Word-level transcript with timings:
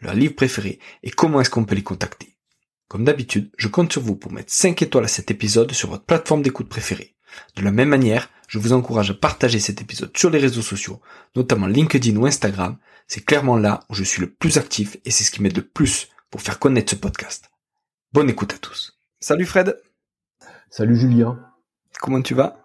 leur 0.00 0.14
livre 0.14 0.34
préféré 0.34 0.78
et 1.02 1.10
comment 1.10 1.40
est-ce 1.40 1.50
qu'on 1.50 1.64
peut 1.64 1.74
les 1.74 1.82
contacter. 1.82 2.36
Comme 2.88 3.04
d'habitude, 3.04 3.50
je 3.58 3.68
compte 3.68 3.92
sur 3.92 4.02
vous 4.02 4.16
pour 4.16 4.32
mettre 4.32 4.52
5 4.52 4.80
étoiles 4.82 5.04
à 5.04 5.08
cet 5.08 5.30
épisode 5.30 5.72
sur 5.72 5.90
votre 5.90 6.04
plateforme 6.04 6.42
d'écoute 6.42 6.68
préférée. 6.68 7.14
De 7.56 7.62
la 7.62 7.70
même 7.70 7.88
manière, 7.88 8.30
je 8.48 8.58
vous 8.58 8.72
encourage 8.72 9.10
à 9.10 9.14
partager 9.14 9.60
cet 9.60 9.82
épisode 9.82 10.16
sur 10.16 10.30
les 10.30 10.38
réseaux 10.38 10.62
sociaux, 10.62 11.00
notamment 11.36 11.66
LinkedIn 11.66 12.16
ou 12.16 12.26
Instagram. 12.26 12.78
C'est 13.06 13.24
clairement 13.24 13.56
là 13.56 13.80
où 13.90 13.94
je 13.94 14.04
suis 14.04 14.20
le 14.20 14.30
plus 14.30 14.56
actif 14.56 14.96
et 15.04 15.10
c'est 15.10 15.24
ce 15.24 15.30
qui 15.30 15.42
m'aide 15.42 15.56
le 15.56 15.66
plus 15.66 16.08
pour 16.30 16.40
faire 16.40 16.58
connaître 16.58 16.90
ce 16.90 16.96
podcast. 16.96 17.50
Bonne 18.12 18.30
écoute 18.30 18.54
à 18.54 18.58
tous. 18.58 18.98
Salut 19.20 19.44
Fred. 19.44 19.78
Salut 20.70 20.96
Julien. 20.96 21.38
Comment 22.00 22.22
tu 22.22 22.34
vas? 22.34 22.64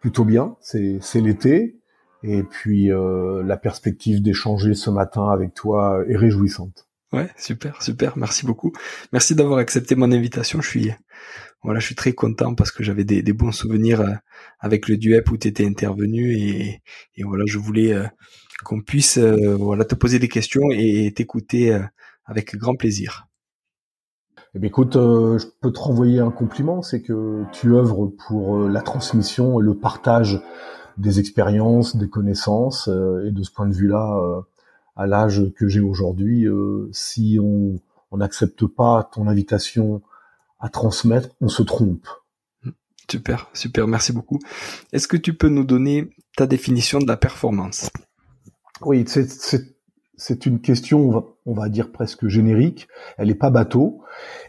Plutôt 0.00 0.24
bien, 0.24 0.56
c'est 0.60 1.20
l'été 1.20 1.76
et 2.22 2.42
puis 2.42 2.90
euh, 2.90 3.42
la 3.42 3.56
perspective 3.56 4.22
d'échanger 4.22 4.74
ce 4.74 4.90
matin 4.90 5.28
avec 5.28 5.54
toi 5.54 6.02
est 6.08 6.16
réjouissante. 6.16 6.86
Ouais, 7.12 7.28
super, 7.36 7.82
super, 7.82 8.16
merci 8.16 8.46
beaucoup. 8.46 8.72
Merci 9.12 9.34
d'avoir 9.34 9.58
accepté 9.58 9.94
mon 9.96 10.12
invitation. 10.12 10.60
Je 10.60 10.68
suis 10.68 10.92
voilà, 11.62 11.78
je 11.78 11.86
suis 11.86 11.94
très 11.94 12.12
content 12.12 12.54
parce 12.54 12.72
que 12.72 12.82
j'avais 12.82 13.04
des, 13.04 13.32
bons 13.32 13.52
souvenirs 13.52 14.00
euh, 14.00 14.14
avec 14.58 14.88
le 14.88 14.96
duep 14.96 15.30
où 15.30 15.36
tu 15.36 15.46
étais 15.46 15.64
intervenu 15.66 16.32
et, 16.32 16.82
et, 17.16 17.22
voilà, 17.22 17.44
je 17.46 17.58
voulais 17.58 17.92
euh, 17.92 18.04
qu'on 18.64 18.80
puisse 18.80 19.18
voilà 19.18 19.84
te 19.84 19.94
poser 19.94 20.18
des 20.18 20.28
questions 20.28 20.70
et 20.70 21.12
t'écouter 21.14 21.76
avec 22.24 22.54
grand 22.56 22.76
plaisir. 22.76 23.26
Eh 24.54 24.60
bien, 24.60 24.68
écoute, 24.68 24.94
je 24.94 25.46
peux 25.60 25.72
te 25.72 25.80
renvoyer 25.80 26.20
un 26.20 26.30
compliment, 26.30 26.80
c'est 26.82 27.02
que 27.02 27.42
tu 27.52 27.74
œuvres 27.74 28.12
pour 28.28 28.68
la 28.68 28.82
transmission 28.82 29.60
et 29.60 29.64
le 29.64 29.74
partage 29.74 30.40
des 31.02 31.18
expériences, 31.18 31.96
des 31.96 32.08
connaissances, 32.08 32.88
euh, 32.88 33.26
et 33.26 33.32
de 33.32 33.42
ce 33.42 33.50
point 33.50 33.66
de 33.66 33.74
vue-là, 33.74 34.16
euh, 34.16 34.40
à 34.96 35.06
l'âge 35.06 35.42
que 35.56 35.68
j'ai 35.68 35.80
aujourd'hui, 35.80 36.46
euh, 36.46 36.88
si 36.92 37.38
on 37.40 37.80
n'accepte 38.16 38.66
pas 38.66 39.10
ton 39.12 39.26
invitation 39.26 40.02
à 40.60 40.68
transmettre, 40.68 41.30
on 41.40 41.48
se 41.48 41.62
trompe. 41.62 42.06
Super, 43.10 43.50
super, 43.52 43.88
merci 43.88 44.12
beaucoup. 44.12 44.38
Est-ce 44.92 45.08
que 45.08 45.16
tu 45.16 45.34
peux 45.34 45.48
nous 45.48 45.64
donner 45.64 46.10
ta 46.36 46.46
définition 46.46 46.98
de 46.98 47.06
la 47.06 47.16
performance? 47.16 47.90
Oui, 48.82 49.04
c'est 49.06 50.46
une 50.46 50.60
question, 50.60 51.00
on 51.00 51.10
va, 51.10 51.24
on 51.46 51.52
va, 51.52 51.68
dire 51.68 51.90
presque 51.90 52.28
générique. 52.28 52.88
Elle 53.18 53.28
n'est 53.28 53.34
pas 53.34 53.50
bateau. 53.50 54.02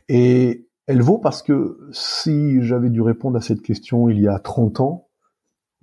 Et 0.08 0.68
elle 0.86 1.02
vaut 1.02 1.18
parce 1.18 1.42
que 1.42 1.80
si 1.92 2.62
j'avais 2.62 2.90
dû 2.90 3.02
répondre 3.02 3.38
à 3.38 3.42
cette 3.42 3.62
question 3.62 4.10
il 4.10 4.20
y 4.20 4.28
a 4.28 4.38
30 4.40 4.82
ans, 4.82 5.08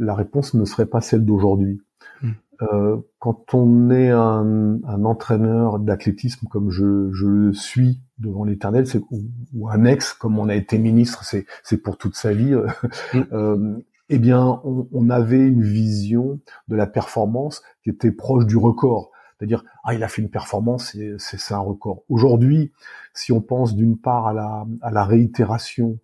la 0.00 0.14
réponse 0.14 0.54
ne 0.54 0.64
serait 0.64 0.86
pas 0.86 1.00
celle 1.00 1.24
d'aujourd'hui. 1.24 1.80
Hmm. 2.22 2.30
Euh, 2.62 2.96
quand 3.18 3.54
on 3.54 3.90
est 3.90 4.10
un, 4.10 5.04
entraîneur 5.04 5.78
d'athlétisme 5.78 6.46
comme 6.48 6.70
je, 6.70 7.10
je, 7.12 7.26
le 7.26 7.52
suis 7.52 8.00
devant 8.18 8.44
l'éternel, 8.44 8.86
ou, 9.10 9.68
un 9.68 9.84
ex 9.84 10.12
comme 10.12 10.38
on 10.38 10.48
a 10.48 10.54
été 10.54 10.78
ministre, 10.78 11.24
c'est 11.24 11.76
pour 11.78 11.96
toute 11.96 12.16
sa 12.16 12.32
vie. 12.32 12.54
Euh, 12.54 12.66
hmm. 13.14 13.24
euh, 13.32 13.78
eh 14.12 14.18
bien, 14.18 14.60
on, 14.64 15.08
avait 15.08 15.46
une 15.46 15.62
vision 15.62 16.40
de 16.66 16.74
la 16.74 16.88
performance 16.88 17.62
qui 17.84 17.90
était 17.90 18.10
proche 18.10 18.44
du 18.44 18.56
record. 18.56 19.12
C'est-à-dire, 19.38 19.62
ah, 19.84 19.94
il 19.94 20.02
a 20.02 20.08
fait 20.08 20.20
une 20.20 20.30
performance, 20.30 20.96
c'est 21.18 21.54
un 21.54 21.58
record. 21.58 22.02
Aujourd'hui, 22.08 22.72
si 23.14 23.30
on 23.30 23.40
pense 23.40 23.76
d'une 23.76 23.96
part 23.96 24.26
à 24.26 24.32
la, 24.32 24.66
à 24.82 24.90
la 24.90 25.04
réitération 25.04 26.00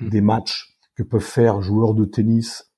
hmm. 0.00 0.08
des 0.10 0.20
matchs 0.20 0.76
que 0.96 1.02
peuvent 1.02 1.22
faire 1.22 1.62
joueurs 1.62 1.94
de 1.94 2.04
tennis 2.04 2.70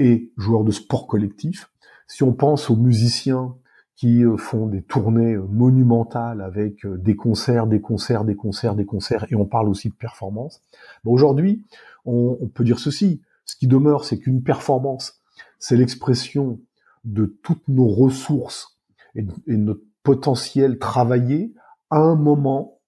et 0.00 0.32
joueurs 0.38 0.64
de 0.64 0.72
sport 0.72 1.06
collectif. 1.06 1.70
Si 2.08 2.24
on 2.24 2.32
pense 2.32 2.70
aux 2.70 2.76
musiciens 2.76 3.54
qui 3.94 4.24
euh, 4.24 4.38
font 4.38 4.66
des 4.66 4.82
tournées 4.82 5.34
euh, 5.34 5.46
monumentales 5.46 6.40
avec 6.40 6.86
euh, 6.86 6.96
des 6.96 7.14
concerts, 7.14 7.66
des 7.66 7.82
concerts, 7.82 8.24
des 8.24 8.34
concerts, 8.34 8.74
des 8.74 8.86
concerts, 8.86 9.26
et 9.30 9.34
on 9.34 9.44
parle 9.44 9.68
aussi 9.68 9.90
de 9.90 9.94
performance. 9.94 10.62
Aujourd'hui, 11.04 11.66
on, 12.06 12.48
peut 12.54 12.64
dire 12.64 12.78
ceci. 12.78 13.20
Ce 13.44 13.56
qui 13.56 13.66
demeure, 13.66 14.06
c'est 14.06 14.18
qu'une 14.18 14.42
performance, 14.42 15.20
c'est 15.58 15.76
l'expression 15.76 16.58
de 17.04 17.26
toutes 17.42 17.68
nos 17.68 17.88
ressources 17.88 18.78
et, 19.14 19.26
notre 19.48 19.82
potentiel 20.02 20.78
travaillé 20.78 21.52
à 21.90 21.98
un 21.98 22.16
moment, 22.16 22.80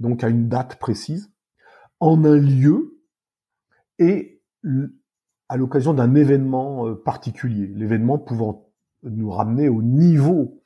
donc 0.00 0.24
à 0.24 0.28
une 0.28 0.48
date 0.48 0.80
précise, 0.80 1.30
en 2.00 2.24
un 2.24 2.36
lieu, 2.36 2.98
et 4.00 4.42
à 5.48 5.56
l'occasion 5.56 5.94
d'un 5.94 6.14
événement 6.14 6.88
euh, 6.88 6.94
particulier, 6.94 7.70
l'événement 7.74 8.18
pouvant 8.18 8.68
nous 9.02 9.30
ramener 9.30 9.68
au 9.68 9.82
niveau 9.82 10.60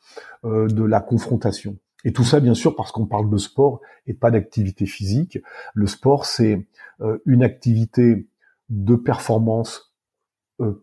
euh, 0.44 0.66
de 0.68 0.84
la 0.84 1.00
confrontation. 1.00 1.78
Et 2.04 2.12
tout 2.12 2.24
ça, 2.24 2.40
bien 2.40 2.54
sûr, 2.54 2.74
parce 2.76 2.92
qu'on 2.92 3.06
parle 3.06 3.28
de 3.28 3.36
sport 3.36 3.80
et 4.06 4.14
pas 4.14 4.30
d'activité 4.30 4.86
physique. 4.86 5.38
Le 5.74 5.86
sport, 5.86 6.24
c'est 6.24 6.66
euh, 7.02 7.18
une 7.26 7.42
activité 7.42 8.26
de 8.68 8.94
performance 8.96 9.88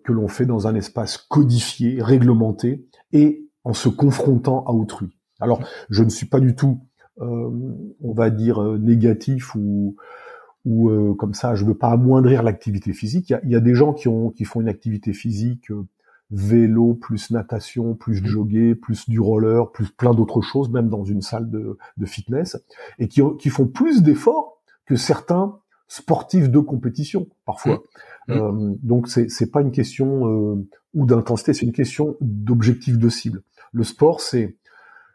que 0.04 0.12
l'on 0.12 0.28
fait 0.28 0.48
dans 0.48 0.66
un 0.66 0.74
espace 0.74 1.18
codifié, 1.20 2.02
réglementé, 2.02 2.88
et 3.12 3.48
en 3.64 3.74
se 3.74 3.90
confrontant 3.90 4.66
à 4.66 4.72
autrui. 4.72 5.20
Alors, 5.40 5.62
je 5.92 6.04
ne 6.04 6.10
suis 6.10 6.26
pas 6.26 6.40
du 6.40 6.56
tout, 6.56 6.82
on 7.20 8.14
va 8.14 8.32
dire, 8.32 8.60
négatif 8.80 9.54
ou 9.54 9.96
ou 10.68 10.90
euh, 10.90 11.14
comme 11.14 11.34
ça, 11.34 11.56
je 11.56 11.64
veux 11.64 11.78
pas 11.78 11.92
amoindrir 11.92 12.44
l'activité 12.44 12.92
physique. 12.92 13.34
Il 13.44 13.50
y 13.50 13.56
a, 13.56 13.62
des 13.62 13.74
gens 13.74 13.94
qui 13.94 14.10
ont 14.10 14.32
qui 14.32 14.44
font 14.44 14.60
une 14.60 14.68
activité 14.68 15.14
physique 15.14 15.72
euh, 15.72 15.86
vélo 16.30 16.94
plus 16.94 17.32
natation 17.32 17.96
plus 17.96 18.22
mmh. 18.22 18.26
jogger 18.26 18.76
plus 18.76 19.10
du 19.10 19.22
roller 19.22 19.72
plus 19.72 19.90
plein 19.90 20.14
d'autres 20.14 20.42
choses, 20.42 20.70
même 20.70 20.90
dans 20.90 21.06
une 21.06 21.22
salle 21.22 21.50
de, 21.50 21.78
de 21.96 22.06
fitness, 22.06 22.58
et 23.00 23.08
qui, 23.08 23.22
qui 23.40 23.50
font 23.50 23.66
plus 23.66 24.04
d'efforts 24.04 24.62
que 24.86 24.98
certains 24.98 25.58
sportifs 25.88 26.50
de 26.50 26.60
compétition 26.60 27.28
parfois. 27.46 27.82
Mmh. 28.28 28.34
Mmh. 28.34 28.38
Euh, 28.38 28.76
donc 28.84 29.08
c'est 29.08 29.30
c'est 29.30 29.50
pas 29.50 29.62
une 29.62 29.72
question 29.72 30.28
euh, 30.28 30.68
ou 30.94 31.06
d'intensité, 31.06 31.54
c'est 31.54 31.66
une 31.66 31.72
question 31.72 32.18
d'objectif 32.20 32.98
de 32.98 33.08
cible. 33.08 33.42
Le 33.72 33.86
sport, 33.86 34.20
c'est 34.20 34.58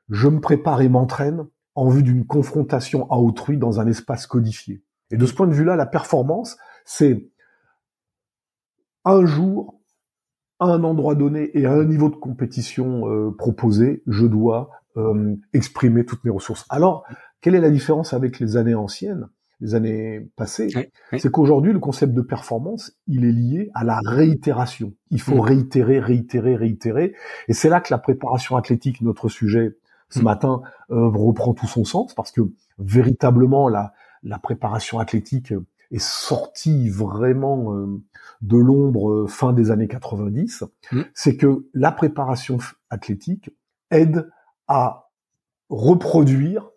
je 0.09 0.29
me 0.29 0.41
prépare 0.41 0.81
et 0.81 0.89
m'entraîne 0.89 1.45
en 1.75 1.91
vue 1.91 2.03
d'une 2.03 2.25
confrontation 2.25 3.11
à 3.11 3.17
autrui 3.17 3.59
dans 3.59 3.81
un 3.81 3.87
espace 3.87 4.27
codifié. 4.27 4.81
Et 5.13 5.17
de 5.19 5.27
ce 5.27 5.35
point 5.35 5.47
de 5.47 5.53
vue-là, 5.53 5.77
la 5.77 5.87
performance, 5.87 6.57
c'est 6.85 7.29
un 9.05 9.25
jour, 9.27 9.79
à 10.59 10.67
un 10.67 10.83
endroit 10.85 11.15
donné 11.15 11.51
et 11.55 11.67
à 11.67 11.73
un 11.73 11.85
niveau 11.85 12.09
de 12.09 12.17
compétition 12.17 13.09
euh, 13.09 13.31
proposé, 13.31 14.03
je 14.07 14.27
dois 14.27 14.71
euh, 14.97 15.37
exprimer 15.53 16.05
toutes 16.05 16.25
mes 16.25 16.31
ressources. 16.31 16.65
Alors, 16.71 17.05
quelle 17.41 17.55
est 17.55 17.61
la 17.61 17.71
différence 17.71 18.15
avec 18.15 18.41
les 18.41 18.57
années 18.57 18.75
anciennes, 18.75 19.29
les 19.61 19.75
années 19.75 20.31
passées? 20.37 20.69
C'est 21.19 21.31
qu'aujourd'hui, 21.31 21.73
le 21.73 21.79
concept 21.79 22.15
de 22.15 22.23
performance, 22.23 22.93
il 23.07 23.25
est 23.25 23.33
lié 23.33 23.71
à 23.75 23.85
la 23.85 24.01
réitération. 24.05 24.95
Il 25.11 25.21
faut 25.21 25.37
mm. 25.37 25.41
réitérer, 25.41 25.99
réitérer, 25.99 26.57
réitérer. 26.57 27.15
Et 27.49 27.53
c'est 27.53 27.69
là 27.69 27.81
que 27.81 27.93
la 27.93 27.99
préparation 27.99 28.57
athlétique, 28.57 29.03
notre 29.03 29.29
sujet 29.29 29.77
ce 30.11 30.21
mm. 30.21 30.23
matin, 30.23 30.63
euh, 30.91 31.09
reprend 31.09 31.55
tout 31.55 31.67
son 31.67 31.85
sens, 31.85 32.15
parce 32.15 32.31
que 32.31 32.43
véritablement, 32.79 33.69
la, 33.69 33.93
la 34.23 34.39
préparation 34.39 34.99
athlétique 34.99 35.53
est 35.91 35.99
sortie 35.99 36.89
vraiment 36.89 37.75
euh, 37.75 38.01
de 38.41 38.57
l'ombre 38.57 39.11
euh, 39.11 39.27
fin 39.27 39.53
des 39.53 39.71
années 39.71 39.89
90, 39.89 40.65
mmh. 40.91 41.01
c'est 41.15 41.37
que 41.37 41.67
la 41.75 41.93
préparation 41.93 42.59
athlétique 42.91 43.51
aide 43.91 44.31
à 44.69 45.11
reproduire 45.69 46.71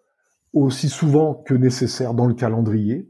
aussi 0.54 0.90
souvent 0.90 1.34
que 1.34 1.54
nécessaire 1.54 2.14
dans 2.14 2.26
le 2.26 2.34
calendrier 2.34 3.10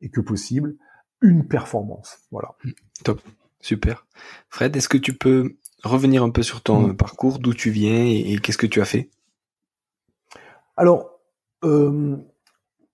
et 0.00 0.10
que 0.10 0.20
possible 0.20 0.76
une 1.20 1.48
performance. 1.48 2.18
Voilà. 2.30 2.54
Mmh. 2.64 2.70
Top. 3.04 3.20
Super. 3.60 4.06
Fred, 4.50 4.76
est-ce 4.76 4.88
que 4.88 4.98
tu 4.98 5.16
peux 5.16 5.56
revenir 5.82 6.22
un 6.22 6.30
peu 6.30 6.42
sur 6.42 6.62
ton 6.62 6.88
mmh. 6.88 6.96
parcours, 6.96 7.38
d'où 7.38 7.54
tu 7.54 7.70
viens 7.70 8.04
et, 8.04 8.38
qu'est-ce 8.38 8.58
que 8.58 8.66
tu 8.66 8.80
as 8.80 8.84
fait? 8.84 9.10
Alors, 10.76 11.10
euh, 11.64 12.16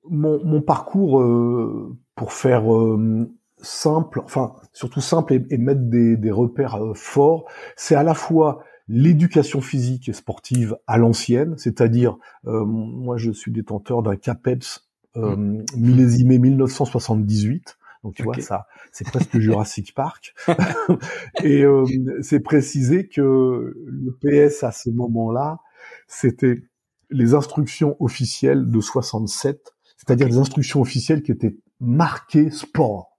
mon, 0.08 0.60
parcours, 0.60 1.20
euh, 1.20 1.96
pour 2.14 2.32
faire 2.32 2.72
euh, 2.72 3.28
simple, 3.58 4.20
enfin 4.24 4.54
surtout 4.72 5.00
simple 5.00 5.34
et, 5.50 5.58
mettre 5.58 5.82
des, 5.82 6.30
repères 6.30 6.82
euh, 6.82 6.94
forts, 6.94 7.46
c'est 7.76 7.94
à 7.94 8.02
la 8.02 8.14
fois 8.14 8.64
l'éducation 8.88 9.60
physique 9.60 10.08
et 10.08 10.12
sportive 10.12 10.76
à 10.86 10.98
l'ancienne, 10.98 11.56
c'est-à-dire 11.56 12.18
euh, 12.46 12.64
moi 12.64 13.16
je 13.16 13.30
suis 13.30 13.50
détenteur 13.50 14.02
d'un 14.02 14.16
CAPEPS 14.16 14.88
euh, 15.16 15.36
mmh. 15.36 15.64
millésimé 15.76 16.38
1978. 16.38 17.78
Donc 18.02 18.14
tu 18.14 18.22
vois 18.22 18.38
ça, 18.40 18.66
c'est 18.92 19.06
presque 19.06 19.38
Jurassic 19.38 19.94
Park. 19.94 20.34
et 21.42 21.62
euh, 21.62 21.86
c'est 22.20 22.40
précisé 22.40 23.08
que 23.08 23.74
le 23.86 24.12
PS 24.20 24.62
à 24.62 24.72
ce 24.72 24.90
moment-là, 24.90 25.60
c'était 26.06 26.62
les 27.08 27.32
instructions 27.32 27.96
officielles 28.00 28.70
de 28.70 28.80
67, 28.80 29.73
c'est-à-dire 30.06 30.28
des 30.28 30.38
instructions 30.38 30.80
officielles 30.80 31.22
qui 31.22 31.32
étaient 31.32 31.56
marquées 31.80 32.50
sport, 32.50 33.18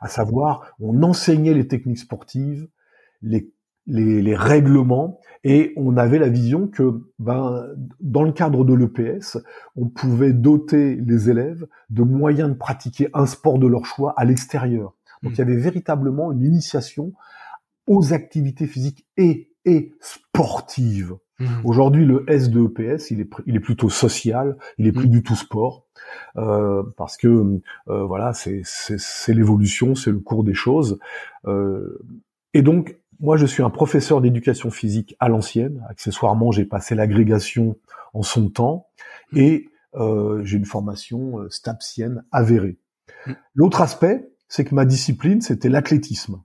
à 0.00 0.08
savoir 0.08 0.74
on 0.80 1.02
enseignait 1.02 1.54
les 1.54 1.68
techniques 1.68 1.98
sportives, 1.98 2.68
les 3.22 3.54
les, 3.86 4.22
les, 4.22 4.34
règlements 4.34 5.20
et 5.42 5.72
on 5.76 5.96
avait 5.96 6.18
la 6.18 6.28
vision 6.28 6.68
que 6.68 7.02
ben, 7.18 7.66
dans 8.00 8.22
le 8.22 8.32
cadre 8.32 8.64
de 8.64 8.72
l'EPS, 8.72 9.36
on 9.76 9.88
pouvait 9.88 10.32
doter 10.32 10.96
les 10.96 11.28
élèves 11.28 11.66
de 11.90 12.02
moyens 12.02 12.48
de 12.48 12.54
pratiquer 12.54 13.08
un 13.12 13.26
sport 13.26 13.58
de 13.58 13.66
leur 13.66 13.84
choix 13.84 14.14
à 14.16 14.24
l'extérieur. 14.24 14.94
Donc 15.22 15.32
mmh. 15.32 15.34
il 15.34 15.38
y 15.38 15.42
avait 15.42 15.56
véritablement 15.56 16.32
une 16.32 16.44
initiation 16.44 17.12
aux 17.86 18.14
activités 18.14 18.66
physiques 18.66 19.06
et, 19.16 19.50
et 19.66 19.92
sportives. 20.00 21.14
Mmh. 21.38 21.46
Aujourd'hui, 21.64 22.04
le 22.04 22.24
S 22.28 22.50
de 22.50 22.64
EPS, 22.64 23.10
il 23.10 23.20
est, 23.20 23.30
il 23.46 23.56
est 23.56 23.60
plutôt 23.60 23.90
social, 23.90 24.56
il 24.78 24.86
est 24.86 24.92
plus 24.92 25.08
mmh. 25.08 25.10
du 25.10 25.22
tout 25.22 25.34
sport, 25.34 25.86
euh, 26.36 26.82
parce 26.96 27.16
que 27.16 27.60
euh, 27.88 28.04
voilà, 28.04 28.32
c'est 28.34 28.62
l'évolution, 29.28 29.94
c'est 29.94 30.12
le 30.12 30.20
cours 30.20 30.44
des 30.44 30.54
choses. 30.54 30.98
Euh, 31.46 31.98
et 32.52 32.62
donc, 32.62 32.96
moi, 33.20 33.36
je 33.36 33.46
suis 33.46 33.62
un 33.62 33.70
professeur 33.70 34.20
d'éducation 34.20 34.70
physique 34.70 35.16
à 35.18 35.28
l'ancienne. 35.28 35.84
Accessoirement, 35.88 36.52
j'ai 36.52 36.64
passé 36.64 36.94
l'agrégation 36.94 37.76
en 38.12 38.22
son 38.22 38.48
temps 38.48 38.86
mmh. 39.32 39.38
et 39.38 39.68
euh, 39.96 40.44
j'ai 40.44 40.56
une 40.56 40.64
formation 40.64 41.40
euh, 41.40 41.50
stapsienne 41.50 42.24
avérée. 42.32 42.78
Mmh. 43.26 43.32
L'autre 43.54 43.80
aspect, 43.80 44.28
c'est 44.48 44.64
que 44.64 44.74
ma 44.74 44.84
discipline, 44.84 45.40
c'était 45.40 45.68
l'athlétisme. 45.68 46.42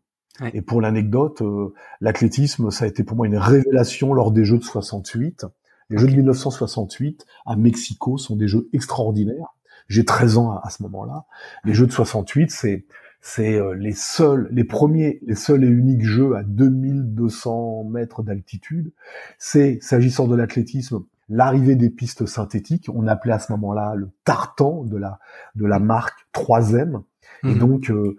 Et 0.54 0.62
pour 0.62 0.82
l'anecdote, 0.82 1.42
euh, 1.42 1.74
l'athlétisme, 2.02 2.72
ça 2.72 2.86
a 2.86 2.88
été 2.88 3.04
pour 3.04 3.18
moi 3.18 3.28
une 3.28 3.38
révélation 3.38 4.14
lors 4.14 4.32
des 4.32 4.46
Jeux 4.46 4.58
de 4.58 4.64
68. 4.64 5.46
Les 5.90 5.98
Jeux 5.98 6.08
de 6.08 6.16
1968 6.16 7.26
à 7.46 7.56
Mexico 7.56 8.18
sont 8.18 8.36
des 8.36 8.48
Jeux 8.48 8.70
extraordinaires. 8.74 9.56
J'ai 9.88 10.06
13 10.06 10.38
ans 10.38 10.52
à, 10.52 10.62
à 10.66 10.70
ce 10.70 10.84
moment-là. 10.84 11.26
Les 11.66 11.74
Jeux 11.74 11.88
de 11.88 11.92
68, 11.92 12.52
c'est 12.52 12.86
c'est 13.22 13.56
euh, 13.56 13.74
les 13.74 13.94
seuls, 13.94 14.48
les 14.52 14.64
premiers, 14.64 15.20
les 15.26 15.36
seuls 15.36 15.64
et 15.64 15.68
uniques 15.68 16.06
jeux 16.06 16.36
à 16.36 16.44
2200 16.44 17.84
mètres 17.86 18.24
d'altitude. 18.24 18.92
C'est, 19.38 19.80
s'agissant 19.82 20.28
de 20.28 20.36
l'athlétisme, 20.36 21.04
l'arrivée 21.28 21.76
des 21.76 21.90
pistes 21.90 22.26
synthétiques. 22.26 22.90
On 22.94 23.08
appelait 23.08 23.34
à 23.34 23.40
ce 23.40 23.52
moment-là 23.52 23.94
le 23.96 24.10
tartan 24.24 24.84
de 24.84 24.98
la, 24.98 25.20
de 25.56 25.66
la 25.66 25.80
marque 25.80 26.28
3M. 26.34 27.02
Et 27.44 27.48
mhm. 27.48 27.60
donc, 27.60 27.92
euh, 27.92 28.18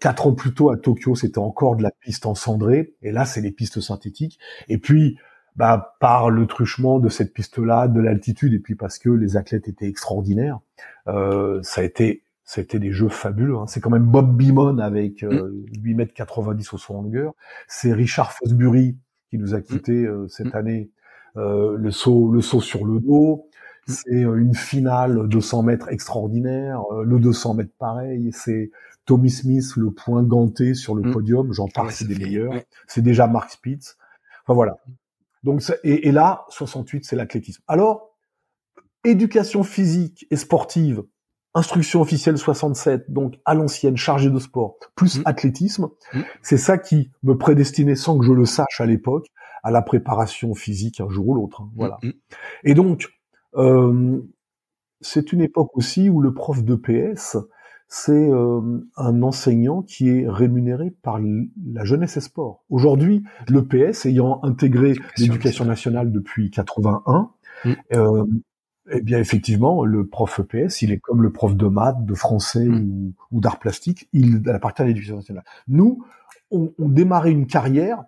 quatre 0.00 0.26
ans 0.26 0.32
plus 0.32 0.54
tôt 0.54 0.70
à 0.70 0.76
Tokyo, 0.76 1.14
c'était 1.14 1.38
encore 1.38 1.76
de 1.76 1.82
la 1.82 1.90
piste 1.90 2.26
en 2.26 2.34
cendrée. 2.34 2.94
Et 3.02 3.12
là, 3.12 3.24
c'est 3.24 3.40
les 3.40 3.52
pistes 3.52 3.80
synthétiques. 3.80 4.38
Et 4.68 4.78
puis, 4.78 5.18
bah, 5.56 5.96
par 6.00 6.30
le 6.30 6.46
truchement 6.46 6.98
de 6.98 7.08
cette 7.08 7.32
piste-là, 7.32 7.88
de 7.88 8.00
l'altitude, 8.00 8.54
et 8.54 8.58
puis 8.58 8.74
parce 8.74 8.98
que 8.98 9.10
les 9.10 9.36
athlètes 9.36 9.68
étaient 9.68 9.88
extraordinaires, 9.88 10.60
euh, 11.08 11.60
ça 11.62 11.80
a 11.80 11.84
été 11.84 12.22
c'était 12.48 12.78
des 12.78 12.92
jeux 12.92 13.10
fabuleux. 13.10 13.58
Hein. 13.58 13.66
C'est 13.66 13.80
quand 13.80 13.90
même 13.90 14.06
Bob 14.06 14.34
Beamon 14.34 14.78
avec 14.78 15.22
euh, 15.22 15.52
8 15.82 15.94
mètres 15.94 16.14
90 16.14 16.72
au 16.72 16.78
son 16.78 17.02
longueur. 17.02 17.34
C'est 17.68 17.92
Richard 17.92 18.32
Fosbury 18.32 18.96
qui 19.28 19.36
nous 19.36 19.54
a 19.54 19.58
mm. 19.58 19.62
quittés 19.62 20.06
euh, 20.06 20.26
cette 20.28 20.54
mm. 20.54 20.56
année. 20.56 20.90
Euh, 21.36 21.76
le 21.76 21.90
saut, 21.90 22.30
le 22.32 22.40
saut 22.40 22.62
sur 22.62 22.86
le 22.86 23.00
dos. 23.00 23.48
Mm. 23.86 23.92
C'est 23.92 24.24
euh, 24.24 24.36
une 24.36 24.54
finale 24.54 25.28
200 25.28 25.62
mètres 25.62 25.88
extraordinaire. 25.90 26.80
le 27.04 27.18
200 27.18 27.52
mètres 27.52 27.74
pareil. 27.78 28.30
C'est 28.32 28.70
Tommy 29.08 29.30
Smith, 29.30 29.74
le 29.76 29.90
point 29.90 30.22
ganté 30.22 30.74
sur 30.74 30.94
le 30.94 31.10
podium. 31.10 31.50
J'en 31.50 31.66
parle, 31.66 31.90
c'est 31.90 32.06
des 32.06 32.14
meilleurs. 32.14 32.52
C'est 32.86 33.00
déjà 33.00 33.26
Mark 33.26 33.50
Spitz. 33.50 33.96
Enfin 34.44 34.52
voilà. 34.52 34.76
Donc 35.44 35.62
et, 35.82 36.08
et 36.08 36.12
là, 36.12 36.44
68, 36.50 37.06
c'est 37.06 37.16
l'athlétisme. 37.16 37.62
Alors, 37.68 38.14
éducation 39.04 39.64
physique 39.64 40.26
et 40.30 40.36
sportive 40.36 41.04
instruction 41.54 42.02
officielle 42.02 42.36
67, 42.36 43.10
donc 43.10 43.40
à 43.46 43.54
l'ancienne, 43.54 43.96
chargée 43.96 44.28
de 44.28 44.38
sport, 44.38 44.76
plus 44.94 45.18
mmh. 45.18 45.22
athlétisme, 45.24 45.88
mmh. 46.12 46.20
c'est 46.42 46.58
ça 46.58 46.76
qui 46.76 47.10
me 47.22 47.38
prédestinait, 47.38 47.96
sans 47.96 48.18
que 48.18 48.26
je 48.26 48.32
le 48.32 48.44
sache 48.44 48.80
à 48.80 48.86
l'époque, 48.86 49.28
à 49.62 49.70
la 49.70 49.80
préparation 49.80 50.54
physique 50.54 51.00
un 51.00 51.08
jour 51.08 51.28
ou 51.28 51.34
l'autre. 51.34 51.62
Hein, 51.62 51.70
voilà. 51.74 51.98
Et 52.62 52.74
donc, 52.74 53.08
euh, 53.56 54.20
c'est 55.00 55.32
une 55.32 55.40
époque 55.40 55.70
aussi 55.78 56.10
où 56.10 56.20
le 56.20 56.34
prof 56.34 56.62
de 56.62 56.74
PS, 56.74 57.38
c'est 57.88 58.12
euh, 58.12 58.60
un 58.96 59.22
enseignant 59.22 59.82
qui 59.82 60.10
est 60.10 60.28
rémunéré 60.28 60.90
par 60.90 61.18
la 61.20 61.84
jeunesse 61.84 62.18
et 62.18 62.20
sport. 62.20 62.64
Aujourd'hui, 62.68 63.24
le 63.48 63.64
PS, 63.64 64.04
ayant 64.04 64.40
intégré 64.44 64.94
l'éducation 65.16 65.64
nationale 65.64 66.12
depuis 66.12 66.50
81, 66.50 67.30
euh, 67.94 68.24
eh 68.90 69.00
bien, 69.00 69.18
effectivement, 69.18 69.84
le 69.84 70.06
prof 70.06 70.40
EPS, 70.40 70.82
il 70.82 70.92
est 70.92 70.98
comme 70.98 71.22
le 71.22 71.32
prof 71.32 71.56
de 71.56 71.66
maths, 71.66 72.04
de 72.04 72.14
français 72.14 72.66
mm. 72.66 73.12
ou, 73.32 73.40
d'art 73.40 73.58
plastique, 73.58 74.08
il 74.12 74.42
appartient 74.50 74.82
à 74.82 74.86
l'éducation 74.86 75.16
nationale. 75.16 75.44
Nous, 75.66 76.04
on, 76.50 76.72
on 76.78 76.88
démarrait 76.88 77.32
une 77.32 77.46
carrière. 77.46 78.04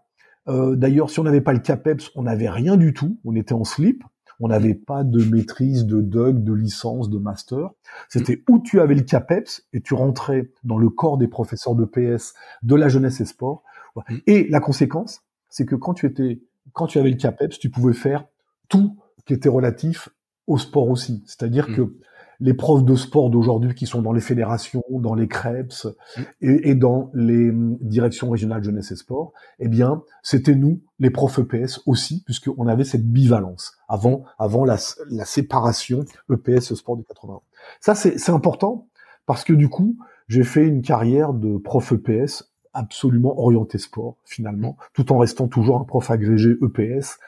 Euh, 0.48 0.76
D'ailleurs, 0.76 1.08
si 1.10 1.20
on 1.20 1.24
n'avait 1.24 1.40
pas 1.40 1.52
le 1.54 1.58
CAPEPS, 1.58 2.10
on 2.16 2.22
n'avait 2.22 2.50
rien 2.50 2.76
du 2.76 2.92
tout. 2.92 3.18
On 3.24 3.34
était 3.34 3.54
en 3.54 3.64
slip. 3.64 4.04
On 4.40 4.48
n'avait 4.48 4.74
pas 4.74 5.04
de 5.04 5.22
maîtrise, 5.24 5.84
de 5.84 6.00
DUG, 6.00 6.42
de 6.42 6.52
licence, 6.52 7.10
de 7.10 7.18
master. 7.18 7.70
C'était 8.08 8.42
où 8.48 8.58
tu 8.58 8.80
avais 8.80 8.94
le 8.94 9.02
CAPEPS 9.02 9.66
et 9.72 9.80
tu 9.80 9.94
rentrais 9.94 10.50
dans 10.64 10.78
le 10.78 10.88
corps 10.88 11.18
des 11.18 11.28
professeurs 11.28 11.74
de 11.74 11.84
PS 11.84 12.34
de 12.62 12.74
la 12.74 12.88
jeunesse 12.88 13.20
et 13.20 13.26
sport. 13.26 13.62
Mm. 13.96 14.16
Et 14.26 14.48
la 14.48 14.60
conséquence, 14.60 15.20
c'est 15.48 15.66
que 15.66 15.76
quand 15.76 15.94
tu 15.94 16.06
étais, 16.06 16.42
quand 16.72 16.86
tu 16.86 16.98
avais 16.98 17.10
le 17.10 17.16
CAPEPS, 17.16 17.58
tu 17.58 17.70
pouvais 17.70 17.92
faire 17.92 18.24
tout 18.68 18.96
qui 19.26 19.34
était 19.34 19.48
relatif 19.48 20.08
au 20.46 20.58
sport 20.58 20.88
aussi. 20.88 21.22
C'est-à-dire 21.26 21.68
mm. 21.68 21.76
que 21.76 21.96
les 22.40 22.54
profs 22.54 22.84
de 22.84 22.94
sport 22.94 23.30
d'aujourd'hui 23.30 23.74
qui 23.74 23.86
sont 23.86 24.02
dans 24.02 24.12
les 24.12 24.20
fédérations, 24.20 24.82
dans 24.90 25.14
les 25.14 25.28
CREPS 25.28 25.86
mm. 26.16 26.22
et, 26.40 26.74
dans 26.74 27.10
les 27.14 27.50
hum, 27.50 27.76
directions 27.80 28.30
régionales 28.30 28.64
jeunesse 28.64 28.90
et 28.90 28.96
sport, 28.96 29.32
eh 29.58 29.68
bien, 29.68 30.02
c'était 30.22 30.54
nous, 30.54 30.80
les 30.98 31.10
profs 31.10 31.38
EPS 31.38 31.80
aussi, 31.86 32.22
puisqu'on 32.24 32.66
avait 32.66 32.84
cette 32.84 33.06
bivalence 33.06 33.76
avant, 33.88 34.24
avant 34.38 34.64
la, 34.64 34.76
la 35.10 35.24
séparation 35.24 36.04
EPS 36.32 36.74
sport 36.74 36.96
du 36.96 37.04
80. 37.04 37.40
Ça, 37.80 37.94
c'est 37.94 38.30
important 38.30 38.88
parce 39.26 39.44
que 39.44 39.52
du 39.52 39.68
coup, 39.68 39.96
j'ai 40.28 40.44
fait 40.44 40.66
une 40.66 40.82
carrière 40.82 41.34
de 41.34 41.58
prof 41.58 41.92
EPS 41.92 42.50
absolument 42.72 43.38
orienté 43.38 43.78
sport 43.78 44.16
finalement, 44.24 44.76
mm. 44.78 44.84
tout 44.94 45.12
en 45.12 45.18
restant 45.18 45.48
toujours 45.48 45.78
un 45.78 45.84
prof 45.84 46.10
agrégé 46.10 46.56
EPS 46.62 47.18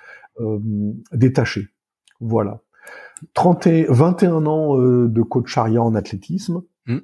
euh, 0.41 0.59
détaché. 1.13 1.69
Voilà. 2.21 2.63
30 3.35 3.67
et, 3.67 3.87
21 3.89 4.47
ans 4.47 4.79
euh, 4.79 5.09
de 5.09 5.23
coach 5.23 5.57
aria 5.57 5.83
en 5.83 5.95
athlétisme. 5.95 6.62
Mm. 6.87 6.99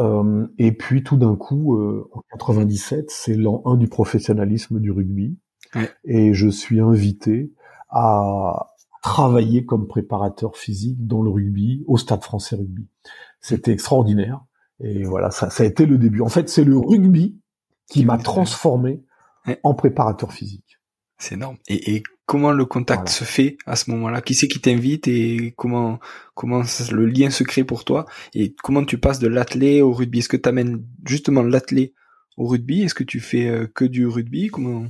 Euh, 0.00 0.46
et 0.58 0.72
puis 0.72 1.02
tout 1.02 1.16
d'un 1.16 1.36
coup, 1.36 1.76
euh, 1.76 2.08
en 2.12 2.20
97, 2.32 3.10
c'est 3.10 3.34
l'an 3.34 3.62
1 3.64 3.76
du 3.76 3.88
professionnalisme 3.88 4.80
du 4.80 4.90
rugby. 4.90 5.38
Et 6.04 6.34
je 6.34 6.48
suis 6.48 6.78
invité 6.80 7.52
à 7.90 8.76
travailler 9.02 9.64
comme 9.64 9.88
préparateur 9.88 10.56
physique 10.56 11.04
dans 11.04 11.20
le 11.20 11.30
rugby, 11.30 11.82
au 11.88 11.96
Stade 11.96 12.22
français 12.22 12.54
rugby. 12.54 12.86
C'était 13.40 13.72
extraordinaire. 13.72 14.44
Et 14.78 15.02
voilà, 15.02 15.32
ça, 15.32 15.50
ça 15.50 15.64
a 15.64 15.66
été 15.66 15.84
le 15.84 15.98
début. 15.98 16.20
En 16.20 16.28
fait, 16.28 16.48
c'est 16.48 16.62
le 16.62 16.78
rugby 16.78 17.40
qui 17.88 18.04
m'a 18.04 18.18
transformé 18.18 19.02
en 19.64 19.74
préparateur 19.74 20.32
physique. 20.32 20.78
C'est 21.18 21.34
énorme. 21.34 21.56
Et, 21.66 21.96
et 21.96 22.02
comment 22.26 22.52
le 22.52 22.64
contact 22.64 23.08
se 23.08 23.24
fait 23.24 23.56
à 23.66 23.76
ce 23.76 23.90
moment-là? 23.90 24.22
Qui 24.22 24.34
c'est 24.34 24.48
qui 24.48 24.60
t'invite 24.60 25.08
et 25.08 25.54
comment 25.56 25.98
comment 26.34 26.62
le 26.90 27.06
lien 27.06 27.30
se 27.30 27.44
crée 27.44 27.64
pour 27.64 27.84
toi? 27.84 28.06
Et 28.34 28.54
comment 28.62 28.84
tu 28.84 28.98
passes 28.98 29.18
de 29.18 29.28
l'athlé 29.28 29.82
au 29.82 29.92
rugby? 29.92 30.20
Est-ce 30.20 30.28
que 30.28 30.36
tu 30.36 30.48
amènes 30.48 30.84
justement 31.04 31.42
l'athlé 31.42 31.94
au 32.36 32.46
rugby? 32.46 32.82
Est-ce 32.82 32.94
que 32.94 33.04
tu 33.04 33.20
fais 33.20 33.48
euh, 33.48 33.66
que 33.66 33.84
du 33.84 34.06
rugby? 34.06 34.48
Comment? 34.48 34.86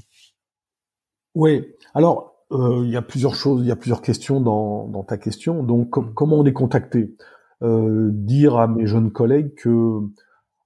Oui. 1.34 1.64
Alors 1.94 2.46
euh, 2.52 2.82
il 2.84 2.90
y 2.90 2.96
a 2.96 3.02
plusieurs 3.02 3.34
choses, 3.34 3.62
il 3.62 3.68
y 3.68 3.72
a 3.72 3.76
plusieurs 3.76 4.02
questions 4.02 4.40
dans, 4.40 4.88
dans 4.88 5.02
ta 5.04 5.16
question. 5.18 5.62
Donc 5.62 5.96
mm. 5.96 6.14
comment 6.14 6.38
on 6.38 6.44
est 6.44 6.52
contacté? 6.52 7.16
Euh, 7.62 8.10
Dire 8.12 8.56
à 8.56 8.68
mes 8.68 8.86
jeunes 8.86 9.10
collègues 9.10 9.54
que 9.54 10.00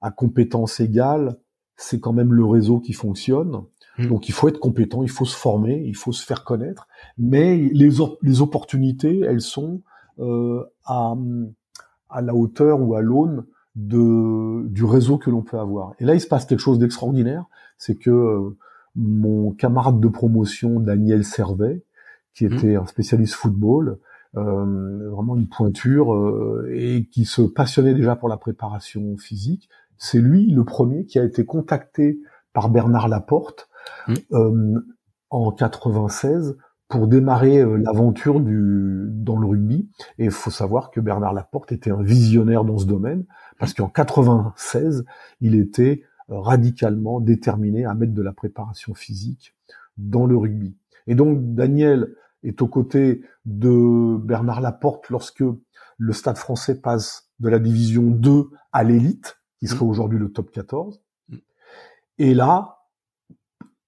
à 0.01 0.11
compétence 0.11 0.81
égale, 0.81 1.39
c'est 1.77 2.01
quand 2.01 2.13
même 2.13 2.33
le 2.33 2.45
réseau 2.45 2.81
qui 2.81 2.93
fonctionne. 2.93 3.63
Mmh. 3.99 4.07
Donc 4.07 4.29
il 4.29 4.33
faut 4.33 4.49
être 4.49 4.61
compétent, 4.61 5.03
il 5.03 5.11
faut 5.11 5.25
se 5.25 5.37
former, 5.37 5.83
il 5.87 5.97
faut 5.97 6.13
se 6.13 6.25
faire 6.25 6.45
connaître. 6.45 6.87
Mais 7.19 7.57
les, 7.73 7.91
les 8.23 8.41
opportunités, 8.41 9.21
elles 9.21 9.41
sont 9.41 9.83
euh, 10.21 10.65
à, 10.85 11.15
à 12.09 12.23
la 12.23 12.35
hauteur 12.35 12.81
ou 12.81 12.95
à 12.95 13.03
l'aune 13.03 13.45
de, 13.77 14.67
du 14.69 14.85
réseau 14.85 15.19
que 15.19 15.31
l'on 15.31 15.43
peut 15.43 15.59
avoir. 15.59 15.95
Et 15.99 16.05
là, 16.05 16.15
il 16.15 16.21
se 16.21 16.27
passe 16.27 16.47
quelque 16.47 16.61
chose 16.61 16.79
d'extraordinaire, 16.79 17.45
c'est 17.77 17.97
que 17.97 18.11
euh, 18.11 18.57
mon 18.97 19.53
camarade 19.53 20.01
de 20.01 20.09
promotion 20.09 20.81
Daniel 20.81 21.25
Servet, 21.25 21.85
qui 22.35 22.45
Mmh. 22.47 22.53
était 22.53 22.77
un 22.77 22.87
spécialiste 22.87 23.35
football, 23.35 23.99
euh, 24.37 25.11
vraiment 25.11 25.37
une 25.37 25.49
pointure, 25.49 26.15
euh, 26.15 26.69
et 26.73 27.07
qui 27.11 27.25
se 27.25 27.43
passionnait 27.43 27.95
déjà 27.95 28.15
pour 28.17 28.29
la 28.29 28.37
préparation 28.37 29.17
physique. 29.17 29.69
C'est 29.97 30.21
lui 30.21 30.51
le 30.51 30.65
premier 30.65 31.05
qui 31.05 31.19
a 31.19 31.25
été 31.25 31.45
contacté 31.45 32.21
par 32.53 32.71
Bernard 32.71 33.09
Laporte 33.09 33.69
Mmh. 34.07 34.15
euh, 34.33 34.81
en 35.31 35.53
96 35.53 36.57
pour 36.89 37.07
démarrer 37.07 37.59
euh, 37.59 37.77
l'aventure 37.77 38.41
du 38.41 39.07
dans 39.11 39.37
le 39.37 39.47
rugby. 39.47 39.91
Et 40.19 40.25
il 40.27 40.31
faut 40.31 40.51
savoir 40.51 40.91
que 40.91 41.01
Bernard 41.01 41.35
Laporte 41.35 41.71
était 41.73 41.91
un 41.91 42.03
visionnaire 42.03 42.65
dans 42.65 42.79
ce 42.79 42.87
domaine, 42.87 43.25
parce 43.59 43.75
qu'en 43.75 43.89
96, 43.89 45.05
il 45.41 45.55
était 45.55 46.03
euh, 46.31 46.39
radicalement 46.39 47.21
déterminé 47.21 47.85
à 47.85 47.95
mettre 47.95 48.15
de 48.15 48.23
la 48.23 48.33
préparation 48.33 48.95
physique 48.95 49.55
dans 49.99 50.27
le 50.27 50.37
rugby. 50.37 50.77
Et 51.07 51.15
donc 51.15 51.55
Daniel 51.55 52.15
est 52.43 52.63
aux 52.63 52.69
côtés 52.69 53.23
de 53.45 54.17
Bernard 54.19 54.61
Laporte 54.61 55.11
lorsque 55.11 55.45
le 55.99 56.13
Stade 56.13 56.39
français 56.39 56.81
passe 56.81 57.29
de 57.41 57.49
la 57.49 57.59
division 57.59 58.05
2 58.05 58.51
à 58.73 58.85
l'élite, 58.85 59.39
qui 59.59 59.67
serait 59.67 59.85
aujourd'hui 59.85 60.19
le 60.19 60.31
top 60.31 60.51
14. 60.53 61.03
Mm. 61.29 61.37
Et 62.19 62.35
là, 62.35 62.78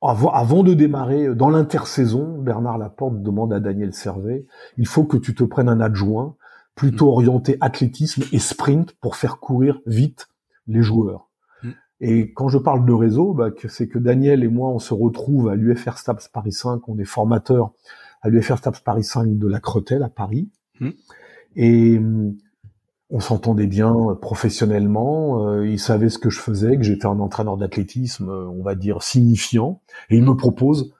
avant, 0.02 0.30
avant 0.30 0.62
de 0.62 0.74
démarrer 0.74 1.34
dans 1.34 1.50
l'intersaison, 1.50 2.38
Bernard 2.38 2.78
Laporte 2.78 3.22
demande 3.22 3.52
à 3.52 3.60
Daniel 3.60 3.92
Servet, 3.92 4.46
il 4.78 4.86
faut 4.86 5.04
que 5.04 5.16
tu 5.16 5.34
te 5.34 5.44
prennes 5.44 5.68
un 5.68 5.80
adjoint 5.80 6.36
plutôt 6.74 7.08
orienté 7.08 7.58
athlétisme 7.60 8.22
et 8.32 8.38
sprint 8.38 8.92
pour 9.00 9.16
faire 9.16 9.38
courir 9.38 9.80
vite 9.84 10.28
les 10.66 10.82
joueurs. 10.82 11.28
Mm. 11.62 11.68
Et 12.00 12.32
quand 12.32 12.48
je 12.48 12.56
parle 12.56 12.86
de 12.86 12.92
réseau, 12.92 13.34
bah, 13.34 13.50
c'est 13.68 13.88
que 13.88 13.98
Daniel 13.98 14.42
et 14.42 14.48
moi, 14.48 14.70
on 14.70 14.78
se 14.78 14.94
retrouve 14.94 15.48
à 15.50 15.56
l'UFR 15.56 15.98
Staps 15.98 16.28
Paris 16.28 16.52
5, 16.52 16.88
on 16.88 16.98
est 16.98 17.04
formateur 17.04 17.72
à 18.22 18.30
l'UFR 18.30 18.56
Staps 18.56 18.80
Paris 18.80 19.04
5 19.04 19.36
de 19.36 19.46
la 19.46 19.60
Cretelle 19.60 20.02
à 20.02 20.08
Paris. 20.08 20.48
Mm. 20.80 20.90
Et 21.56 21.98
hum, 21.98 22.36
on 23.10 23.20
s'entendait 23.20 23.66
bien 23.66 23.94
euh, 23.94 24.14
professionnellement, 24.14 25.46
euh, 25.48 25.66
il 25.66 25.78
savait 25.80 26.08
ce 26.08 26.18
que 26.18 26.30
je 26.30 26.38
faisais, 26.40 26.76
que 26.76 26.82
j'étais 26.82 27.06
un 27.06 27.18
entraîneur 27.20 27.56
d'athlétisme, 27.56 28.28
euh, 28.28 28.46
on 28.48 28.62
va 28.62 28.74
dire, 28.74 29.02
signifiant, 29.02 29.80
et 30.10 30.16
il 30.16 30.24
me 30.24 30.34
propose 30.34 30.92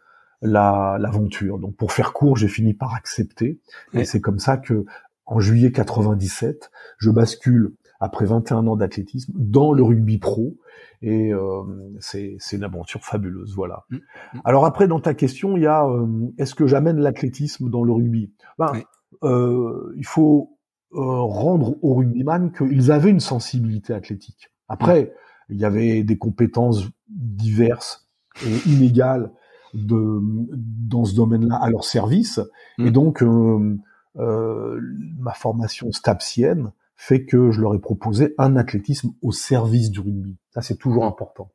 la- 0.43 0.97
l'aventure. 0.99 1.59
Donc 1.59 1.77
pour 1.77 1.93
faire 1.93 2.13
court, 2.13 2.37
j'ai 2.37 2.49
fini 2.49 2.75
par 2.75 2.95
accepter, 2.95 3.61
Ouais. 3.95 4.03
et 4.03 4.05
c'est 4.05 4.21
comme 4.21 4.39
ça 4.39 4.57
que 4.57 4.85
en 5.27 5.39
juillet 5.39 5.71
97, 5.71 6.71
je 6.99 7.11
bascule 7.11 7.75
après 8.01 8.25
21 8.25 8.67
ans 8.67 8.77
d'athlétisme 8.77 9.33
dans 9.37 9.73
le 9.73 9.83
rugby 9.83 10.19
pro, 10.19 10.57
et 11.03 11.33
euh, 11.33 11.63
c'est 12.01 12.37
c'est 12.39 12.57
une 12.57 12.65
aventure 12.65 13.03
fabuleuse, 13.05 13.55
voilà. 13.55 13.85
Mm. 13.91 13.97
Mm. 13.97 14.41
Alors 14.45 14.65
après, 14.65 14.89
dans 14.89 15.01
ta 15.01 15.13
question, 15.15 15.57
il 15.57 15.63
y 15.63 15.67
a 15.67 15.87
euh, 15.87 16.07
est-ce 16.39 16.55
que 16.55 16.67
j'amène 16.67 16.99
l'athlétisme 16.99 17.69
dans 17.71 17.85
le 17.85 17.93
rugby? 17.93 18.33
Ben, 18.59 18.73
Ouais. 18.73 18.87
euh, 19.23 19.93
Il 19.97 20.07
faut 20.07 20.57
rendre 20.93 21.77
aux 21.83 21.95
rugbyman 21.95 22.53
qu'ils 22.53 22.91
avaient 22.91 23.11
une 23.11 23.21
sensibilité 23.21 23.93
athlétique. 23.93 24.51
Après, 24.69 25.13
il 25.49 25.59
y 25.59 25.65
avait 25.65 26.03
des 26.03 26.19
compétences 26.19 26.89
diverses 27.09 28.09
et 28.45 28.69
inégales 28.69 29.31
de, 29.75 30.21
dans 30.53 31.05
ce 31.05 31.15
domaine-là 31.15 31.57
à 31.57 31.71
leur 31.71 31.85
service. 31.85 32.41
Mm. 32.79 32.87
Et 32.87 32.91
donc, 32.91 33.23
euh, 33.23 33.79
euh, 34.17 34.81
ma 35.19 35.33
formation 35.33 35.93
stapsienne 35.93 36.73
fait 36.97 37.25
que 37.25 37.51
je 37.51 37.61
leur 37.61 37.75
ai 37.75 37.79
proposé 37.79 38.35
un 38.39 38.57
athlétisme 38.57 39.13
au 39.23 39.33
service 39.33 39.91
du 39.91 40.01
rugby. 40.01 40.37
Ça, 40.51 40.63
c'est 40.63 40.77
toujours 40.77 41.05
important. 41.05 41.51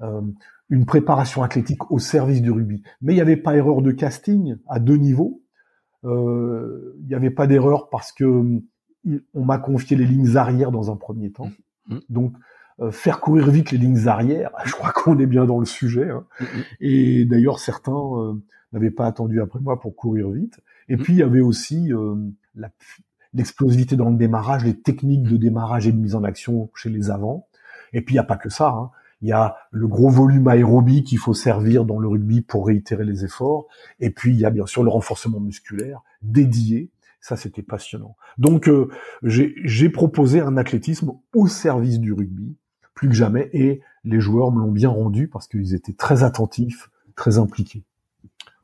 Euh, 0.00 0.22
une 0.70 0.86
préparation 0.86 1.42
athlétique 1.42 1.90
au 1.90 1.98
service 1.98 2.42
du 2.42 2.50
rugby. 2.50 2.82
Mais 3.00 3.12
il 3.12 3.16
n'y 3.16 3.22
avait 3.22 3.36
pas 3.36 3.54
erreur 3.54 3.82
de 3.82 3.92
casting 3.92 4.56
à 4.66 4.80
deux 4.80 4.96
niveaux. 4.96 5.42
Euh, 6.04 6.94
Il 7.00 7.06
n'y 7.08 7.14
avait 7.14 7.30
pas 7.30 7.46
d'erreur 7.46 7.88
parce 7.88 8.12
que 8.12 8.24
hum, 8.24 8.62
on 9.34 9.44
m'a 9.44 9.58
confié 9.58 9.96
les 9.96 10.06
lignes 10.06 10.36
arrière 10.36 10.70
dans 10.70 10.90
un 10.90 10.96
premier 10.96 11.30
temps. 11.30 11.50
Mhm. 11.88 12.00
Donc, 12.08 12.32
euh, 12.80 12.90
faire 12.90 13.20
courir 13.20 13.50
vite 13.50 13.70
les 13.70 13.78
lignes 13.78 14.08
arrière, 14.08 14.50
je 14.64 14.72
crois 14.72 14.92
qu'on 14.92 15.18
est 15.18 15.26
bien 15.26 15.44
dans 15.44 15.60
le 15.60 15.66
sujet. 15.66 16.10
hein. 16.10 16.24
Mm, 16.40 16.44
mm. 16.44 16.62
Et 16.80 17.24
d'ailleurs, 17.24 17.58
certains 17.60 17.92
euh, 17.92 18.34
n'avaient 18.72 18.90
pas 18.90 19.06
attendu 19.06 19.40
après 19.40 19.60
moi 19.60 19.78
pour 19.80 19.94
courir 19.94 20.30
vite. 20.30 20.60
Et 20.88 20.96
puis, 20.96 21.12
il 21.12 21.18
y 21.18 21.22
avait 21.22 21.40
aussi 21.40 21.92
euh, 21.92 22.14
l'explosivité 23.32 23.96
dans 23.96 24.10
le 24.10 24.16
démarrage, 24.16 24.64
les 24.64 24.78
techniques 24.80 25.22
de 25.24 25.36
démarrage 25.36 25.86
et 25.86 25.92
de 25.92 25.98
mise 25.98 26.14
en 26.14 26.24
action 26.24 26.70
chez 26.74 26.90
les 26.90 27.10
avants. 27.10 27.46
Et 27.92 28.00
puis, 28.00 28.14
il 28.14 28.16
n'y 28.16 28.20
a 28.20 28.24
pas 28.24 28.36
que 28.36 28.48
ça. 28.48 28.68
hein. 28.68 28.90
Il 29.24 29.28
y 29.28 29.32
a 29.32 29.56
le 29.70 29.88
gros 29.88 30.10
volume 30.10 30.46
aérobie 30.48 31.02
qu'il 31.02 31.16
faut 31.16 31.32
servir 31.32 31.86
dans 31.86 31.98
le 31.98 32.06
rugby 32.06 32.42
pour 32.42 32.66
réitérer 32.66 33.06
les 33.06 33.24
efforts. 33.24 33.68
Et 33.98 34.10
puis, 34.10 34.34
il 34.34 34.38
y 34.38 34.44
a 34.44 34.50
bien 34.50 34.66
sûr 34.66 34.82
le 34.82 34.90
renforcement 34.90 35.40
musculaire 35.40 36.02
dédié. 36.20 36.90
Ça, 37.22 37.34
c'était 37.34 37.62
passionnant. 37.62 38.16
Donc, 38.36 38.68
euh, 38.68 38.90
j'ai 39.22 39.88
proposé 39.88 40.40
un 40.40 40.58
athlétisme 40.58 41.14
au 41.34 41.46
service 41.48 42.00
du 42.00 42.12
rugby, 42.12 42.58
plus 42.92 43.08
que 43.08 43.14
jamais. 43.14 43.48
Et 43.54 43.80
les 44.04 44.20
joueurs 44.20 44.52
me 44.52 44.60
l'ont 44.60 44.70
bien 44.72 44.90
rendu 44.90 45.26
parce 45.26 45.48
qu'ils 45.48 45.72
étaient 45.74 45.94
très 45.94 46.22
attentifs, 46.22 46.90
très 47.16 47.38
impliqués. 47.38 47.82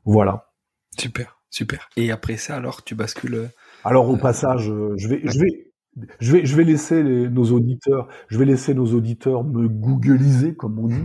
Voilà. 0.05 0.51
Super, 0.95 1.39
super. 1.49 1.89
Et 1.97 2.11
après 2.11 2.37
ça, 2.37 2.55
alors, 2.55 2.83
tu 2.83 2.93
bascules. 2.93 3.33
euh, 3.33 3.47
Alors 3.83 4.07
au 4.11 4.17
passage, 4.17 4.69
euh, 4.69 4.93
je 4.97 5.07
vais, 5.07 5.21
je 5.23 5.39
vais, 5.39 5.70
je 6.19 6.31
vais, 6.31 6.45
je 6.45 6.55
vais 6.55 6.63
laisser 6.63 7.03
les- 7.03 7.29
nos 7.29 7.51
auditeurs, 7.51 8.07
je 8.29 8.37
vais 8.39 8.45
laisser 8.45 8.73
nos 8.73 8.87
auditeurs 8.93 9.43
me 9.43 9.67
googliser 9.67 10.55
comme 10.55 10.79
on 10.79 10.87
dit. 10.87 10.95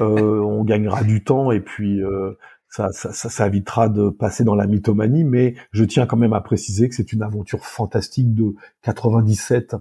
Euh, 0.00 0.40
on 0.40 0.64
gagnera 0.64 1.04
du 1.04 1.22
temps 1.24 1.50
et 1.52 1.60
puis 1.60 2.02
euh, 2.02 2.32
ça, 2.68 2.90
ça, 2.92 3.12
ça, 3.12 3.28
ça 3.30 3.46
évitera 3.46 3.88
de 3.88 4.10
passer 4.10 4.44
dans 4.44 4.54
la 4.56 4.66
mythomanie. 4.66 5.24
Mais 5.24 5.54
je 5.72 5.84
tiens 5.84 6.06
quand 6.06 6.16
même 6.16 6.32
à 6.32 6.40
préciser 6.40 6.88
que 6.88 6.94
c'est 6.94 7.12
une 7.12 7.22
aventure 7.22 7.64
fantastique 7.64 8.34
de 8.34 8.54
97 8.82 9.76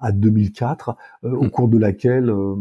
à 0.00 0.12
2004, 0.12 0.96
euh, 1.24 1.32
au 1.32 1.44
Mm. 1.44 1.50
cours 1.50 1.68
de 1.68 1.78
laquelle 1.78 2.30
euh, 2.30 2.54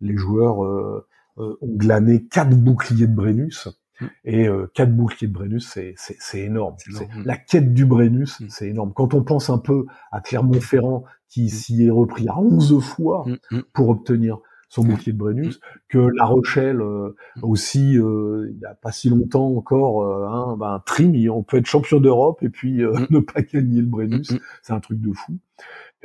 les 0.00 0.16
joueurs 0.16 0.64
euh, 0.64 1.06
euh, 1.38 1.56
ont 1.62 1.76
glané 1.76 2.24
quatre 2.26 2.56
boucliers 2.56 3.06
de 3.06 3.14
Brennus. 3.14 3.68
Mm. 4.00 4.06
Et 4.24 4.48
euh, 4.48 4.66
quatre 4.74 4.94
boucliers 4.94 5.28
de 5.28 5.32
Brennus, 5.32 5.68
c'est 5.68 5.94
c'est- 5.96 6.16
c'est 6.18 6.40
énorme. 6.40 6.74
C'est 6.78 6.92
C'est- 6.92 7.04
énorme. 7.04 7.22
La 7.24 7.36
quête 7.36 7.72
du 7.74 7.84
Brennus, 7.84 8.40
Mm. 8.40 8.46
c'est 8.48 8.68
énorme. 8.68 8.92
Quand 8.94 9.14
on 9.14 9.22
pense 9.22 9.50
un 9.50 9.58
peu 9.58 9.86
à 10.10 10.20
Clermont-Ferrand, 10.20 11.04
qui 11.28 11.48
s'y 11.50 11.84
est 11.86 11.90
repris 11.90 12.28
à 12.28 12.38
11 12.38 12.78
fois 12.80 13.24
Mm, 13.26 13.56
mm. 13.56 13.62
pour 13.72 13.88
obtenir 13.90 14.38
son 14.68 14.84
bouclier 14.84 15.12
de 15.12 15.18
Brennus, 15.18 15.60
que 15.90 15.98
La 15.98 16.24
Rochelle 16.24 16.80
euh, 16.80 17.14
Mm. 17.36 17.44
aussi, 17.44 17.98
euh, 17.98 18.48
il 18.50 18.56
n'y 18.58 18.64
a 18.64 18.74
pas 18.74 18.90
si 18.90 19.10
longtemps 19.10 19.54
encore, 19.54 20.02
euh, 20.02 20.26
hein, 20.26 20.56
ben, 20.58 20.82
trim, 20.86 21.12
on 21.30 21.42
peut 21.42 21.58
être 21.58 21.66
champion 21.66 22.00
d'Europe 22.00 22.42
et 22.42 22.48
puis 22.48 22.82
euh, 22.82 22.92
Mm. 22.92 23.06
ne 23.10 23.20
pas 23.20 23.42
gagner 23.42 23.80
le 23.82 23.86
Brennus, 23.86 24.30
Mm, 24.30 24.36
mm. 24.36 24.40
c'est 24.62 24.72
un 24.72 24.80
truc 24.80 25.00
de 25.00 25.12
fou. 25.12 25.34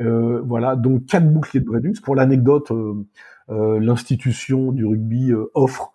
Euh, 0.02 0.42
voilà, 0.46 0.76
donc 0.76 1.06
quatre 1.06 1.32
boucliers 1.32 1.62
de 1.62 1.66
Brennus. 1.66 2.02
Pour 2.02 2.16
l'anecdote, 2.16 2.72
l'institution 3.50 4.72
du 4.72 4.86
rugby 4.86 5.32
euh, 5.32 5.50
offre 5.56 5.94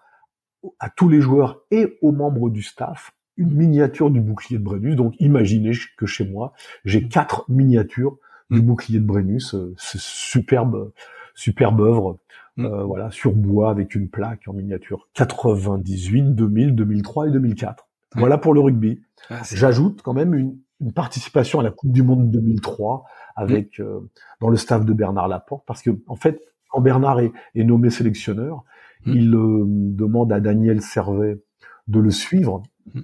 à 0.81 0.91
tous 0.91 1.09
les 1.09 1.21
joueurs 1.21 1.61
et 1.71 1.99
aux 2.03 2.13
membres 2.13 2.51
du 2.51 2.63
staff 2.63 3.13
une 3.39 3.51
miniature 3.55 4.11
du 4.11 4.21
bouclier 4.21 4.59
de 4.59 4.63
Brennus. 4.65 4.95
Donc 4.95 5.15
imaginez 5.19 5.73
que 5.97 6.05
chez 6.07 6.29
moi, 6.29 6.53
j'ai 6.85 7.09
quatre 7.09 7.47
miniatures 7.51 8.19
du 8.51 8.61
Mm. 8.61 8.67
bouclier 8.67 9.01
de 9.01 9.07
Brennus. 9.07 9.55
Euh, 9.55 9.75
C'est 9.79 9.99
superbe, 10.01 10.93
superbe 11.35 11.81
œuvre. 11.81 12.19
Mm. 12.59 12.67
euh, 12.67 12.85
voilà, 12.85 13.11
sur 13.11 13.33
bois 13.33 13.71
avec 13.71 13.95
une 13.95 14.11
plaque 14.11 14.43
en 14.47 14.53
miniature 14.53 15.09
98, 15.15 16.35
2000, 16.35 16.75
2003 16.75 17.29
et 17.29 17.31
2004. 17.31 17.89
Ouais. 18.15 18.21
Voilà 18.21 18.37
pour 18.37 18.53
le 18.53 18.61
rugby. 18.61 19.01
Ah, 19.31 19.41
J'ajoute 19.51 20.03
quand 20.03 20.13
même 20.13 20.35
une, 20.35 20.59
une 20.83 20.93
participation 20.93 21.61
à 21.61 21.63
la 21.63 21.71
Coupe 21.71 21.93
du 21.93 22.03
Monde 22.03 22.31
2003 22.31 23.05
avec 23.37 23.79
Mm. 23.79 23.83
euh, 23.83 24.01
dans 24.43 24.51
le 24.51 24.57
staff 24.59 24.85
de 24.85 24.93
Bernard 24.93 25.29
Laporte 25.29 25.65
parce 25.67 25.81
que 25.81 25.91
en 26.07 26.17
fait 26.17 26.43
quand 26.69 26.83
Bernard 26.83 27.21
est, 27.21 27.33
est 27.55 27.65
nommé 27.65 27.89
sélectionneur, 27.91 28.65
Mm. 29.07 29.13
il 29.15 29.35
euh, 29.35 29.65
demande 29.67 30.33
à 30.33 30.41
Daniel 30.41 30.81
Servet 30.83 31.43
de 31.89 31.99
le 32.01 32.11
suivre 32.11 32.63
Mm. 32.95 33.01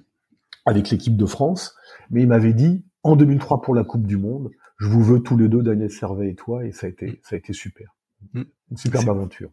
avec 0.65 0.89
l'équipe 0.89 1.15
de 1.17 1.25
France, 1.25 1.75
mais 2.11 2.21
il 2.23 2.27
m'avait 2.27 2.53
dit 2.53 2.83
en 3.03 3.15
2003 3.15 3.61
pour 3.61 3.73
la 3.75 3.83
Coupe 3.83 4.05
du 4.05 4.17
Monde, 4.17 4.51
je 4.77 4.87
vous 4.87 5.03
veux 5.03 5.19
tous 5.21 5.37
les 5.37 5.47
deux 5.47 5.61
Daniel 5.63 5.89
Servet 5.91 6.29
et 6.29 6.35
toi 6.35 6.65
et 6.65 6.71
ça 6.71 6.87
a 6.87 6.89
été 6.89 7.19
ça 7.23 7.35
a 7.35 7.39
été 7.39 7.53
super. 7.53 7.95
Mm. 8.33 8.41
Une 8.71 8.77
superbe 8.77 9.09
aventure. 9.09 9.49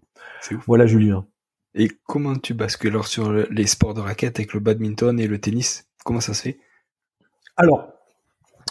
Voilà 0.66 0.86
Julien. 0.86 1.26
Et 1.74 1.88
comment 2.06 2.34
tu 2.36 2.54
bascules 2.54 2.90
alors 2.90 3.06
sur 3.06 3.30
le- 3.30 3.46
les 3.50 3.66
sports 3.66 3.94
de 3.94 4.00
raquette 4.00 4.38
avec 4.38 4.52
le 4.54 4.60
badminton 4.60 5.18
et 5.20 5.26
le 5.26 5.38
tennis? 5.38 5.88
Comment 6.04 6.20
ça 6.20 6.32
se 6.34 6.42
fait? 6.42 6.58
Alors, 7.56 7.88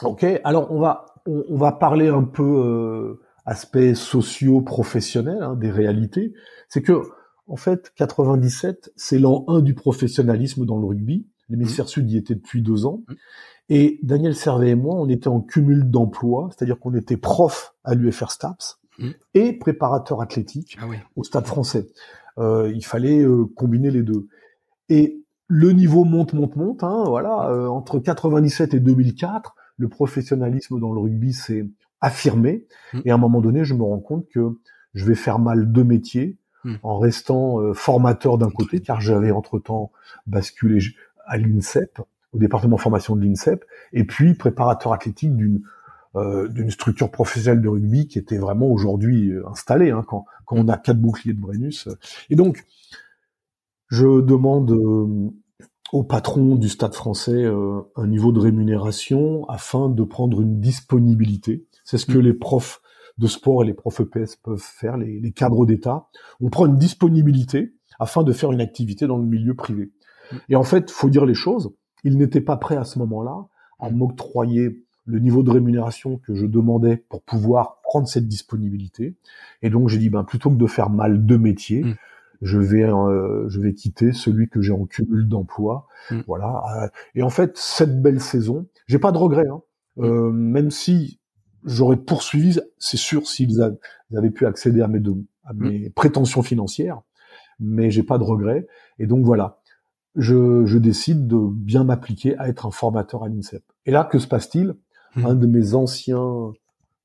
ok. 0.04 0.26
Alors 0.44 0.72
on 0.72 0.80
va 0.80 1.06
on, 1.26 1.44
on 1.50 1.58
va 1.58 1.72
parler 1.72 2.08
un 2.10 2.24
peu 2.24 2.44
euh, 2.44 3.22
aspect 3.46 3.96
socio-professionnel 3.96 5.38
hein, 5.42 5.56
des 5.56 5.72
réalités. 5.72 6.34
C'est 6.70 6.82
que 6.82 7.02
en 7.48 7.56
fait 7.58 7.92
97 7.96 8.92
c'est 8.96 9.20
l'an 9.20 9.44
1 9.48 9.62
du 9.62 9.74
professionnalisme 9.74 10.66
dans 10.66 10.78
le 10.80 10.86
rugby. 10.86 11.28
L'hémisphère 11.50 11.88
sud 11.88 12.10
y 12.10 12.18
était 12.18 12.36
depuis 12.36 12.62
deux 12.62 12.86
ans. 12.86 13.04
Mhm. 13.08 13.16
Et 13.70 14.00
Daniel 14.04 14.36
Servet 14.36 14.70
et 14.72 14.76
moi, 14.76 14.96
on 14.96 15.10
était 15.10 15.28
en 15.28 15.42
cumul 15.42 15.90
d'emploi, 15.90 16.50
c'est-à-dire 16.52 16.80
qu'on 16.80 16.94
était 16.94 17.18
prof 17.18 17.76
à 17.84 17.96
l'UFR 17.96 18.32
Staps 18.32 18.80
Mhm. 19.00 19.14
et 19.34 19.54
préparateur 19.54 20.22
athlétique 20.22 20.78
Ah 20.82 20.88
oui. 20.88 20.98
au 21.16 21.24
Stade 21.24 21.46
français. 21.46 21.88
Euh, 22.38 22.72
il 22.74 22.86
fallait 22.86 23.22
euh, 23.22 23.46
combiner 23.56 23.92
les 23.92 24.04
deux. 24.04 24.28
Et 24.90 25.22
le 25.48 25.72
niveau 25.72 26.04
monte, 26.06 26.34
monte, 26.34 26.56
monte. 26.56 26.84
Hein, 26.84 27.04
voilà, 27.08 27.50
euh, 27.50 27.68
entre 27.68 28.00
97 28.00 28.74
et 28.74 28.80
2004, 28.80 29.56
le 29.78 29.90
professionnalisme 29.90 30.80
dans 30.80 30.94
le 30.94 31.00
rugby 31.00 31.34
s'est 31.34 31.68
affirmé. 32.02 32.66
Et 33.04 33.12
à 33.12 33.16
un 33.16 33.18
moment 33.18 33.42
donné, 33.42 33.66
je 33.66 33.74
me 33.74 33.84
rends 33.84 34.00
compte 34.00 34.28
que 34.30 34.58
je 34.94 35.06
vais 35.06 35.16
faire 35.16 35.40
mal 35.40 35.72
deux 35.72 35.84
métiers 35.84 36.38
mm. 36.66 36.76
en 36.84 37.00
restant 37.00 37.62
euh, 37.62 37.74
formateur 37.74 38.38
d'un 38.38 38.50
côté, 38.50 38.82
car 38.82 39.00
j'avais 39.00 39.32
entre-temps 39.32 39.92
basculé 40.28 40.80
à 41.26 41.38
l'INSEP, 41.38 42.02
au 42.34 42.38
département 42.38 42.78
formation 42.78 43.16
de 43.16 43.24
l'INSEP, 43.24 43.64
et 43.94 44.04
puis 44.04 44.34
préparateur 44.34 44.92
athlétique 44.92 45.36
d'une 45.36 45.62
euh, 46.16 46.48
d'une 46.48 46.72
structure 46.72 47.12
professionnelle 47.12 47.62
de 47.62 47.68
rugby 47.68 48.08
qui 48.08 48.20
était 48.20 48.38
vraiment 48.38 48.68
aujourd'hui 48.68 49.34
installée, 49.52 49.92
hein, 49.92 50.06
quand, 50.08 50.26
quand 50.46 50.56
on 50.56 50.70
a 50.70 50.78
quatre 50.78 51.00
boucliers 51.00 51.34
de 51.34 51.42
Brennus. 51.42 51.90
Et 52.30 52.38
donc, 52.38 52.64
je 53.90 54.22
demande 54.22 54.72
euh, 54.72 55.32
au 55.92 56.04
patron 56.04 56.56
du 56.56 56.70
Stade 56.70 56.94
français 56.94 57.44
euh, 57.44 57.82
un 57.96 58.08
niveau 58.08 58.32
de 58.32 58.40
rémunération 58.40 59.48
afin 59.48 59.90
de 59.90 60.04
prendre 60.04 60.42
une 60.42 60.60
disponibilité. 60.60 61.66
C'est 61.84 61.98
ce 61.98 62.06
que 62.06 62.18
mm. 62.18 62.22
les 62.22 62.34
profs 62.34 62.82
de 63.18 63.28
sport 63.28 63.64
et 63.64 63.66
les 63.66 63.74
profs 63.74 64.02
EPS 64.02 64.36
peuvent 64.36 64.62
faire, 64.62 64.98
les, 64.98 65.32
cadres 65.32 65.66
d'État. 65.66 66.08
On 66.42 66.50
prend 66.50 66.66
une 66.66 66.78
disponibilité 66.78 67.74
afin 68.00 68.24
de 68.24 68.34
faire 68.34 68.52
une 68.52 68.62
activité 68.62 69.08
dans 69.08 69.18
le 69.18 69.26
milieu 69.26 69.56
privé. 69.56 69.92
Mm. 70.32 70.36
Et 70.50 70.56
en 70.56 70.64
fait, 70.64 70.92
faut 70.92 71.10
dire 71.10 71.26
les 71.26 71.34
choses, 71.34 71.74
il 72.04 72.18
n'était 72.18 72.42
pas 72.42 72.58
prêt 72.58 72.76
à 72.76 72.84
ce 72.84 73.00
moment-là 73.00 73.48
à 73.80 73.90
mm. 73.90 73.96
m'octroyer 73.96 74.86
le 75.06 75.20
niveau 75.20 75.44
de 75.44 75.52
rémunération 75.52 76.18
que 76.18 76.34
je 76.34 76.46
demandais 76.46 76.98
pour 76.98 77.22
pouvoir 77.22 77.80
prendre 77.84 78.08
cette 78.08 78.28
disponibilité. 78.28 79.16
Et 79.62 79.70
donc 79.70 79.88
j'ai 79.88 80.00
dit, 80.00 80.10
ben, 80.10 80.24
plutôt 80.24 80.50
que 80.50 80.56
de 80.56 80.68
faire 80.68 80.90
mal 80.90 81.26
deux 81.26 81.38
métiers, 81.38 81.86
je 82.42 82.58
vais 82.58 82.84
euh, 82.84 83.48
je 83.48 83.62
vais 83.62 83.74
quitter 83.74 84.12
celui 84.12 84.50
que 84.50 84.62
j'ai 84.62 84.74
en 84.74 84.86
cumul 84.86 85.28
d'emploi. 85.28 85.88
Mm. 86.12 86.22
Voilà. 86.28 86.90
Et 87.14 87.24
en 87.24 87.30
fait, 87.30 87.58
cette 87.58 88.02
belle 88.02 88.20
saison, 88.20 88.68
j'ai 88.88 89.00
pas 89.00 89.12
de 89.12 89.18
regrets. 89.18 89.48
Hein. 89.48 89.62
Mm. 89.98 90.04
Euh, 90.04 90.32
même 90.32 90.72
si 90.72 91.20
j'aurais 91.66 91.98
poursuivi, 91.98 92.60
c'est 92.78 92.98
sûr 92.98 93.28
s'ils 93.28 93.62
avaient 94.16 94.30
pu 94.30 94.46
accéder 94.46 94.82
à 94.82 94.88
mes, 94.88 95.02
à 95.44 95.54
mm. 95.54 95.58
mes 95.58 95.90
prétentions 95.90 96.44
financières, 96.44 97.02
mais 97.60 97.92
j'ai 97.92 98.04
pas 98.04 98.18
de 98.18 98.24
regrets. 98.24 98.68
Et 99.00 99.08
donc 99.08 99.26
voilà, 99.26 99.60
je, 100.16 100.66
je 100.66 100.78
décide 100.78 101.28
de 101.28 101.38
bien 101.38 101.84
m'appliquer 101.84 102.38
à 102.38 102.48
être 102.48 102.66
un 102.66 102.72
formateur 102.72 103.24
à 103.24 103.30
l'INSEP. 103.30 103.64
Et 103.86 103.92
là, 103.92 104.04
que 104.04 104.20
se 104.20 104.28
passe-t-il? 104.28 104.76
Un 105.24 105.34
de 105.34 105.48
mes 105.48 105.76
anciens 105.76 106.52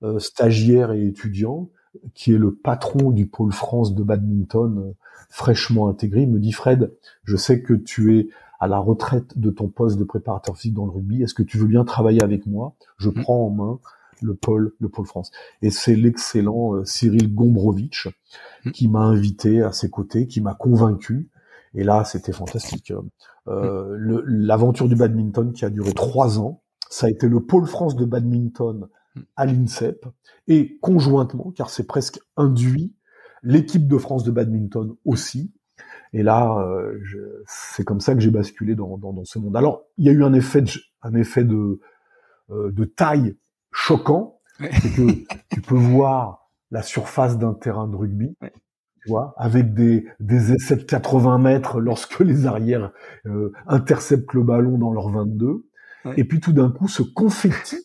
euh, 0.03 0.19
stagiaires 0.19 0.91
et 0.91 1.07
étudiants, 1.07 1.71
qui 2.13 2.33
est 2.33 2.39
le 2.39 2.53
patron 2.53 3.13
du 3.13 3.29
pôle 3.29 3.53
France 3.53 3.95
de 3.95 4.03
badminton 4.03 4.95
fraîchement 5.29 5.89
intégré. 5.89 6.27
Me 6.27 6.41
dit 6.41 6.51
Fred, 6.51 6.93
je 7.23 7.37
sais 7.37 7.63
que 7.63 7.73
tu 7.73 8.19
es 8.19 8.29
à 8.59 8.67
la 8.67 8.79
retraite 8.79 9.39
de 9.39 9.51
ton 9.51 9.69
poste 9.69 9.97
de 9.97 10.03
préparateur 10.03 10.57
physique 10.57 10.75
dans 10.75 10.87
le 10.87 10.91
rugby. 10.91 11.23
Est-ce 11.23 11.35
que 11.35 11.45
tu 11.45 11.57
veux 11.57 11.69
bien 11.69 11.85
travailler 11.85 12.23
avec 12.23 12.47
moi? 12.47 12.75
Je 12.99 13.11
mm. 13.11 13.15
prends 13.15 13.47
en 13.47 13.51
main 13.51 13.79
le 14.23 14.35
pôle, 14.35 14.73
le 14.79 14.89
pôle 14.89 15.07
France. 15.07 15.31
Et 15.63 15.71
c'est 15.71 15.97
l'excellent 15.97 16.75
euh, 16.75 16.85
Cyril 16.85 17.35
Gombrowicz 17.35 18.09
mm. 18.65 18.71
qui 18.71 18.89
m'a 18.89 19.01
invité 19.01 19.63
à 19.63 19.73
ses 19.73 19.91
côtés, 19.91 20.27
qui 20.27 20.41
m'a 20.41 20.55
convaincu. 20.55 21.29
Et 21.75 21.85
là, 21.85 22.05
c'était 22.05 22.33
fantastique. 22.33 22.93
Euh, 23.49 23.97
mm. 23.99 24.23
L'aventure 24.27 24.89
du 24.89 24.97
badminton 24.97 25.53
qui 25.53 25.65
a 25.65 25.71
duré 25.71 25.93
trois 25.93 26.39
ans, 26.39 26.63
ça 26.89 27.07
a 27.07 27.11
été 27.11 27.29
le 27.29 27.41
pôle 27.41 27.67
France 27.67 27.97
de 27.97 28.05
badminton 28.05 28.89
à 29.37 29.47
l'INSEP 29.47 30.07
et 30.49 30.79
conjointement, 30.81 31.53
car 31.57 31.71
c'est 31.71 31.87
presque 31.87 32.21
induit, 32.37 32.95
l'équipe 33.43 33.87
de 33.87 33.99
France 33.99 34.25
de 34.25 34.31
badminton 34.31 34.97
aussi. 35.05 35.53
Et 36.13 36.23
là, 36.23 36.59
euh, 36.59 36.99
c'est 37.47 37.85
comme 37.85 38.01
ça 38.01 38.15
que 38.15 38.21
j'ai 38.21 38.31
basculé 38.31 38.75
dans, 38.75 38.99
dans, 38.99 39.25
ce 39.25 39.39
monde. 39.39 39.57
Alors, 39.57 39.85
il 39.97 40.07
y 40.07 40.09
a 40.09 40.13
eu 40.13 40.25
un 40.25 40.33
effet 40.33 40.61
de, 40.63 40.71
un 41.03 41.15
effet 41.15 41.45
de, 41.45 41.81
euh, 42.51 42.71
de 42.73 42.85
taille 42.85 43.37
choquant, 43.73 44.41
c'est 44.59 44.95
que 44.95 45.35
tu 45.51 45.61
peux 45.61 45.77
voir 45.77 46.51
la 46.71 46.83
surface 46.83 47.39
d'un 47.39 47.55
terrain 47.55 47.89
de 47.89 47.97
rugby, 47.97 48.37
tu 48.41 49.09
vois, 49.09 49.35
avec 49.39 49.75
des, 49.75 50.07
des 50.21 50.53
essais 50.53 50.77
de 50.77 50.83
80 50.83 51.39
mètres 51.39 51.81
lorsque 51.81 52.21
les 52.21 52.47
arrières 52.47 52.93
euh, 53.27 53.53
interceptent 53.67 54.35
le 54.35 54.43
ballon 54.43 54.79
dans 54.79 54.93
leur 54.93 55.09
22, 55.09 55.65
et 56.17 56.25
puis 56.25 56.41
tout 56.41 56.53
d'un 56.53 56.71
coup, 56.71 56.89
ce 56.89 57.03
confetti 57.03 57.77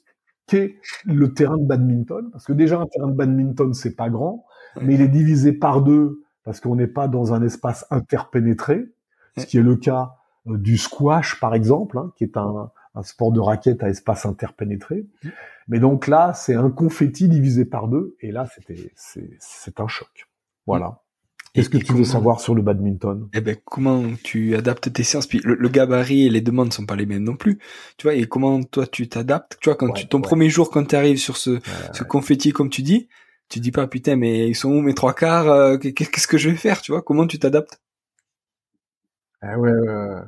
qu'est 0.47 0.77
le 1.05 1.33
terrain 1.33 1.57
de 1.57 1.65
badminton, 1.65 2.29
parce 2.31 2.45
que 2.45 2.53
déjà 2.53 2.79
un 2.79 2.85
terrain 2.85 3.07
de 3.07 3.15
badminton 3.15 3.73
c'est 3.73 3.95
pas 3.95 4.09
grand, 4.09 4.45
mais 4.81 4.95
il 4.95 5.01
est 5.01 5.07
divisé 5.07 5.53
par 5.53 5.81
deux 5.81 6.21
parce 6.43 6.59
qu'on 6.59 6.75
n'est 6.75 6.87
pas 6.87 7.07
dans 7.07 7.33
un 7.33 7.41
espace 7.41 7.85
interpénétré, 7.89 8.85
ce 9.37 9.45
qui 9.45 9.57
est 9.57 9.63
le 9.63 9.75
cas 9.75 10.15
euh, 10.47 10.57
du 10.57 10.77
squash 10.77 11.39
par 11.39 11.55
exemple, 11.55 11.97
hein, 11.97 12.11
qui 12.15 12.23
est 12.23 12.37
un, 12.37 12.71
sport 13.03 13.31
de 13.31 13.39
raquette 13.39 13.83
à 13.83 13.89
espace 13.89 14.25
interpénétré. 14.25 15.05
Mais 15.67 15.79
donc 15.79 16.07
là, 16.07 16.33
c'est 16.33 16.55
un 16.55 16.69
confetti 16.69 17.27
divisé 17.27 17.65
par 17.65 17.87
deux, 17.87 18.15
et 18.21 18.31
là, 18.31 18.47
c'était 18.53 18.91
c'est 18.95 19.79
un 19.79 19.87
choc. 19.87 20.27
Voilà. 20.67 21.01
Qu'est-ce 21.55 21.69
que 21.69 21.77
tu 21.77 21.93
veux 21.93 22.03
savoir 22.03 22.41
sur 22.41 22.53
le 22.53 22.61
badminton? 22.61 23.29
Eh 23.33 23.39
ben, 23.39 23.55
comment 23.63 24.03
tu 24.21 24.57
adaptes 24.57 24.91
tes 24.91 25.03
séances? 25.03 25.25
Puis 25.25 25.39
le, 25.45 25.69
gabarit 25.69 26.25
et 26.25 26.29
les 26.29 26.41
demandes 26.41 26.73
sont 26.73 26.85
pas 26.85 26.97
les 26.97 27.05
mêmes 27.05 27.23
non 27.23 27.37
plus. 27.37 27.59
Tu 27.97 28.07
vois, 28.07 28.13
et 28.13 28.25
comment 28.25 28.61
toi 28.61 28.85
tu 28.85 29.07
t'adaptes? 29.07 29.57
Tu 29.61 29.69
vois, 29.69 29.77
quand 29.77 29.93
tu, 29.93 30.05
ton 30.05 30.19
premier 30.19 30.49
jour, 30.49 30.69
quand 30.69 30.83
tu 30.83 30.97
arrives 30.97 31.17
sur 31.17 31.37
ce, 31.37 31.61
ce 31.93 32.03
confetti, 32.03 32.51
comme 32.51 32.69
tu 32.69 32.81
dis, 32.81 33.07
tu 33.47 33.61
dis 33.61 33.71
pas 33.71 33.87
putain, 33.87 34.17
mais 34.17 34.49
ils 34.49 34.55
sont 34.55 34.69
où 34.69 34.81
mes 34.81 34.93
trois 34.93 35.13
quarts 35.13 35.47
euh, 35.47 35.77
Qu'est-ce 35.77 36.27
que 36.27 36.37
je 36.37 36.49
vais 36.49 36.57
faire? 36.57 36.81
Tu 36.81 36.91
vois, 36.91 37.01
comment 37.01 37.25
tu 37.25 37.39
t'adaptes? 37.39 37.79
Ah 39.41 39.57
ouais, 39.57 39.71
ouais, 39.71 40.21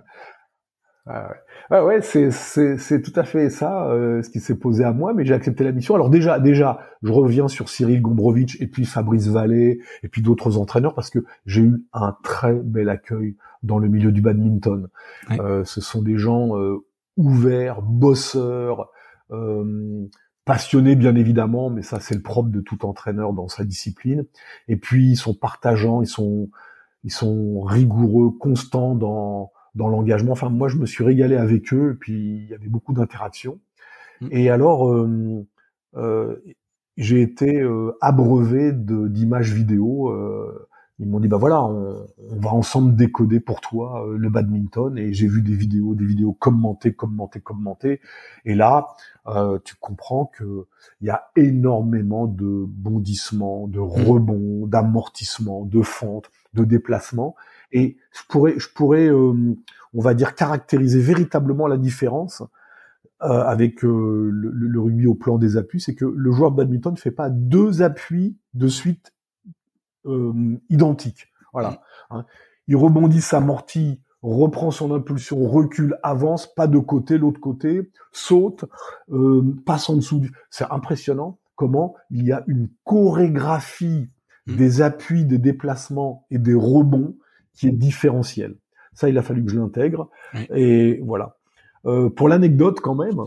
ah 1.07 1.29
ouais. 1.29 1.35
Ah 1.69 1.83
ouais, 1.83 2.01
c'est 2.01 2.31
c'est 2.31 3.01
tout 3.01 3.11
à 3.15 3.23
fait 3.23 3.49
ça, 3.49 3.89
euh, 3.89 4.21
ce 4.21 4.29
qui 4.29 4.39
s'est 4.39 4.57
posé 4.57 4.85
à 4.85 4.93
moi, 4.93 5.13
mais 5.13 5.25
j'ai 5.25 5.33
accepté 5.33 5.65
la 5.65 5.73
mission. 5.73 5.95
Alors 5.95 6.09
déjà, 6.09 6.39
déjà, 6.39 6.79
je 7.03 7.11
reviens 7.11 7.49
sur 7.49 7.67
Cyril 7.67 8.01
Gombrowicz 8.01 8.55
et 8.61 8.67
puis 8.67 8.85
Fabrice 8.85 9.27
Vallée 9.27 9.79
et 10.01 10.07
puis 10.07 10.21
d'autres 10.21 10.57
entraîneurs 10.57 10.93
parce 10.93 11.09
que 11.09 11.19
j'ai 11.45 11.61
eu 11.61 11.83
un 11.91 12.15
très 12.23 12.53
bel 12.53 12.87
accueil 12.87 13.35
dans 13.63 13.79
le 13.79 13.89
milieu 13.89 14.13
du 14.13 14.21
badminton. 14.21 14.87
Euh, 15.31 15.65
ce 15.65 15.81
sont 15.81 16.01
des 16.01 16.17
gens 16.17 16.57
euh, 16.57 16.77
ouverts, 17.17 17.81
bosseurs, 17.81 18.89
passionnés 20.45 20.95
bien 20.95 21.15
évidemment, 21.15 21.69
mais 21.69 21.81
ça 21.81 21.99
c'est 21.99 22.15
le 22.15 22.21
propre 22.21 22.49
de 22.49 22.61
tout 22.61 22.85
entraîneur 22.85 23.33
dans 23.33 23.49
sa 23.49 23.65
discipline. 23.65 24.25
Et 24.69 24.77
puis 24.77 25.11
ils 25.11 25.17
sont 25.17 25.33
partageants, 25.33 26.01
ils 26.01 26.07
sont 26.07 26.49
ils 27.03 27.11
sont 27.11 27.59
rigoureux, 27.61 28.31
constants 28.31 28.95
dans 28.95 29.51
dans 29.77 29.87
l'engagement. 29.87 30.33
Enfin, 30.33 30.49
moi, 30.49 30.67
je 30.67 30.77
me 30.77 30.85
suis 30.85 31.03
régalé 31.03 31.37
avec 31.37 31.73
eux, 31.73 31.93
et 31.93 31.97
puis 31.97 32.13
il 32.13 32.49
y 32.49 32.53
avait 32.53 32.67
beaucoup 32.67 32.93
d'interactions. 32.93 33.59
Mmh. 34.21 34.27
Et 34.31 34.49
alors, 34.49 34.91
euh, 34.91 35.45
euh, 35.95 36.35
j'ai 36.97 37.21
été 37.21 37.61
euh, 37.61 37.95
abreuvé 38.01 38.71
d'images 38.73 39.53
vidéo. 39.53 40.09
Euh, 40.09 40.67
ils 40.99 41.07
m'ont 41.07 41.19
dit, 41.19 41.27
bah 41.27 41.37
voilà, 41.37 41.63
on, 41.63 42.07
on, 42.31 42.39
va 42.39 42.49
ensemble 42.53 42.95
décoder 42.95 43.39
pour 43.39 43.61
toi 43.61 44.03
euh, 44.07 44.17
le 44.17 44.29
badminton. 44.31 44.97
Et 44.97 45.13
j'ai 45.13 45.27
vu 45.27 45.43
des 45.43 45.53
vidéos, 45.53 45.93
des 45.93 46.05
vidéos 46.05 46.33
commentées, 46.33 46.93
commentées, 46.93 47.39
commentées. 47.39 48.01
Et 48.45 48.55
là, 48.55 48.87
tu 49.63 49.75
comprends 49.75 50.25
que 50.25 50.65
il 51.01 51.07
y 51.07 51.11
a 51.11 51.29
énormément 51.35 52.25
de 52.25 52.65
bondissements, 52.67 53.67
de 53.67 53.79
mmh. 53.79 53.83
rebonds, 53.83 54.67
d'amortissements, 54.67 55.65
de 55.65 55.83
fentes, 55.83 56.31
de 56.55 56.63
déplacements. 56.63 57.35
Et 57.71 57.97
je 58.11 58.21
pourrais, 58.29 58.57
je 58.57 58.69
pourrais, 58.69 59.07
euh, 59.07 59.33
on 59.93 60.01
va 60.01 60.13
dire, 60.13 60.35
caractériser 60.35 61.01
véritablement 61.01 61.67
la 61.67 61.77
différence 61.77 62.43
euh, 63.23 63.43
avec 63.43 63.83
euh, 63.83 64.29
le, 64.31 64.79
rugby 64.79 65.07
au 65.07 65.15
plan 65.15 65.37
des 65.37 65.57
appuis, 65.57 65.81
c'est 65.81 65.95
que 65.95 66.05
le 66.05 66.31
joueur 66.31 66.51
de 66.51 66.57
badminton 66.57 66.93
ne 66.93 66.97
fait 66.97 67.11
pas 67.11 67.29
deux 67.29 67.81
appuis 67.81 68.37
de 68.53 68.67
suite 68.67 69.13
identiques. 70.69 71.33
Voilà. 71.51 71.81
Hein. 72.11 72.23
Il 72.69 72.77
rebondit, 72.77 73.19
s'amortit, 73.19 73.99
reprend 74.21 74.71
son 74.71 74.93
impulsion, 74.93 75.45
recule, 75.49 75.99
avance, 76.01 76.47
pas 76.47 76.67
de 76.67 76.79
côté, 76.79 77.17
l'autre 77.17 77.41
côté, 77.41 77.91
saute, 78.13 78.63
passe 79.65 79.89
en 79.89 79.97
dessous. 79.97 80.19
Du... 80.19 80.31
C'est 80.49 80.63
impressionnant 80.71 81.39
comment 81.55 81.95
il 82.09 82.23
y 82.23 82.31
a 82.31 82.45
une 82.47 82.69
chorégraphie 82.85 84.07
mmh. 84.45 84.55
des 84.55 84.81
appuis, 84.81 85.25
des 85.25 85.39
déplacements 85.39 86.25
et 86.31 86.37
des 86.37 86.53
rebonds 86.53 87.17
qui 87.57 87.67
est 87.67 87.71
différentiel. 87.71 88.55
Ça, 88.93 89.09
il 89.09 89.17
a 89.17 89.21
fallu 89.21 89.43
que 89.43 89.51
je 89.51 89.59
l'intègre. 89.59 90.09
Et 90.55 91.01
voilà. 91.03 91.37
Euh, 91.85 92.09
pour 92.09 92.29
l'anecdote, 92.29 92.79
quand 92.79 92.95
même, 92.95 93.19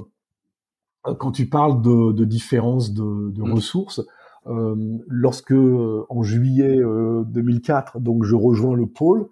euh, 1.07 1.15
quand 1.15 1.33
tu 1.33 1.47
parles 1.47 1.83
de, 1.83 2.13
de 2.13 2.25
différence 2.25 2.93
de, 2.93 3.31
de 3.31 3.43
mm. 3.43 3.53
ressources, 3.53 4.01
euh, 4.47 4.99
lorsque 5.09 5.53
euh, 5.53 6.07
en 6.09 6.23
juillet 6.23 6.79
2004, 6.79 8.01
donc 8.01 8.25
je 8.25 8.35
rejoins 8.35 8.75
le 8.77 8.87
pôle, 8.87 9.29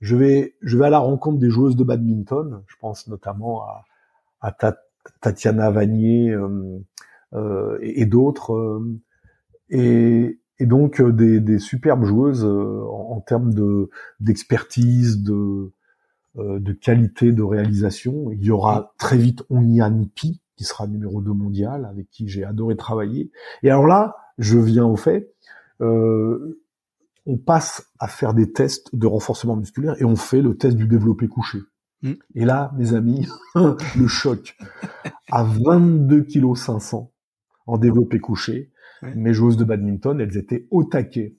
je 0.00 0.16
vais 0.16 0.54
je 0.62 0.78
vais 0.78 0.86
à 0.86 0.90
la 0.90 0.98
rencontre 0.98 1.38
des 1.38 1.50
joueuses 1.50 1.76
de 1.76 1.84
badminton. 1.84 2.62
Je 2.66 2.76
pense 2.80 3.08
notamment 3.08 3.62
à, 3.62 3.84
à 4.40 4.52
Tatiana 5.20 5.70
Vanier 5.70 6.36
et, 7.32 8.02
et 8.02 8.06
d'autres. 8.06 8.80
et, 9.70 10.38
et 10.58 10.66
donc 10.66 11.00
euh, 11.00 11.12
des, 11.12 11.40
des, 11.40 11.58
superbes 11.58 12.04
joueuses 12.04 12.44
euh, 12.44 12.82
en, 12.90 13.20
termes 13.20 13.54
de 13.54 13.90
d'expertise, 14.20 15.22
de 15.22 15.72
euh, 16.38 16.60
de 16.60 16.72
qualité 16.72 17.32
de 17.32 17.42
réalisation. 17.42 18.30
Il 18.30 18.44
y 18.44 18.50
aura 18.50 18.92
très 18.98 19.16
vite 19.16 19.42
Onyan 19.50 20.04
Pi, 20.14 20.40
qui 20.56 20.64
sera 20.64 20.86
numéro 20.86 21.20
2 21.20 21.32
mondial, 21.32 21.84
avec 21.84 22.10
qui 22.10 22.28
j'ai 22.28 22.44
adoré 22.44 22.76
travailler. 22.76 23.32
Et 23.62 23.70
alors 23.70 23.86
là, 23.86 24.14
je 24.36 24.58
viens 24.58 24.84
au 24.84 24.96
fait, 24.96 25.32
euh, 25.80 26.60
on 27.26 27.38
passe 27.38 27.90
à 27.98 28.08
faire 28.08 28.34
des 28.34 28.52
tests 28.52 28.94
de 28.94 29.06
renforcement 29.06 29.56
musculaire 29.56 29.96
et 30.00 30.04
on 30.04 30.16
fait 30.16 30.42
le 30.42 30.56
test 30.56 30.76
du 30.76 30.86
développé 30.86 31.28
couché. 31.28 31.58
Mm. 32.02 32.12
Et 32.34 32.44
là, 32.44 32.72
mes 32.76 32.94
amis, 32.94 33.26
le 33.54 34.06
choc. 34.06 34.56
À 35.30 35.42
22 35.42 36.22
kg 36.22 36.54
500 36.54 37.10
en 37.66 37.78
développé 37.78 38.20
couché, 38.20 38.70
mes 39.02 39.32
joueuses 39.32 39.56
de 39.56 39.64
badminton, 39.64 40.20
elles 40.20 40.36
étaient 40.36 40.66
au 40.70 40.84
taquet. 40.84 41.36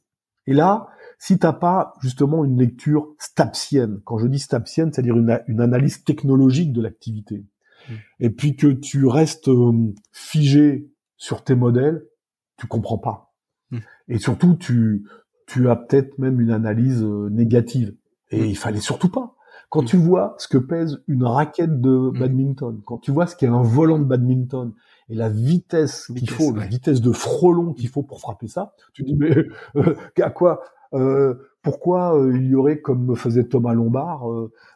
Et 0.48 0.54
là, 0.54 0.88
si 1.20 1.38
t'as 1.38 1.54
pas 1.54 1.94
justement 2.02 2.44
une 2.46 2.58
lecture 2.58 3.14
stapsienne, 3.20 4.00
quand 4.06 4.18
je 4.18 4.28
dis 4.28 4.40
stapsienne, 4.40 4.92
c'est-à-dire 4.92 5.18
une, 5.18 5.62
analyse 5.62 6.04
technologique 6.04 6.74
de 6.74 6.82
l'activité, 6.82 7.46
mm. 7.90 7.94
et 8.22 8.30
puis 8.30 8.56
que 8.56 8.68
tu 8.68 9.06
restes 9.06 9.50
euh, 9.50 9.94
figé 10.12 10.90
sur 11.18 11.44
tes 11.44 11.56
modèles, 11.56 12.06
tu 12.58 12.68
comprends 12.68 12.98
pas. 12.98 13.34
Mm. 13.72 13.78
Et 14.08 14.18
surtout, 14.18 14.56
tu, 14.56 15.06
tu 15.46 15.70
as 15.70 15.76
peut-être 15.76 16.18
même 16.18 16.40
une 16.40 16.52
analyse 16.52 17.04
euh, 17.04 17.30
négative. 17.30 17.96
Et 18.32 18.46
il 18.46 18.58
fallait 18.58 18.80
surtout 18.80 19.10
pas. 19.10 19.36
Quand 19.70 19.84
tu 19.84 19.98
vois 19.98 20.36
ce 20.40 20.48
que 20.48 20.58
pèse 20.58 21.04
une 21.08 21.24
raquette 21.24 21.80
de 21.80 22.10
badminton, 22.10 22.82
quand 22.86 22.98
tu 22.98 23.12
vois 23.12 23.28
ce 23.28 23.36
qu'est 23.36 23.48
un 23.48 23.62
volant 23.62 24.00
de 24.00 24.04
badminton 24.04 24.74
et 25.10 25.16
la 25.16 25.30
vitesse 25.30 26.12
qu'il 26.16 26.30
faut, 26.30 26.56
la 26.56 26.66
vitesse 26.66 27.02
de 27.02 27.12
frelon 27.12 27.74
qu'il 27.74 27.90
faut 27.90 28.04
pour 28.04 28.20
frapper 28.20 28.48
ça, 28.48 28.74
tu 28.94 29.04
dis 29.04 29.16
mais 29.16 29.36
euh, 29.76 29.96
à 30.22 30.30
quoi 30.30 30.62
euh, 30.94 31.36
pourquoi 31.62 32.18
euh, 32.18 32.36
il 32.36 32.48
y 32.48 32.56
aurait, 32.56 32.80
comme 32.80 33.06
me 33.06 33.16
faisait 33.16 33.44
Thomas 33.44 33.74
Lombard, 33.74 34.26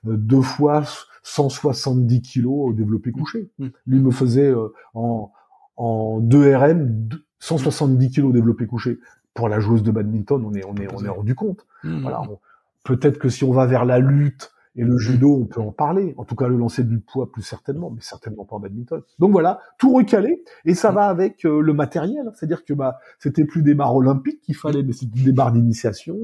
deux 0.03 0.41
fois 0.41 0.83
170 1.23 2.21
kilos 2.21 2.69
au 2.69 2.73
développé 2.73 3.11
mm. 3.11 3.13
couché? 3.13 3.49
Mm. 3.57 3.67
Lui 3.87 3.99
me 3.99 4.11
faisait 4.11 4.53
en, 4.93 5.31
en 5.77 6.19
2 6.19 6.55
RM 6.55 7.09
170 7.39 8.09
kilos 8.09 8.29
au 8.29 8.33
développé 8.33 8.65
couché. 8.65 8.99
Pour 9.33 9.49
la 9.49 9.59
joueuse 9.59 9.81
de 9.81 9.91
badminton, 9.91 10.43
on 10.45 10.53
est 10.53 10.63
on 10.65 10.75
est 10.75 10.87
on 10.93 11.03
est 11.03 11.09
rendu 11.09 11.35
compte. 11.35 11.65
Mm. 11.83 12.01
Voilà. 12.01 12.21
Peut-être 12.83 13.17
que 13.17 13.29
si 13.29 13.43
on 13.43 13.51
va 13.51 13.65
vers 13.65 13.85
la 13.85 13.99
lutte 13.99 14.52
et 14.75 14.83
le 14.83 14.97
judo, 14.97 15.35
on 15.35 15.45
peut 15.45 15.61
en 15.61 15.71
parler. 15.71 16.15
En 16.17 16.25
tout 16.25 16.35
cas, 16.35 16.47
le 16.47 16.57
lancer 16.57 16.83
du 16.83 16.99
poids, 16.99 17.31
plus 17.31 17.43
certainement, 17.43 17.91
mais 17.91 18.01
certainement 18.01 18.43
pas 18.43 18.55
en 18.55 18.59
badminton. 18.59 19.03
Donc 19.19 19.31
voilà, 19.31 19.59
tout 19.77 19.93
recalé. 19.93 20.43
Et 20.65 20.73
ça 20.73 20.91
va 20.91 21.05
avec 21.05 21.45
euh, 21.45 21.61
le 21.61 21.73
matériel. 21.73 22.31
C'est-à-dire 22.33 22.65
que 22.65 22.73
bah, 22.73 22.97
c'était 23.19 23.45
plus 23.45 23.61
des 23.61 23.75
barres 23.75 23.95
olympiques 23.95 24.41
qu'il 24.41 24.55
fallait, 24.55 24.81
mais 24.81 24.93
c'était 24.93 25.21
des 25.21 25.31
barres 25.31 25.51
d'initiation. 25.51 26.17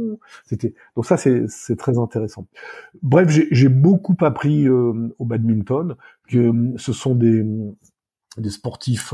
C'était 0.46 0.74
donc 0.96 1.06
ça, 1.06 1.16
c'est 1.18 1.76
très 1.78 2.00
intéressant. 2.00 2.48
Bref, 3.04 3.30
j'ai 3.30 3.70
beaucoup 3.70 4.18
appris 4.22 4.68
euh, 4.68 5.14
au 5.20 5.26
badminton 5.26 5.96
que 6.28 6.38
euh, 6.38 6.74
ce 6.78 6.92
sont 6.92 7.14
des 7.14 7.46
des 8.38 8.50
sportifs 8.50 9.14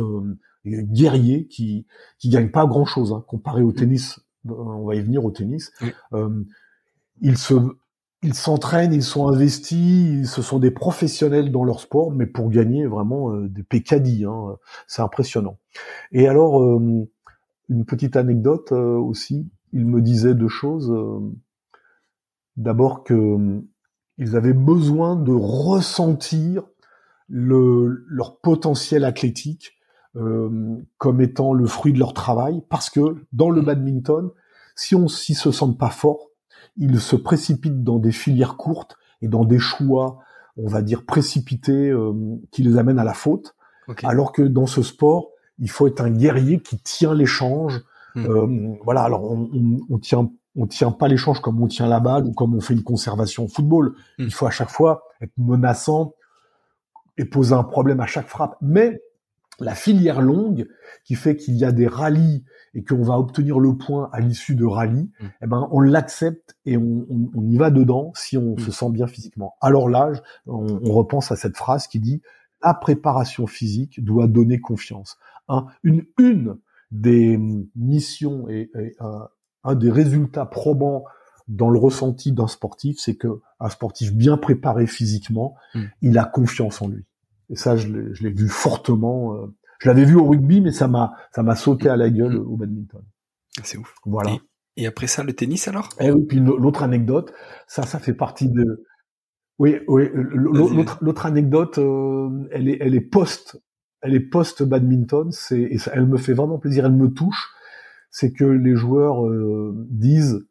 guerriers 0.66 1.48
qui 1.48 1.86
qui 2.20 2.30
gagnent 2.30 2.52
pas 2.52 2.66
grand 2.66 2.86
chose 2.86 3.12
hein, 3.12 3.24
comparé 3.28 3.64
au 3.64 3.72
tennis. 3.74 4.20
On 4.48 4.86
va 4.86 4.96
y 4.96 5.02
venir 5.02 5.26
au 5.26 5.32
tennis. 5.32 5.72
ils 7.22 7.38
se 7.38 7.56
ils 8.24 8.34
s'entraînent, 8.34 8.94
ils 8.94 9.04
sont 9.04 9.28
investis, 9.28 10.30
ce 10.30 10.42
sont 10.42 10.60
des 10.60 10.72
professionnels 10.72 11.52
dans 11.52 11.64
leur 11.64 11.80
sport, 11.80 12.12
mais 12.12 12.26
pour 12.26 12.50
gagner 12.50 12.88
vraiment 12.88 13.32
euh, 13.32 13.48
des 13.48 13.64
pécadilles, 13.64 14.26
hein, 14.26 14.58
c'est 14.88 15.02
impressionnant. 15.02 15.60
Et 16.12 16.28
alors, 16.28 16.62
euh, 16.62 17.08
une 17.70 17.86
petite 17.86 18.16
anecdote 18.16 18.72
euh, 18.72 18.98
aussi, 18.98 19.48
ils 19.74 19.86
me 19.86 20.02
disaient 20.02 20.34
deux 20.34 20.48
choses. 20.48 20.92
D'abord 22.56 23.04
que 23.04 23.62
ils 24.18 24.38
avaient 24.38 24.54
besoin 24.54 25.18
de 25.18 25.34
ressentir 25.34 26.64
le, 27.28 28.06
leur 28.08 28.40
potentiel 28.40 29.04
athlétique 29.04 29.74
comme 30.14 31.20
étant 31.20 31.54
le 31.54 31.66
fruit 31.66 31.92
de 31.92 32.00
leur 32.00 32.14
travail, 32.14 32.64
parce 32.70 32.90
que 32.90 33.18
dans 33.34 33.50
le 33.50 33.62
badminton, 33.62 34.32
si 34.74 34.96
on 34.96 35.10
s'y 35.10 35.34
se 35.34 35.52
sent 35.52 35.76
pas 35.78 35.90
fort, 35.90 36.30
ils 36.78 37.00
se 37.00 37.16
précipitent 37.16 37.84
dans 37.84 38.00
des 38.00 38.12
filières 38.12 38.58
courtes 38.58 38.98
et 39.22 39.28
dans 39.28 39.46
des 39.46 39.60
choix, 39.60 40.20
on 40.58 40.68
va 40.68 40.82
dire, 40.82 41.06
précipités 41.06 41.90
euh, 41.90 42.14
qui 42.52 42.64
les 42.64 42.78
amènent 42.78 43.00
à 43.00 43.04
la 43.04 43.14
faute. 43.14 43.56
Alors 44.04 44.32
que 44.32 44.42
dans 44.42 44.66
ce 44.66 44.82
sport, 44.82 45.30
il 45.60 45.70
faut 45.70 45.88
être 45.88 46.02
un 46.02 46.10
guerrier 46.10 46.60
qui 46.60 46.78
tient 46.80 47.14
l'échange. 47.14 47.84
Hmm. 48.16 48.26
Euh, 48.26 48.76
voilà, 48.84 49.04
alors 49.04 49.32
on, 49.32 49.50
on, 49.54 49.80
on, 49.90 50.00
tient 50.00 50.32
on 50.56 50.66
tient 50.68 50.92
pas 50.92 51.08
l'échange 51.08 51.40
comme 51.42 51.62
on 51.62 51.68
tient 51.68 51.88
la 51.88 52.00
balle 52.00 52.26
ou 52.26 52.32
comme 52.32 52.56
on 52.56 52.62
fait 52.62 52.74
une 52.74 52.84
conservation 52.84 53.46
au 53.46 53.48
football. 53.48 53.94
Hmm. 54.18 54.24
Il 54.24 54.34
faut 54.34 54.48
à 54.48 54.52
chaque 54.52 54.72
fois 54.72 55.04
être 55.22 55.34
menaçant 55.38 56.14
et 57.18 57.26
poser 57.26 57.54
un 57.54 57.64
problème 57.64 58.00
à 58.00 58.08
chaque 58.08 58.28
frappe. 58.28 58.58
Mais 58.62 59.02
la 59.60 59.76
filière 59.76 60.22
longue 60.22 60.68
qui 61.04 61.16
fait 61.16 61.36
qu'il 61.36 61.56
y 61.56 61.64
a 61.64 61.72
des 61.72 61.88
rallyes 61.88 62.44
et 62.74 62.84
qu'on 62.84 63.02
va 63.02 63.18
obtenir 63.18 63.60
le 63.60 63.78
point 63.78 64.10
à 64.12 64.20
l'issue 64.20 64.56
de 64.56 64.66
rallye, 64.66 65.12
mm. 65.20 65.26
eh 65.42 65.48
ben 65.48 65.68
on 65.72 65.80
l'accepte 65.80 66.58
et 66.66 66.78
on, 66.78 67.06
y 67.42 67.58
va 67.58 67.72
dedans 67.72 68.12
si 68.16 68.38
on 68.38 68.56
mm. 68.56 68.60
se 68.60 68.72
sent 68.72 68.90
bien 68.92 69.08
physiquement. 69.08 69.56
Alors 69.62 69.90
là, 69.90 70.12
on, 70.46 70.92
repense 70.92 71.32
à 71.32 71.36
cette 71.36 71.58
phrase 71.58 71.88
qui 71.88 72.00
dit 72.00 72.22
la 72.64 72.74
préparation 72.74 73.48
physique 73.48 74.04
doit 74.04 74.28
donner 74.28 74.60
confiance. 74.60 75.18
une 75.84 76.06
une 76.18 76.58
des 76.92 77.40
missions 77.76 78.48
et, 78.50 78.72
un 79.64 79.76
des 79.76 79.92
résultats 79.92 80.46
probants 80.46 81.04
dans 81.48 81.70
le 81.70 81.78
ressenti 81.78 82.32
d'un 82.32 82.48
sportif, 82.48 82.98
c'est 83.00 83.16
que 83.16 83.40
un 83.60 83.70
sportif 83.70 84.14
bien 84.14 84.38
préparé 84.38 84.88
physiquement, 84.88 85.56
mm. 85.74 85.84
il 86.02 86.18
a 86.18 86.26
confiance 86.26 86.82
en 86.82 86.88
lui. 86.88 87.06
Et 87.50 87.56
ça, 87.56 87.76
je 87.76 87.88
l'ai 87.88 88.32
vu 88.32 88.48
fortement. 88.48 89.36
Euh, 89.36 89.48
je 89.80 89.88
l'avais 89.88 90.06
vu 90.06 90.16
au 90.16 90.26
rugby, 90.26 90.62
mais 90.62 90.72
ça 90.72 90.88
m'a 90.88 91.14
ça 91.32 91.44
m'a 91.44 91.56
sauté 91.56 91.90
à 91.90 91.98
la 91.98 92.10
gueule 92.10 92.38
au 92.38 92.56
badminton. 92.56 93.04
C'est 93.64 93.78
ouf. 93.78 93.94
Voilà. 94.06 94.38
Et, 94.78 94.88
après 94.88 95.08
ça, 95.08 95.24
le 95.24 95.34
tennis 95.34 95.68
alors? 95.68 95.90
Et 96.00 96.08
eh 96.08 96.12
oui, 96.12 96.26
puis 96.28 96.40
l'autre 96.40 96.84
anecdote, 96.84 97.34
ça, 97.68 97.84
ça 97.84 98.00
fait 98.00 98.14
partie 98.14 98.50
de. 98.50 98.86
Oui, 99.58 99.78
oui. 99.88 100.10
L'autre 100.14 100.98
l'autre 101.02 101.26
anecdote, 101.26 101.78
euh, 101.78 102.30
elle 102.52 102.68
est 102.68 102.78
elle 102.82 102.96
est 102.96 103.02
post 103.02 103.62
elle 104.02 104.14
est 104.14 104.20
post 104.20 104.64
badminton. 104.64 105.32
C'est 105.32 105.62
et 105.62 105.78
ça, 105.78 105.92
elle 105.94 106.08
me 106.08 106.18
fait 106.18 106.34
vraiment 106.34 106.60
plaisir. 106.60 106.86
Elle 106.86 106.94
me 106.94 107.12
touche. 107.12 107.52
C'est 108.12 108.32
que 108.32 108.46
les 108.46 108.76
joueurs 108.76 109.26
euh, 109.26 109.74
disent 109.90 110.48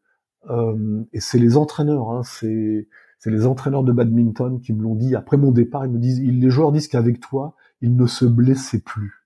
et 1.12 1.20
c'est 1.20 1.38
les 1.38 1.56
entraîneurs. 1.56 2.10
Hein, 2.10 2.22
c'est 2.22 2.88
c'est 3.24 3.30
les 3.30 3.46
entraîneurs 3.46 3.84
de 3.84 3.90
badminton 3.90 4.60
qui 4.60 4.74
me 4.74 4.82
l'ont 4.82 4.96
dit 4.96 5.14
après 5.14 5.38
mon 5.38 5.50
départ. 5.50 5.86
Ils 5.86 5.92
me 5.92 5.98
disent, 5.98 6.20
les 6.20 6.50
joueurs 6.50 6.72
disent 6.72 6.88
qu'avec 6.88 7.20
toi, 7.20 7.56
ils 7.80 7.96
ne 7.96 8.06
se 8.06 8.26
blessaient 8.26 8.82
plus. 8.82 9.24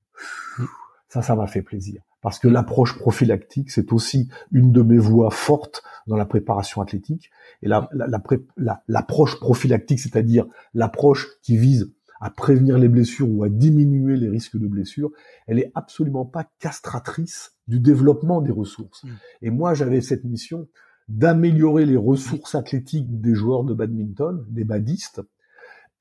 Ça, 1.09 1.21
ça 1.21 1.35
m'a 1.35 1.49
fait 1.49 1.63
plaisir. 1.63 2.01
Parce 2.21 2.39
que 2.39 2.47
l'approche 2.47 2.97
prophylactique, 2.97 3.73
c'est 3.73 3.93
aussi 3.93 4.29
une 4.53 4.71
de 4.71 4.83
mes 4.83 4.99
voies 4.99 5.33
fortes 5.33 5.83
dans 6.07 6.17
la 6.17 6.27
préparation 6.27 6.81
athlétique. 6.81 7.33
Et 7.63 7.67
l'approche 7.67 8.39
la, 8.87 9.03
prophylactique, 9.41 9.99
c'est-à-dire 9.99 10.47
l'approche 10.75 11.27
qui 11.43 11.57
vise 11.57 11.93
à 12.21 12.31
prévenir 12.31 12.79
les 12.79 12.89
blessures 12.89 13.29
ou 13.29 13.43
à 13.43 13.49
diminuer 13.49 14.17
les 14.17 14.29
risques 14.29 14.59
de 14.59 14.69
blessures, 14.69 15.11
elle 15.49 15.59
est 15.59 15.73
absolument 15.75 16.25
pas 16.25 16.49
castratrice 16.61 17.57
du 17.67 17.81
développement 17.81 18.43
des 18.43 18.53
ressources. 18.53 19.03
Mmh. 19.03 19.09
Et 19.43 19.51
moi, 19.51 19.75
j'avais 19.75 20.01
cette 20.03 20.23
mission 20.23 20.69
d'améliorer 21.09 21.87
les 21.87 21.97
ressources 21.97 22.55
athlétiques 22.55 23.21
des 23.21 23.35
joueurs 23.35 23.65
de 23.65 23.75
badminton, 23.75 24.45
des 24.49 24.65
badistes, 24.65 25.23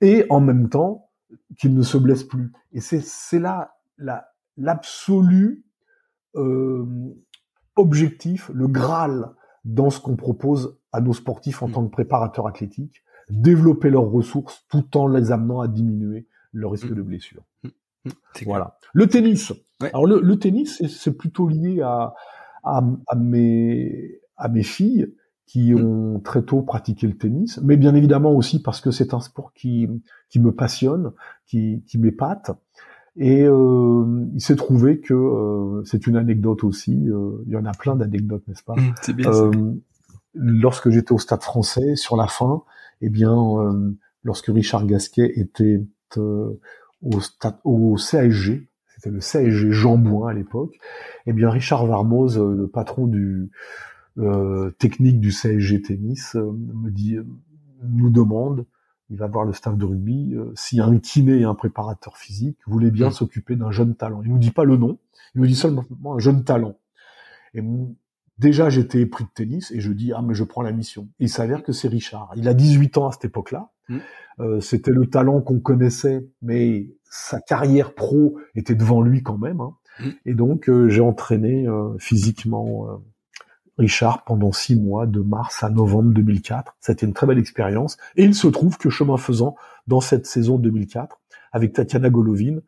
et 0.01 0.25
en 0.29 0.41
même 0.41 0.69
temps 0.69 1.09
qu'ils 1.57 1.73
ne 1.73 1.81
se 1.81 1.97
blessent 1.97 2.23
plus. 2.23 2.51
Et 2.73 2.81
c'est 2.81 3.39
là 3.39 3.77
l'absolu 4.57 5.65
euh, 6.35 6.85
objectif, 7.75 8.51
le 8.53 8.67
Graal 8.67 9.31
dans 9.65 9.89
ce 9.89 9.99
qu'on 9.99 10.15
propose 10.15 10.77
à 10.91 11.01
nos 11.01 11.13
sportifs 11.13 11.61
en 11.61 11.67
mm. 11.67 11.71
tant 11.71 11.85
que 11.85 11.91
préparateurs 11.91 12.47
athlétiques, 12.47 13.03
développer 13.29 13.89
leurs 13.89 14.09
ressources 14.09 14.65
tout 14.69 14.97
en 14.97 15.07
les 15.07 15.31
amenant 15.31 15.61
à 15.61 15.67
diminuer 15.67 16.27
le 16.51 16.67
risque 16.67 16.89
mm. 16.89 16.95
de 16.95 17.01
blessure. 17.01 17.43
Mm. 17.63 18.09
Voilà. 18.45 18.77
Le 18.93 19.07
tennis. 19.07 19.53
Alors 19.81 20.05
le, 20.05 20.39
tennis, 20.39 20.81
c'est 20.87 21.15
plutôt 21.15 21.47
lié 21.47 21.81
à, 21.81 22.13
à, 22.63 22.81
à 23.07 23.15
mes 23.15 24.21
à 24.37 24.47
mes 24.49 24.63
filles 24.63 25.13
qui 25.47 25.73
mm. 25.73 25.83
ont 25.83 26.19
très 26.19 26.43
tôt 26.43 26.61
pratiqué 26.61 27.07
le 27.07 27.17
tennis, 27.17 27.59
mais 27.63 27.77
bien 27.77 27.95
évidemment 27.95 28.33
aussi 28.33 28.61
parce 28.61 28.81
que 28.81 28.91
c'est 28.91 29.13
un 29.13 29.21
sport 29.21 29.53
qui, 29.53 29.87
qui 30.29 30.39
me 30.39 30.51
passionne, 30.51 31.11
qui, 31.45 31.83
qui 31.87 31.97
m'épate. 31.97 32.51
Et 33.15 33.45
euh, 33.45 34.27
il 34.35 34.41
s'est 34.41 34.55
trouvé 34.55 34.99
que 34.99 35.13
euh, 35.13 35.83
c'est 35.85 36.05
une 36.05 36.17
anecdote 36.17 36.63
aussi. 36.63 37.09
Euh, 37.09 37.43
il 37.47 37.53
y 37.53 37.55
en 37.55 37.65
a 37.65 37.71
plein 37.71 37.95
d'anecdotes, 37.95 38.47
n'est-ce 38.47 38.63
pas? 38.63 38.75
Mm, 38.75 38.93
C'est 39.01 39.13
bien. 39.13 39.31
lorsque 40.35 40.91
j'étais 40.91 41.13
au 41.13 41.17
Stade 41.17 41.41
Français, 41.41 41.95
sur 41.95 42.15
la 42.15 42.27
fin, 42.27 42.61
eh 43.01 43.09
bien, 43.09 43.35
lorsque 44.23 44.47
Richard 44.47 44.85
Gasquet 44.85 45.31
était 45.39 45.81
au, 46.17 47.19
stade, 47.19 47.57
au 47.63 47.95
CASG, 47.95 48.67
c'était 48.95 49.09
le 49.09 49.19
CASG 49.19 49.71
Jambouin 49.71 50.29
à 50.29 50.33
l'époque, 50.33 50.77
eh 51.25 51.33
bien 51.33 51.49
Richard 51.49 51.87
Varmoz, 51.87 52.37
le 52.37 52.67
patron 52.67 53.07
du 53.07 53.49
euh, 53.49 53.49
technique 54.79 55.19
du 55.19 55.31
CSG 55.31 55.81
Tennis 55.81 56.35
euh, 56.35 56.51
me 56.51 56.89
dit, 56.89 57.17
nous 57.83 58.09
demande 58.09 58.65
il 59.09 59.17
va 59.17 59.27
voir 59.27 59.45
le 59.45 59.53
staff 59.53 59.77
de 59.77 59.85
rugby, 59.85 60.33
euh, 60.35 60.51
si 60.55 60.79
un 60.79 60.97
kiné 60.99 61.39
et 61.39 61.43
un 61.43 61.55
préparateur 61.55 62.17
physique 62.17 62.57
voulaient 62.65 62.91
bien 62.91 63.09
mm. 63.09 63.13
s'occuper 63.13 63.55
d'un 63.55 63.71
jeune 63.71 63.95
talent. 63.95 64.21
Il 64.23 64.31
nous 64.31 64.37
dit 64.37 64.51
pas 64.51 64.65
le 64.65 64.77
nom, 64.77 64.99
il 65.35 65.41
nous 65.41 65.47
dit 65.47 65.55
seulement 65.55 65.85
un 66.13 66.19
jeune 66.19 66.43
talent. 66.43 66.77
Et 67.53 67.63
déjà, 68.37 68.69
j'étais 68.69 69.05
pris 69.05 69.23
de 69.23 69.29
tennis 69.33 69.71
et 69.71 69.79
je 69.79 69.91
dis, 69.91 70.11
ah, 70.13 70.21
mais 70.21 70.33
je 70.33 70.43
prends 70.43 70.61
la 70.61 70.71
mission. 70.71 71.07
il 71.19 71.29
s'avère 71.29 71.63
que 71.63 71.71
c'est 71.71 71.87
Richard. 71.87 72.31
Il 72.35 72.47
a 72.47 72.53
18 72.53 72.97
ans 72.97 73.07
à 73.07 73.11
cette 73.13 73.25
époque-là. 73.25 73.71
Mm. 73.87 73.97
Euh, 74.39 74.59
c'était 74.59 74.91
le 74.91 75.07
talent 75.07 75.41
qu'on 75.41 75.59
connaissait, 75.59 76.27
mais 76.41 76.89
sa 77.09 77.39
carrière 77.39 77.95
pro 77.95 78.37
était 78.55 78.75
devant 78.75 79.01
lui 79.01 79.23
quand 79.23 79.37
même. 79.37 79.61
Hein. 79.61 79.73
Mm. 80.01 80.09
Et 80.25 80.33
donc, 80.33 80.69
euh, 80.69 80.89
j'ai 80.89 81.01
entraîné 81.01 81.65
physiquement 81.97 83.01
Richard 83.77 84.23
pendant 84.23 84.51
six 84.51 84.75
mois, 84.75 85.05
de 85.05 85.21
mars 85.21 85.63
à 85.63 85.69
novembre 85.69 86.11
2004. 86.13 86.75
C'était 86.79 87.05
une 87.05 87.13
très 87.13 87.27
belle 87.27 87.37
expérience. 87.37 87.97
Et 88.15 88.23
il 88.23 88.33
se 88.33 88.47
trouve 88.47 88.77
que 88.77 88.89
chemin 88.89 89.17
faisant, 89.17 89.55
dans 89.87 90.01
cette 90.01 90.25
saison 90.25 90.57
2004, 90.57 91.19
avec 91.51 91.73
Tatiana 91.73 92.09
Golovin, 92.09 92.59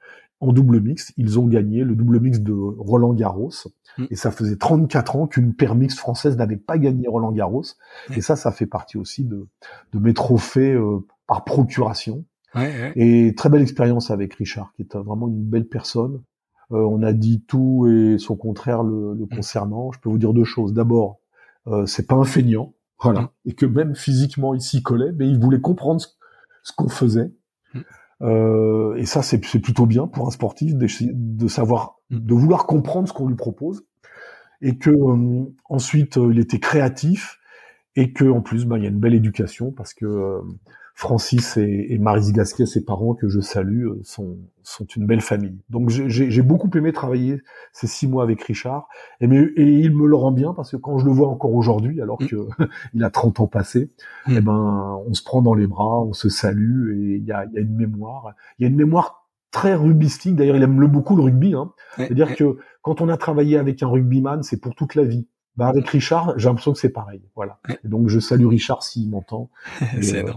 en 0.42 0.54
double 0.54 0.80
mix, 0.80 1.12
ils 1.18 1.38
ont 1.38 1.48
gagné 1.48 1.84
le 1.84 1.96
double 1.96 2.20
mix 2.20 2.40
de 2.40 2.54
Roland 2.54 3.14
Garros. 3.14 3.52
Mm. 3.98 4.06
Et 4.10 4.16
ça 4.16 4.32
faisait 4.32 4.56
34 4.56 5.16
ans 5.16 5.28
qu'une 5.28 5.54
paire 5.54 5.76
mixte 5.76 6.00
française 6.00 6.38
n'avait 6.38 6.58
pas 6.58 6.78
gagné 6.78 7.08
Roland 7.08 7.32
Garros. 7.32 7.66
Mm. 8.10 8.14
Et 8.16 8.22
ça, 8.22 8.36
ça 8.36 8.52
fait 8.52 8.66
partie 8.66 8.98
aussi 8.98 9.26
de, 9.26 9.48
de 9.94 10.00
mes 10.00 10.14
trophées 10.14 10.74
euh, 10.74 11.06
par 11.28 11.44
procuration. 11.44 12.26
Et 12.96 13.36
très 13.38 13.50
belle 13.50 13.62
expérience 13.62 14.10
avec 14.10 14.34
Richard, 14.34 14.74
qui 14.76 14.82
est 14.82 14.96
vraiment 14.96 15.28
une 15.28 15.44
belle 15.44 15.68
personne, 15.68 16.24
on 16.72 17.02
a 17.02 17.14
dit 17.14 17.44
tout 17.48 17.88
et 17.88 18.18
son 18.20 18.36
contraire 18.36 18.84
le, 18.84 19.14
le, 19.14 19.26
mm. 19.26 19.30
concernant. 19.30 19.92
Je 19.92 20.00
peux 20.00 20.10
vous 20.10 20.18
dire 20.18 20.34
deux 20.34 20.44
choses. 20.44 20.74
D'abord, 20.74 21.20
euh, 21.68 21.86
c'est 21.86 22.08
pas 22.08 22.16
un 22.16 22.24
feignant, 22.24 22.74
voilà, 23.02 23.22
mm. 23.22 23.30
et 23.46 23.54
que 23.54 23.66
même 23.66 23.96
physiquement 23.96 24.54
il 24.54 24.62
s'y 24.62 24.82
collait, 24.82 25.12
mais 25.12 25.28
il 25.28 25.40
voulait 25.40 25.62
comprendre 25.62 26.02
ce, 26.02 26.74
qu'on 26.76 26.90
faisait. 26.90 27.32
Mm. 27.74 27.80
Euh, 28.22 28.96
et 28.96 29.06
ça, 29.06 29.22
c'est 29.22 29.40
plutôt 29.40 29.86
bien 29.86 30.08
pour 30.08 30.28
un 30.28 30.32
sportif 30.32 30.76
de, 30.76 31.48
savoir, 31.48 31.98
de 32.10 32.34
vouloir 32.34 32.66
comprendre 32.66 33.08
ce 33.08 33.14
qu'on 33.14 33.28
lui 33.28 33.36
propose, 33.36 33.86
et 34.62 34.78
que 34.78 34.90
euh, 34.90 35.46
ensuite 35.70 36.18
il 36.18 36.40
était 36.40 36.60
créatif, 36.60 37.40
et 37.96 38.14
que 38.14 38.26
en 38.26 38.42
plus, 38.42 38.66
ben, 38.66 38.78
il 38.78 38.84
y 38.84 38.88
a 38.88 38.90
une 38.90 39.00
belle 39.00 39.16
éducation 39.16 39.72
parce 39.72 39.94
que 39.94 40.42
Francis 41.00 41.56
et, 41.56 41.94
et 41.94 41.98
Marise 41.98 42.34
Gasquet, 42.34 42.66
ses 42.66 42.84
parents 42.84 43.14
que 43.14 43.30
je 43.30 43.40
salue, 43.40 43.88
euh, 43.88 44.02
sont, 44.04 44.38
sont 44.64 44.84
une 44.84 45.06
belle 45.06 45.22
famille. 45.22 45.58
Donc 45.70 45.90
j'ai 45.90 46.42
beaucoup 46.42 46.70
aimé 46.76 46.92
travailler 46.92 47.42
ces 47.72 47.88
six 47.88 48.06
mois 48.06 48.22
avec 48.22 48.44
Richard, 48.44 48.90
et, 49.22 49.28
mais, 49.28 49.38
et 49.56 49.64
il 49.64 49.96
me 49.96 50.06
le 50.06 50.18
rend 50.18 50.34
bien 50.34 50.54
parce 50.54 50.72
que 50.72 50.76
quand 50.76 50.98
je 50.98 51.06
le 51.06 51.12
vois 51.14 51.30
encore 51.30 51.54
aujourd'hui, 51.54 52.02
alors 52.02 52.22
mm. 52.22 52.28
que 52.28 52.48
il 52.94 53.06
a 53.06 53.10
30 53.10 53.40
ans 53.40 53.48
passés, 53.48 53.94
mm. 54.28 54.34
eh 54.36 54.42
ben 54.42 55.00
on 55.08 55.14
se 55.14 55.24
prend 55.24 55.42
dans 55.42 55.54
les 55.54 55.68
bras, 55.68 56.02
on 56.02 56.12
se 56.12 56.28
salue, 56.28 56.92
et 56.92 57.16
il 57.16 57.24
y 57.24 57.32
a, 57.32 57.46
y 57.46 57.58
a, 57.58 57.62
une 57.62 57.78
mémoire, 57.78 58.34
il 58.58 58.64
y 58.64 58.66
a 58.66 58.70
une 58.70 58.76
mémoire 58.76 59.30
très 59.52 59.76
rugbyistique. 59.76 60.36
D'ailleurs, 60.36 60.58
il 60.58 60.64
aime 60.64 60.82
le 60.82 60.88
beaucoup 60.88 61.16
le 61.16 61.24
rugby. 61.24 61.54
Hein. 61.54 61.72
C'est-à-dire 61.96 62.36
que 62.36 62.58
quand 62.82 63.00
on 63.00 63.08
a 63.08 63.16
travaillé 63.16 63.58
avec 63.58 63.82
un 63.84 63.88
rugbyman, 63.88 64.44
c'est 64.44 64.60
pour 64.60 64.76
toute 64.76 64.96
la 64.96 65.06
vie. 65.06 65.30
Bah 65.60 65.68
avec 65.68 65.90
Richard, 65.90 66.36
j'ai 66.38 66.48
l'impression 66.48 66.72
que 66.72 66.80
c'est 66.80 66.94
pareil. 66.94 67.22
Voilà. 67.36 67.60
donc 67.84 68.08
je 68.08 68.20
salue 68.20 68.46
Richard 68.46 68.82
s'il 68.82 69.10
m'entend. 69.10 69.50
c'est 70.02 70.24
euh, 70.24 70.30
euh, 70.30 70.34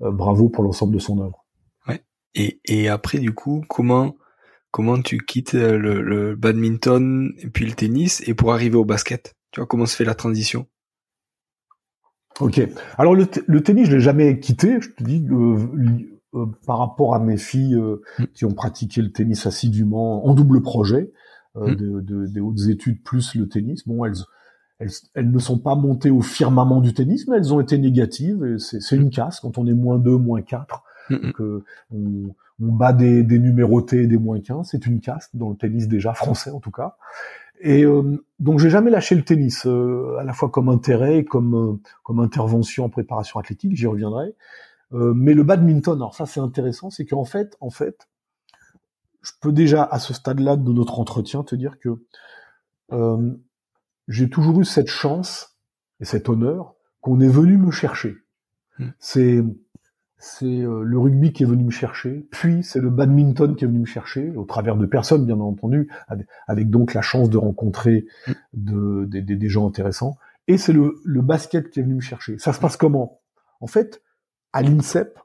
bravo 0.00 0.48
pour 0.48 0.64
l'ensemble 0.64 0.94
de 0.94 0.98
son 0.98 1.20
œuvre. 1.20 1.44
Ouais. 1.88 2.02
Et, 2.34 2.60
et 2.64 2.88
après, 2.88 3.18
du 3.18 3.32
coup, 3.32 3.64
comment 3.68 4.16
comment 4.70 5.00
tu 5.00 5.24
quittes 5.24 5.54
euh, 5.54 5.78
le, 5.78 6.02
le, 6.02 6.36
badminton 6.36 7.32
et 7.38 7.48
puis 7.48 7.64
le 7.64 7.72
tennis 7.72 8.22
et 8.26 8.34
pour 8.34 8.52
arriver 8.52 8.76
au 8.76 8.84
basket? 8.84 9.34
Tu 9.50 9.60
vois 9.60 9.66
comment 9.66 9.86
se 9.86 9.96
fait 9.96 10.04
la 10.04 10.14
transition? 10.14 10.66
Ok. 12.40 12.60
Alors 12.98 13.14
le, 13.14 13.26
le 13.46 13.62
tennis, 13.62 13.86
je 13.86 13.92
l'ai 13.96 14.00
jamais 14.00 14.38
quitté. 14.38 14.78
Je 14.80 14.90
te 14.90 15.02
dis 15.02 15.24
euh, 15.30 16.46
par 16.66 16.78
rapport 16.78 17.14
à 17.14 17.20
mes 17.20 17.38
filles 17.38 17.76
mm. 18.18 18.24
qui 18.34 18.44
ont 18.44 18.52
pratiqué 18.52 19.00
le 19.00 19.10
tennis 19.10 19.46
assidûment 19.46 20.26
en 20.26 20.34
double 20.34 20.60
projet, 20.60 21.10
mm. 21.54 21.74
de, 21.74 22.00
de, 22.00 22.26
des 22.26 22.40
hautes 22.40 22.68
études 22.68 23.02
plus 23.02 23.34
le 23.34 23.48
tennis. 23.48 23.86
Bon, 23.88 24.04
elles 24.04 24.18
elles, 24.78 25.30
ne 25.30 25.38
sont 25.38 25.58
pas 25.58 25.74
montées 25.74 26.10
au 26.10 26.20
firmament 26.20 26.80
du 26.80 26.92
tennis, 26.92 27.26
mais 27.28 27.36
elles 27.36 27.54
ont 27.54 27.60
été 27.60 27.78
négatives. 27.78 28.56
C'est 28.58 28.96
une 28.96 29.10
casse 29.10 29.40
quand 29.40 29.58
on 29.58 29.66
est 29.66 29.74
moins 29.74 29.98
2, 29.98 30.16
moins 30.16 30.42
4, 30.42 30.82
que 31.34 31.64
on, 31.92 32.34
on, 32.60 32.72
bat 32.72 32.92
des, 32.92 33.22
des 33.22 33.38
numérotés 33.38 34.06
des 34.06 34.18
moins 34.18 34.40
15. 34.40 34.68
C'est 34.70 34.86
une 34.86 35.00
casse 35.00 35.30
dans 35.34 35.50
le 35.50 35.56
tennis 35.56 35.88
déjà 35.88 36.12
français 36.14 36.50
en 36.50 36.60
tout 36.60 36.70
cas. 36.70 36.96
Et 37.60 37.84
euh, 37.84 38.22
donc 38.38 38.58
j'ai 38.58 38.70
jamais 38.70 38.90
lâché 38.90 39.14
le 39.14 39.22
tennis, 39.22 39.66
euh, 39.66 40.16
à 40.18 40.24
la 40.24 40.32
fois 40.32 40.50
comme 40.50 40.68
intérêt 40.68 41.18
et 41.18 41.24
comme 41.24 41.54
euh, 41.54 41.80
comme 42.02 42.20
intervention 42.20 42.84
en 42.84 42.88
préparation 42.88 43.40
athlétique. 43.40 43.74
J'y 43.76 43.86
reviendrai. 43.86 44.34
Euh, 44.92 45.14
mais 45.14 45.34
le 45.34 45.42
badminton, 45.42 45.96
alors 45.96 46.14
ça 46.14 46.26
c'est 46.26 46.40
intéressant, 46.40 46.90
c'est 46.90 47.06
qu'en 47.06 47.24
fait, 47.24 47.56
en 47.60 47.70
fait, 47.70 48.08
je 49.22 49.32
peux 49.40 49.52
déjà 49.52 49.82
à 49.84 49.98
ce 49.98 50.14
stade-là 50.14 50.56
de 50.56 50.72
notre 50.72 51.00
entretien 51.00 51.42
te 51.42 51.56
dire 51.56 51.78
que 51.80 51.98
j'ai 54.08 54.28
toujours 54.28 54.60
eu 54.60 54.64
cette 54.64 54.88
chance 54.88 55.56
et 56.00 56.04
cet 56.04 56.28
honneur 56.28 56.74
qu'on 57.00 57.20
est 57.20 57.28
venu 57.28 57.56
me 57.56 57.70
chercher. 57.70 58.16
Hmm. 58.78 58.90
C'est 58.98 59.42
c'est 60.18 60.46
euh, 60.46 60.82
le 60.82 60.98
rugby 60.98 61.32
qui 61.32 61.42
est 61.42 61.46
venu 61.46 61.64
me 61.64 61.70
chercher, 61.70 62.26
puis 62.30 62.62
c'est 62.62 62.80
le 62.80 62.88
badminton 62.88 63.54
qui 63.54 63.64
est 63.64 63.68
venu 63.68 63.80
me 63.80 63.86
chercher, 63.86 64.34
au 64.34 64.44
travers 64.44 64.76
de 64.76 64.86
personnes 64.86 65.26
bien 65.26 65.38
entendu, 65.40 65.90
avec, 66.46 66.70
donc 66.70 66.94
la 66.94 67.02
chance 67.02 67.28
de 67.28 67.36
rencontrer 67.36 68.06
hmm. 68.26 68.32
de, 68.54 69.04
des 69.04 69.48
gens 69.48 69.68
intéressants, 69.68 70.16
et 70.48 70.56
c'est 70.58 70.72
le, 70.72 70.94
le 71.04 71.20
basket 71.22 71.70
qui 71.70 71.80
est 71.80 71.82
venu 71.82 71.96
me 71.96 72.00
chercher. 72.00 72.38
Ça 72.38 72.52
se 72.52 72.60
passe 72.60 72.76
comment? 72.76 73.20
En 73.60 73.66
fait, 73.66 74.02
à 74.52 74.62
l'INSEP, 74.62 75.18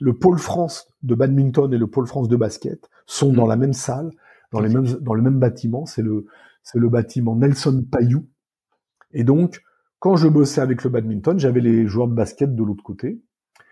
le 0.00 0.18
pôle 0.18 0.38
France 0.38 0.92
de 1.02 1.14
badminton 1.14 1.72
et 1.72 1.78
le 1.78 1.86
pôle 1.86 2.06
France 2.06 2.28
de 2.28 2.36
basket 2.36 2.90
sont 3.06 3.32
hmm. 3.32 3.36
dans 3.36 3.46
la 3.46 3.56
même 3.56 3.72
salle, 3.72 4.10
dans 4.52 4.60
les 4.60 4.68
mêmes 4.68 4.86
dans 5.00 5.14
le 5.14 5.22
même 5.22 5.38
bâtiment. 5.38 5.86
C'est 5.86 6.02
le 6.02 6.26
c'est 6.64 6.78
le 6.78 6.88
bâtiment 6.88 7.36
Nelson 7.36 7.84
Payou. 7.90 8.26
Et 9.12 9.22
donc, 9.22 9.62
quand 10.00 10.16
je 10.16 10.26
bossais 10.26 10.60
avec 10.60 10.82
le 10.82 10.90
badminton, 10.90 11.38
j'avais 11.38 11.60
les 11.60 11.86
joueurs 11.86 12.08
de 12.08 12.14
basket 12.14 12.54
de 12.54 12.62
l'autre 12.64 12.82
côté. 12.82 13.22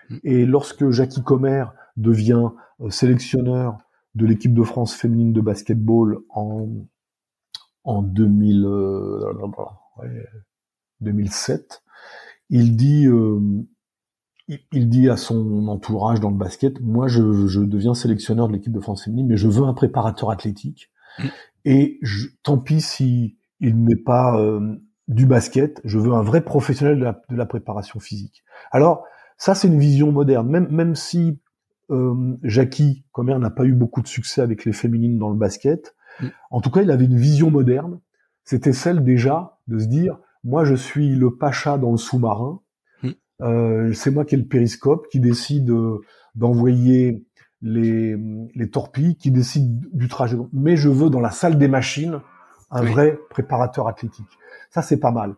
Mm. 0.09 0.17
Et 0.23 0.47
lorsque 0.47 0.89
Jackie 0.91 1.23
Comer 1.23 1.65
devient 1.97 2.51
euh, 2.81 2.91
sélectionneur 2.91 3.79
de 4.15 4.27
l'équipe 4.27 4.55
de 4.55 4.63
France 4.63 4.95
féminine 4.95 5.33
de 5.33 5.41
basketball 5.41 6.19
en, 6.29 6.69
en 7.85 8.03
2000, 8.03 8.67
2007, 11.01 11.61
euh, 11.61 11.91
il 12.51 12.77
dit, 12.77 13.07
euh, 13.07 13.41
il, 14.71 14.91
dit 14.91 15.09
à 15.09 15.17
son 15.17 15.67
entourage 15.69 16.21
dans 16.21 16.31
le 16.31 16.37
basket, 16.37 16.81
moi 16.83 17.09
je, 17.09 17.47
je 17.47 17.61
deviens 17.61 17.95
sélectionneur 17.95 18.49
de 18.49 18.53
l'équipe 18.53 18.73
de 18.73 18.81
France 18.81 19.05
féminine, 19.05 19.29
mais 19.29 19.39
je 19.39 19.49
veux 19.49 19.65
un 19.65 19.73
préparateur 19.73 20.31
athlétique. 20.31 20.91
Et 21.65 21.99
je, 22.03 22.27
tant 22.43 22.59
pis 22.59 22.81
si 22.81 23.39
il 23.61 23.85
n'est 23.85 23.97
pas 23.97 24.39
euh, 24.41 24.77
du 25.09 25.27
basket, 25.27 25.81
je 25.85 25.99
veux 25.99 26.13
un 26.13 26.23
vrai 26.23 26.43
professionnel 26.43 26.99
de 26.99 27.05
la, 27.05 27.23
de 27.29 27.37
la 27.37 27.47
préparation 27.47 28.01
physique. 28.01 28.45
Alors 28.71 29.05
ça 29.37 29.55
c'est 29.55 29.69
une 29.69 29.79
vision 29.79 30.13
moderne, 30.13 30.49
même 30.49 30.69
même 30.71 30.95
si 30.95 31.41
euh, 31.91 32.37
Jackie 32.43 33.05
Comer 33.13 33.39
n'a 33.39 33.51
pas 33.51 33.65
eu 33.65 33.73
beaucoup 33.73 34.03
de 34.03 34.09
succès 34.09 34.41
avec 34.41 34.65
les 34.65 34.73
féminines 34.73 35.19
dans 35.19 35.31
le 35.31 35.37
basket, 35.37 35.95
mm. 36.21 36.27
en 36.51 36.61
tout 36.61 36.71
cas 36.71 36.83
il 36.83 36.91
avait 36.91 37.05
une 37.05 37.19
vision 37.19 37.51
moderne. 37.51 38.01
C'était 38.45 38.73
celle 38.73 39.05
déjà 39.05 39.59
de 39.69 39.79
se 39.79 39.87
dire 39.87 40.19
moi 40.45 40.65
je 40.65 40.75
suis 40.75 41.15
le 41.15 41.37
pacha 41.37 41.79
dans 41.79 41.93
le 41.93 41.99
sous-marin, 41.99 42.61
mm. 43.03 43.11
euh, 43.43 43.93
c'est 43.93 44.11
moi 44.11 44.25
qui 44.25 44.35
ai 44.35 44.39
le 44.39 44.47
périscope 44.47 45.07
qui 45.11 45.21
décide 45.21 45.71
euh, 45.71 46.01
d'envoyer 46.35 47.25
les, 47.63 48.17
les 48.55 48.71
torpilles 48.71 49.17
qui 49.17 49.31
décident 49.31 49.81
du 49.93 50.09
trajet. 50.09 50.37
Mais 50.53 50.77
je 50.77 50.89
veux 50.89 51.11
dans 51.11 51.21
la 51.21 51.31
salle 51.31 51.59
des 51.59 51.69
machines 51.69 52.21
un 52.71 52.83
vrai 52.83 53.19
préparateur 53.31 53.87
athlétique. 53.87 54.39
Ça, 54.71 54.83
c'est 54.83 54.97
pas 54.97 55.11
mal. 55.11 55.35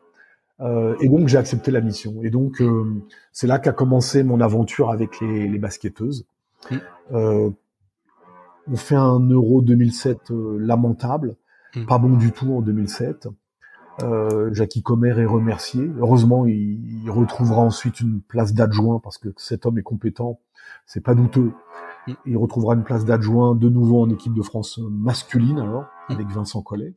Euh, 0.60 0.94
et 1.00 1.08
donc, 1.08 1.28
j'ai 1.28 1.36
accepté 1.36 1.70
la 1.70 1.80
mission. 1.80 2.14
Et 2.22 2.30
donc, 2.30 2.60
euh, 2.60 3.02
c'est 3.32 3.46
là 3.46 3.58
qu'a 3.58 3.72
commencé 3.72 4.22
mon 4.22 4.40
aventure 4.40 4.90
avec 4.90 5.20
les, 5.20 5.48
les 5.48 5.58
basketteuses. 5.58 6.26
Mm. 6.70 6.76
Euh, 7.12 7.50
on 8.70 8.76
fait 8.76 8.94
un 8.94 9.18
Euro 9.18 9.60
2007 9.60 10.30
euh, 10.30 10.56
lamentable, 10.58 11.36
mm. 11.74 11.86
pas 11.86 11.98
bon 11.98 12.16
du 12.16 12.32
tout 12.32 12.52
en 12.54 12.60
2007. 12.60 13.28
Euh, 14.02 14.52
Jackie 14.52 14.82
Comer 14.82 15.18
est 15.18 15.26
remercié. 15.26 15.90
Heureusement, 15.98 16.46
il, 16.46 17.02
il 17.04 17.10
retrouvera 17.10 17.60
ensuite 17.60 18.00
une 18.00 18.20
place 18.20 18.54
d'adjoint 18.54 19.00
parce 19.00 19.18
que 19.18 19.28
cet 19.36 19.66
homme 19.66 19.78
est 19.78 19.82
compétent. 19.82 20.40
C'est 20.86 21.02
pas 21.02 21.14
douteux. 21.14 21.52
Il 22.26 22.36
retrouvera 22.36 22.74
une 22.74 22.84
place 22.84 23.04
d'adjoint 23.04 23.54
de 23.54 23.68
nouveau 23.68 24.02
en 24.02 24.10
équipe 24.10 24.34
de 24.34 24.42
France 24.42 24.78
masculine 24.78 25.58
alors, 25.58 25.86
mm. 26.08 26.12
avec 26.12 26.28
Vincent 26.28 26.62
Collet. 26.62 26.94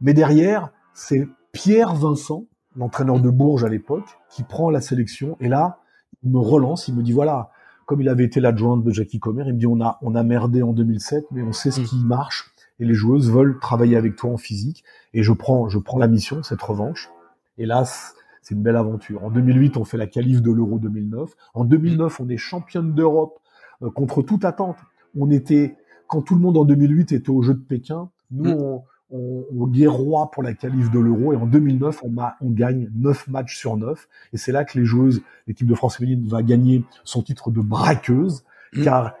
Mais 0.00 0.14
derrière, 0.14 0.70
c'est 0.94 1.28
Pierre 1.52 1.94
Vincent, 1.94 2.44
l'entraîneur 2.76 3.20
de 3.20 3.30
Bourges 3.30 3.64
à 3.64 3.68
l'époque, 3.68 4.18
qui 4.30 4.42
prend 4.42 4.70
la 4.70 4.80
sélection. 4.80 5.36
Et 5.40 5.48
là, 5.48 5.80
il 6.22 6.30
me 6.30 6.38
relance, 6.38 6.88
il 6.88 6.94
me 6.94 7.02
dit 7.02 7.12
voilà, 7.12 7.50
comme 7.86 8.00
il 8.00 8.08
avait 8.08 8.24
été 8.24 8.40
l'adjoint 8.40 8.76
de 8.76 8.90
Jackie 8.90 9.18
Comer, 9.18 9.44
il 9.46 9.54
me 9.54 9.58
dit 9.58 9.66
on 9.66 9.80
a 9.80 9.98
on 10.02 10.14
a 10.14 10.22
merdé 10.22 10.62
en 10.62 10.72
2007, 10.72 11.26
mais 11.30 11.42
on 11.42 11.52
sait 11.52 11.70
ce 11.70 11.80
mm. 11.80 11.84
qui 11.84 12.04
marche 12.04 12.52
et 12.80 12.84
les 12.84 12.94
joueuses 12.94 13.30
veulent 13.30 13.58
travailler 13.58 13.96
avec 13.96 14.16
toi 14.16 14.30
en 14.30 14.36
physique. 14.36 14.84
Et 15.14 15.22
je 15.22 15.32
prends 15.32 15.68
je 15.68 15.78
prends 15.78 15.98
la 15.98 16.08
mission, 16.08 16.42
cette 16.42 16.62
revanche. 16.62 17.10
Et 17.56 17.66
là, 17.66 17.84
c'est 17.84 18.54
une 18.54 18.62
belle 18.62 18.76
aventure. 18.76 19.24
En 19.24 19.30
2008, 19.30 19.76
on 19.76 19.84
fait 19.84 19.96
la 19.96 20.06
qualif 20.06 20.42
de 20.42 20.52
l'Euro 20.52 20.78
2009. 20.78 21.30
En 21.54 21.64
2009, 21.64 22.20
on 22.20 22.28
est 22.28 22.36
championne 22.36 22.94
d'Europe 22.94 23.40
euh, 23.82 23.90
contre 23.90 24.22
toute 24.22 24.44
attente. 24.44 24.76
On 25.16 25.30
était, 25.30 25.76
quand 26.06 26.22
tout 26.22 26.34
le 26.34 26.40
monde 26.40 26.56
en 26.56 26.64
2008 26.64 27.12
était 27.12 27.30
au 27.30 27.42
Jeu 27.42 27.54
de 27.54 27.60
Pékin, 27.60 28.10
nous, 28.30 28.44
mm. 28.44 28.60
on, 28.60 28.82
on, 29.10 29.46
on 29.52 30.26
pour 30.26 30.42
la 30.42 30.54
qualif 30.54 30.90
de 30.90 30.98
l'Euro 30.98 31.32
et 31.32 31.36
en 31.36 31.46
2009, 31.46 32.02
on, 32.04 32.14
on 32.40 32.50
gagne 32.50 32.90
9 32.94 33.28
matchs 33.28 33.58
sur 33.58 33.76
9. 33.76 34.08
Et 34.32 34.36
c'est 34.36 34.52
là 34.52 34.64
que 34.64 34.78
les 34.78 34.84
joueuses, 34.84 35.22
l'équipe 35.46 35.66
de 35.66 35.74
France 35.74 35.96
féminine 35.96 36.26
va 36.28 36.42
gagner 36.42 36.84
son 37.04 37.22
titre 37.22 37.50
de 37.50 37.60
braqueuse, 37.60 38.44
mm. 38.74 38.82
car 38.82 39.14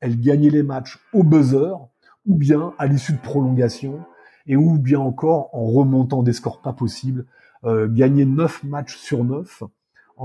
elle 0.00 0.20
gagnait 0.20 0.50
les 0.50 0.62
matchs 0.62 1.00
au 1.12 1.22
buzzer 1.22 1.74
ou 2.26 2.36
bien 2.36 2.74
à 2.78 2.86
l'issue 2.86 3.12
de 3.12 3.18
prolongation 3.18 4.00
et 4.46 4.56
ou 4.56 4.78
bien 4.78 5.00
encore 5.00 5.50
en 5.52 5.64
remontant 5.64 6.22
des 6.22 6.32
scores 6.32 6.60
pas 6.60 6.72
possibles. 6.72 7.26
Euh, 7.64 7.88
gagner 7.90 8.26
9 8.26 8.64
matchs 8.64 8.96
sur 8.96 9.24
9 9.24 9.62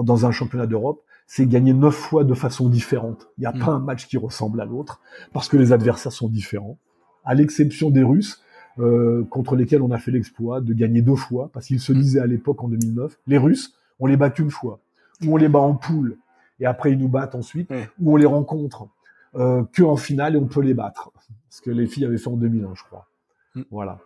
dans 0.04 0.26
un 0.26 0.32
championnat 0.32 0.68
d'Europe, 0.68 1.02
c'est 1.30 1.46
gagner 1.46 1.74
9 1.74 1.94
fois 1.94 2.24
de 2.24 2.34
façon 2.34 2.70
différente. 2.70 3.28
Il 3.38 3.42
n'y 3.42 3.46
a 3.46 3.54
mm. 3.54 3.60
pas 3.60 3.72
un 3.72 3.80
match 3.80 4.08
qui 4.08 4.18
ressemble 4.18 4.60
à 4.62 4.66
l'autre 4.66 5.00
parce 5.32 5.48
que 5.48 5.58
les 5.58 5.72
adversaires 5.72 6.12
sont 6.12 6.28
différents. 6.28 6.80
À 7.24 7.36
l'exception 7.36 7.92
des 7.92 8.02
Russes, 8.02 8.44
euh, 8.80 9.24
contre 9.30 9.56
lesquels 9.56 9.84
on 9.84 9.92
a 9.92 10.00
fait 10.00 10.10
l'exploit 10.10 10.60
de 10.60 10.74
gagner 10.74 11.04
deux 11.04 11.16
fois, 11.16 11.52
parce 11.54 11.68
qu'ils 11.68 11.80
se 11.80 11.94
disaient 11.94 12.20
à 12.20 12.26
l'époque 12.26 12.64
en 12.64 12.68
2009, 12.68 13.20
les 13.28 13.38
Russes, 13.38 13.76
on 14.00 14.08
les 14.08 14.18
bat 14.18 14.34
une 14.40 14.50
fois, 14.50 14.80
ou 15.24 15.34
on 15.34 15.38
les 15.38 15.50
bat 15.50 15.60
en 15.60 15.76
poule, 15.76 16.18
et 16.60 16.66
après 16.66 16.94
ils 16.94 16.98
nous 16.98 17.10
battent 17.10 17.36
ensuite, 17.36 17.70
ou 18.00 18.14
on 18.14 18.16
les 18.16 18.26
rencontre 18.26 18.88
euh, 19.36 19.64
que 19.72 19.84
en 19.84 19.98
finale 19.98 20.34
et 20.34 20.40
on 20.40 20.48
peut 20.48 20.62
les 20.62 20.74
battre, 20.74 21.12
ce 21.52 21.62
que 21.62 21.70
les 21.70 21.86
filles 21.86 22.06
avaient 22.06 22.18
fait 22.18 22.30
en 22.30 22.38
2001, 22.38 22.74
je 22.74 22.84
crois. 22.84 23.08
Mm. 23.54 23.62
Voilà. 23.70 24.00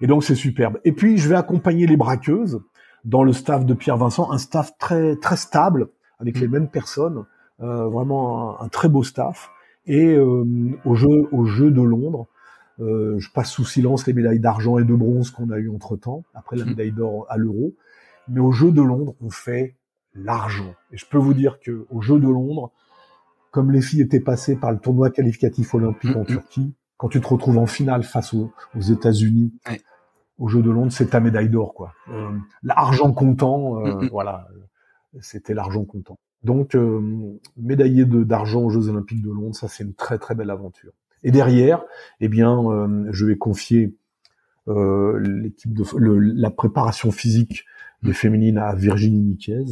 Et 0.00 0.06
donc 0.06 0.22
c'est 0.22 0.36
superbe. 0.36 0.78
Et 0.84 0.92
puis 0.92 1.18
je 1.18 1.28
vais 1.28 1.36
accompagner 1.36 1.88
les 1.88 1.96
braqueuses 1.96 2.60
dans 3.04 3.24
le 3.24 3.32
staff 3.32 3.66
de 3.66 3.74
Pierre 3.74 3.96
Vincent, 3.96 4.30
un 4.30 4.38
staff 4.38 4.78
très 4.78 5.16
très 5.16 5.36
stable 5.36 5.88
avec 6.20 6.36
mm. 6.36 6.40
les 6.40 6.48
mêmes 6.48 6.68
personnes, 6.68 7.24
euh, 7.60 7.88
vraiment 7.88 8.60
un, 8.60 8.68
très 8.68 8.88
beau 8.88 9.02
staff. 9.02 9.50
Et 9.86 10.14
euh, 10.14 10.44
au 10.84 10.94
jeu 10.94 11.28
au 11.32 11.46
jeu 11.46 11.70
de 11.70 11.82
Londres, 11.82 12.28
euh, 12.80 13.18
je 13.18 13.30
passe 13.32 13.50
sous 13.50 13.64
silence 13.64 14.06
les 14.06 14.12
médailles 14.12 14.40
d'argent 14.40 14.78
et 14.78 14.84
de 14.84 14.94
bronze 14.94 15.30
qu'on 15.30 15.50
a 15.50 15.58
eu 15.58 15.70
entre 15.70 15.96
temps, 15.96 16.24
après 16.34 16.56
la 16.56 16.64
hmm. 16.64 16.68
médaille 16.68 16.92
d'or 16.92 17.26
à 17.28 17.36
l'euro. 17.36 17.74
Mais 18.28 18.40
au 18.40 18.52
Jeu 18.52 18.70
de 18.70 18.82
Londres, 18.82 19.14
on 19.22 19.30
fait 19.30 19.76
l'argent. 20.14 20.74
Et 20.92 20.98
je 20.98 21.06
peux 21.06 21.18
vous 21.18 21.34
dire 21.34 21.58
que 21.60 21.86
au 21.90 22.02
Jeu 22.02 22.18
de 22.18 22.28
Londres, 22.28 22.72
comme 23.50 23.72
les 23.72 23.80
filles 23.80 24.02
étaient 24.02 24.20
passées 24.20 24.56
par 24.56 24.70
le 24.70 24.78
tournoi 24.78 25.10
qualificatif 25.10 25.74
olympique 25.74 26.14
en 26.14 26.20
hmm, 26.20 26.22
hmm. 26.22 26.26
Turquie, 26.26 26.74
quand 26.98 27.08
tu 27.08 27.20
te 27.20 27.28
retrouves 27.28 27.58
en 27.58 27.66
finale 27.66 28.02
face 28.02 28.34
aux, 28.34 28.52
États-Unis, 28.76 29.52
au 30.38 30.48
Jeu 30.48 30.62
de 30.62 30.70
Londres, 30.70 30.92
c'est 30.92 31.10
ta 31.10 31.20
médaille 31.20 31.48
d'or, 31.48 31.72
quoi. 31.72 31.94
Euh, 32.10 32.30
l'argent 32.62 33.12
comptant, 33.12 33.84
euh, 33.84 34.08
voilà, 34.10 34.48
c'était 35.20 35.54
l'argent 35.54 35.84
comptant. 35.84 36.18
Donc, 36.44 36.74
euh, 36.74 37.38
médaillé 37.56 38.04
d'argent 38.04 38.62
aux 38.62 38.70
Jeux 38.70 38.88
Olympiques 38.88 39.22
de 39.22 39.30
Londres, 39.30 39.56
ça 39.56 39.68
c'est 39.68 39.84
une 39.84 39.94
très 39.94 40.18
très 40.18 40.34
belle 40.34 40.50
aventure. 40.50 40.92
Et 41.22 41.30
derrière, 41.30 41.84
eh 42.20 42.28
bien, 42.28 42.58
euh, 42.70 43.08
je 43.10 43.26
vais 43.26 43.36
confier 43.36 43.96
euh, 44.68 45.18
l'équipe 45.20 45.72
de 45.72 45.84
la 46.36 46.50
préparation 46.50 47.10
physique 47.10 47.64
des 48.02 48.12
féminines 48.12 48.58
à 48.58 48.74
Virginie 48.74 49.20
Niquez, 49.20 49.64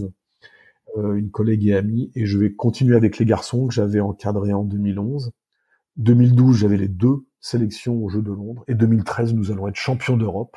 euh, 0.96 1.14
une 1.14 1.30
collègue 1.30 1.66
et 1.66 1.76
amie, 1.76 2.10
et 2.14 2.26
je 2.26 2.38
vais 2.38 2.52
continuer 2.52 2.96
avec 2.96 3.18
les 3.18 3.24
garçons 3.24 3.66
que 3.66 3.74
j'avais 3.74 4.00
encadrés 4.00 4.52
en 4.52 4.64
2011. 4.64 5.32
2012, 5.98 6.56
j'avais 6.56 6.76
les 6.76 6.88
deux 6.88 7.26
sélections 7.40 8.02
aux 8.02 8.08
Jeux 8.08 8.22
de 8.22 8.32
Londres, 8.32 8.64
et 8.68 8.74
2013, 8.74 9.34
nous 9.34 9.50
allons 9.50 9.68
être 9.68 9.76
champions 9.76 10.16
d'Europe. 10.16 10.56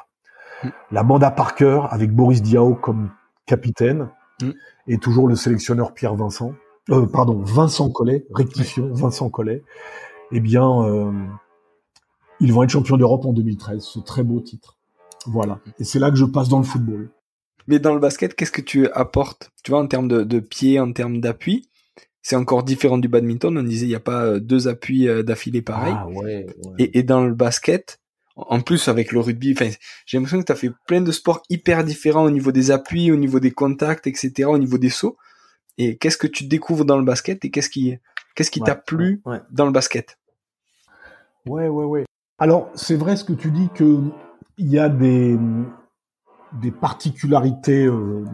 Mm. 0.63 0.67
La 0.91 1.03
Manda 1.03 1.31
Parker 1.31 1.81
avec 1.89 2.11
Boris 2.11 2.41
Diaw 2.41 2.75
comme 2.75 3.11
capitaine, 3.45 4.09
mm. 4.41 4.51
et 4.87 4.97
toujours 4.97 5.27
le 5.27 5.35
sélectionneur 5.35 5.93
Pierre 5.93 6.15
Vincent, 6.15 6.53
euh, 6.91 7.05
pardon, 7.05 7.41
Vincent 7.43 7.89
Collet, 7.89 8.25
rectifions, 8.33 8.91
Vincent 8.93 9.29
Collet, 9.29 9.63
eh 10.31 10.39
bien, 10.39 10.83
euh, 10.83 11.11
ils 12.39 12.53
vont 12.53 12.63
être 12.63 12.69
champions 12.69 12.97
d'Europe 12.97 13.25
en 13.25 13.33
2013. 13.33 13.81
Ce 13.81 13.99
très 13.99 14.23
beau 14.23 14.39
titre. 14.39 14.77
Voilà. 15.25 15.59
Et 15.79 15.83
c'est 15.83 15.99
là 15.99 16.09
que 16.09 16.15
je 16.15 16.25
passe 16.25 16.49
dans 16.49 16.59
le 16.59 16.63
football. 16.63 17.09
Mais 17.67 17.79
dans 17.79 17.93
le 17.93 17.99
basket, 17.99 18.35
qu'est-ce 18.35 18.51
que 18.51 18.61
tu 18.61 18.87
apportes? 18.89 19.51
Tu 19.63 19.71
vois, 19.71 19.81
en 19.81 19.87
termes 19.87 20.07
de, 20.07 20.23
de 20.23 20.39
pied, 20.39 20.79
en 20.79 20.91
termes 20.91 21.19
d'appui, 21.19 21.69
c'est 22.21 22.35
encore 22.35 22.63
différent 22.63 22.97
du 22.97 23.07
badminton. 23.07 23.57
On 23.57 23.63
disait 23.63 23.85
il 23.85 23.89
n'y 23.89 23.95
a 23.95 23.99
pas 23.99 24.23
euh, 24.23 24.39
deux 24.39 24.67
appuis 24.67 25.07
euh, 25.07 25.23
d'affilée 25.23 25.61
pareil. 25.61 25.93
Ah, 25.95 26.07
ouais, 26.07 26.47
Et, 26.79 26.99
et, 26.99 27.03
dans 27.03 27.23
le 27.23 27.33
basket, 27.33 27.99
en 28.47 28.61
plus 28.61 28.87
avec 28.87 29.11
le 29.11 29.19
rugby, 29.19 29.55
j'ai 30.05 30.17
l'impression 30.17 30.39
que 30.39 30.45
tu 30.45 30.51
as 30.51 30.55
fait 30.55 30.71
plein 30.87 31.01
de 31.01 31.11
sports 31.11 31.41
hyper 31.49 31.83
différents 31.83 32.23
au 32.23 32.31
niveau 32.31 32.51
des 32.51 32.71
appuis, 32.71 33.11
au 33.11 33.15
niveau 33.15 33.39
des 33.39 33.51
contacts, 33.51 34.07
etc., 34.07 34.45
au 34.45 34.57
niveau 34.57 34.77
des 34.77 34.89
sauts. 34.89 35.17
Et 35.77 35.97
qu'est-ce 35.97 36.17
que 36.17 36.27
tu 36.27 36.45
découvres 36.45 36.85
dans 36.85 36.97
le 36.97 37.03
basket 37.03 37.43
et 37.45 37.51
qu'est-ce 37.51 37.69
qui, 37.69 37.97
qu'est-ce 38.35 38.51
qui 38.51 38.61
t'a 38.61 38.75
plu 38.75 39.21
dans 39.51 39.65
le 39.65 39.71
basket? 39.71 40.17
Ouais, 41.45 41.67
ouais, 41.67 41.85
ouais. 41.85 42.05
Alors, 42.37 42.69
c'est 42.75 42.95
vrai 42.95 43.15
ce 43.15 43.23
que 43.23 43.33
tu 43.33 43.51
dis 43.51 43.69
que 43.73 43.99
il 44.57 44.69
y 44.69 44.79
a 44.79 44.89
des, 44.89 45.37
des 46.61 46.71
particularités 46.71 47.85
euh, 47.85 48.25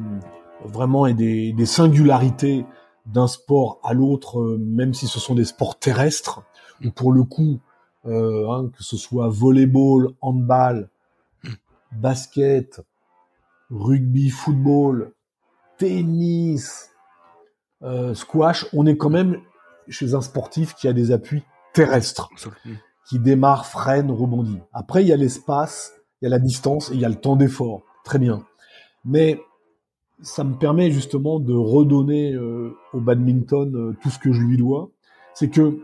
vraiment 0.64 1.06
et 1.06 1.14
des, 1.14 1.54
des 1.54 1.66
singularités 1.66 2.66
d'un 3.06 3.28
sport 3.28 3.80
à 3.84 3.94
l'autre, 3.94 4.40
euh, 4.40 4.58
même 4.60 4.94
si 4.94 5.08
ce 5.08 5.20
sont 5.20 5.36
des 5.36 5.46
sports 5.46 5.78
terrestres, 5.78 6.44
ou 6.84 6.92
pour 6.92 7.12
le 7.12 7.24
coup, 7.24 7.60
euh, 8.06 8.50
hein, 8.50 8.72
que 8.76 8.84
ce 8.84 8.98
soit 8.98 9.30
volleyball, 9.30 10.10
handball, 10.22 10.90
basket, 11.92 12.82
rugby, 13.70 14.30
football, 14.30 15.12
tennis, 15.78 16.92
squash, 18.14 18.66
on 18.74 18.86
est 18.88 18.98
quand 18.98 19.12
même 19.12 19.40
chez 19.90 20.16
un 20.16 20.22
sportif 20.22 20.74
qui 20.74 20.88
a 20.88 20.94
des 20.94 21.12
appuis 21.12 21.44
terrestres 21.74 22.30
qui 23.08 23.20
démarre, 23.20 23.66
freine, 23.66 24.12
rebondit. 24.12 24.60
Après, 24.74 25.04
il 25.04 25.08
y 25.08 25.14
a 25.14 25.18
l'espace, 25.18 25.94
il 26.22 26.26
y 26.26 26.28
a 26.28 26.30
la 26.30 26.40
distance 26.40 26.90
et 26.92 26.96
il 26.96 27.00
y 27.00 27.06
a 27.06 27.10
le 27.10 27.16
temps 27.16 27.36
d'effort. 27.36 27.84
Très 28.04 28.20
bien. 28.20 28.46
Mais 29.06 29.40
ça 30.22 30.44
me 30.44 30.56
permet 30.56 30.92
justement 30.92 31.40
de 31.40 31.54
redonner 31.54 32.34
euh, 32.34 32.76
au 32.94 33.00
badminton 33.00 33.76
euh, 33.76 33.98
tout 34.02 34.10
ce 34.10 34.18
que 34.18 34.32
je 34.32 34.42
lui 34.42 34.58
dois. 34.58 34.90
C'est 35.34 35.50
que 35.50 35.82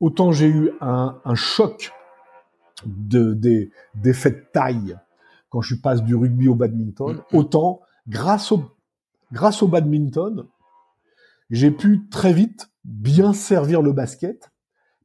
autant 0.00 0.32
j'ai 0.32 0.48
eu 0.48 0.70
un, 0.80 1.14
choc 1.34 1.92
de, 2.84 3.34
des, 3.34 3.70
de 3.94 4.12
taille 4.52 4.96
quand 5.50 5.60
je 5.60 5.74
passe 5.74 6.02
du 6.02 6.14
rugby 6.14 6.48
au 6.48 6.54
badminton, 6.54 7.16
mm, 7.16 7.18
mm. 7.18 7.36
autant 7.36 7.80
grâce 8.08 8.52
au, 8.52 8.64
grâce 9.32 9.62
au 9.62 9.68
badminton, 9.68 10.46
j'ai 11.50 11.70
pu 11.70 12.08
très 12.08 12.32
vite 12.32 12.70
bien 12.84 13.32
servir 13.32 13.82
le 13.82 13.92
basket 13.92 14.50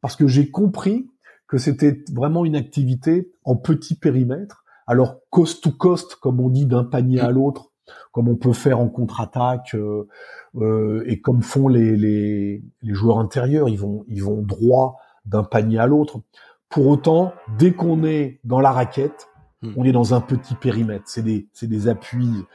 parce 0.01 0.15
que 0.15 0.27
j'ai 0.27 0.49
compris 0.49 1.09
que 1.47 1.57
c'était 1.57 2.03
vraiment 2.11 2.45
une 2.45 2.55
activité 2.55 3.31
en 3.43 3.55
petit 3.55 3.95
périmètre. 3.95 4.63
Alors 4.87 5.19
cost 5.29 5.63
to 5.63 5.71
cost, 5.71 6.15
comme 6.15 6.39
on 6.39 6.49
dit 6.49 6.65
d'un 6.65 6.83
panier 6.83 7.19
à 7.19 7.31
l'autre, 7.31 7.71
comme 8.11 8.27
on 8.27 8.35
peut 8.35 8.53
faire 8.53 8.79
en 8.79 8.87
contre-attaque 8.87 9.75
euh, 9.75 10.07
euh, 10.55 11.03
et 11.07 11.19
comme 11.21 11.41
font 11.41 11.67
les, 11.67 11.95
les, 11.95 12.63
les, 12.81 12.93
joueurs 12.93 13.19
intérieurs, 13.19 13.69
ils 13.69 13.79
vont 13.79 14.05
ils 14.07 14.23
vont 14.23 14.41
droit 14.41 14.97
d'un 15.25 15.43
panier 15.43 15.79
à 15.79 15.87
l'autre. 15.87 16.21
Pour 16.69 16.87
autant, 16.87 17.33
dès 17.57 17.71
qu'on 17.71 18.03
est 18.03 18.39
dans 18.43 18.59
la 18.59 18.71
raquette, 18.71 19.27
hmm. 19.61 19.73
on 19.77 19.83
est 19.83 19.91
dans 19.91 20.13
un 20.13 20.21
petit 20.21 20.55
périmètre. 20.55 21.05
C'est 21.07 21.23
des 21.23 21.47
c'est 21.53 21.67
des 21.67 21.87
appuis. 21.87 22.45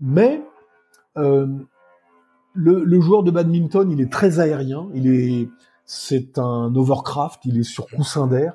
Mais 0.00 0.42
euh, 1.16 1.46
le, 2.52 2.84
le 2.84 3.00
joueur 3.00 3.22
de 3.22 3.30
badminton, 3.30 3.90
il 3.90 4.00
est 4.00 4.12
très 4.12 4.38
aérien. 4.40 4.88
Il 4.94 5.06
est 5.08 5.48
c'est 5.86 6.38
un 6.38 6.74
overcraft, 6.74 7.44
il 7.44 7.58
est 7.58 7.64
sur 7.64 7.86
coussin 7.86 8.26
d'air. 8.26 8.54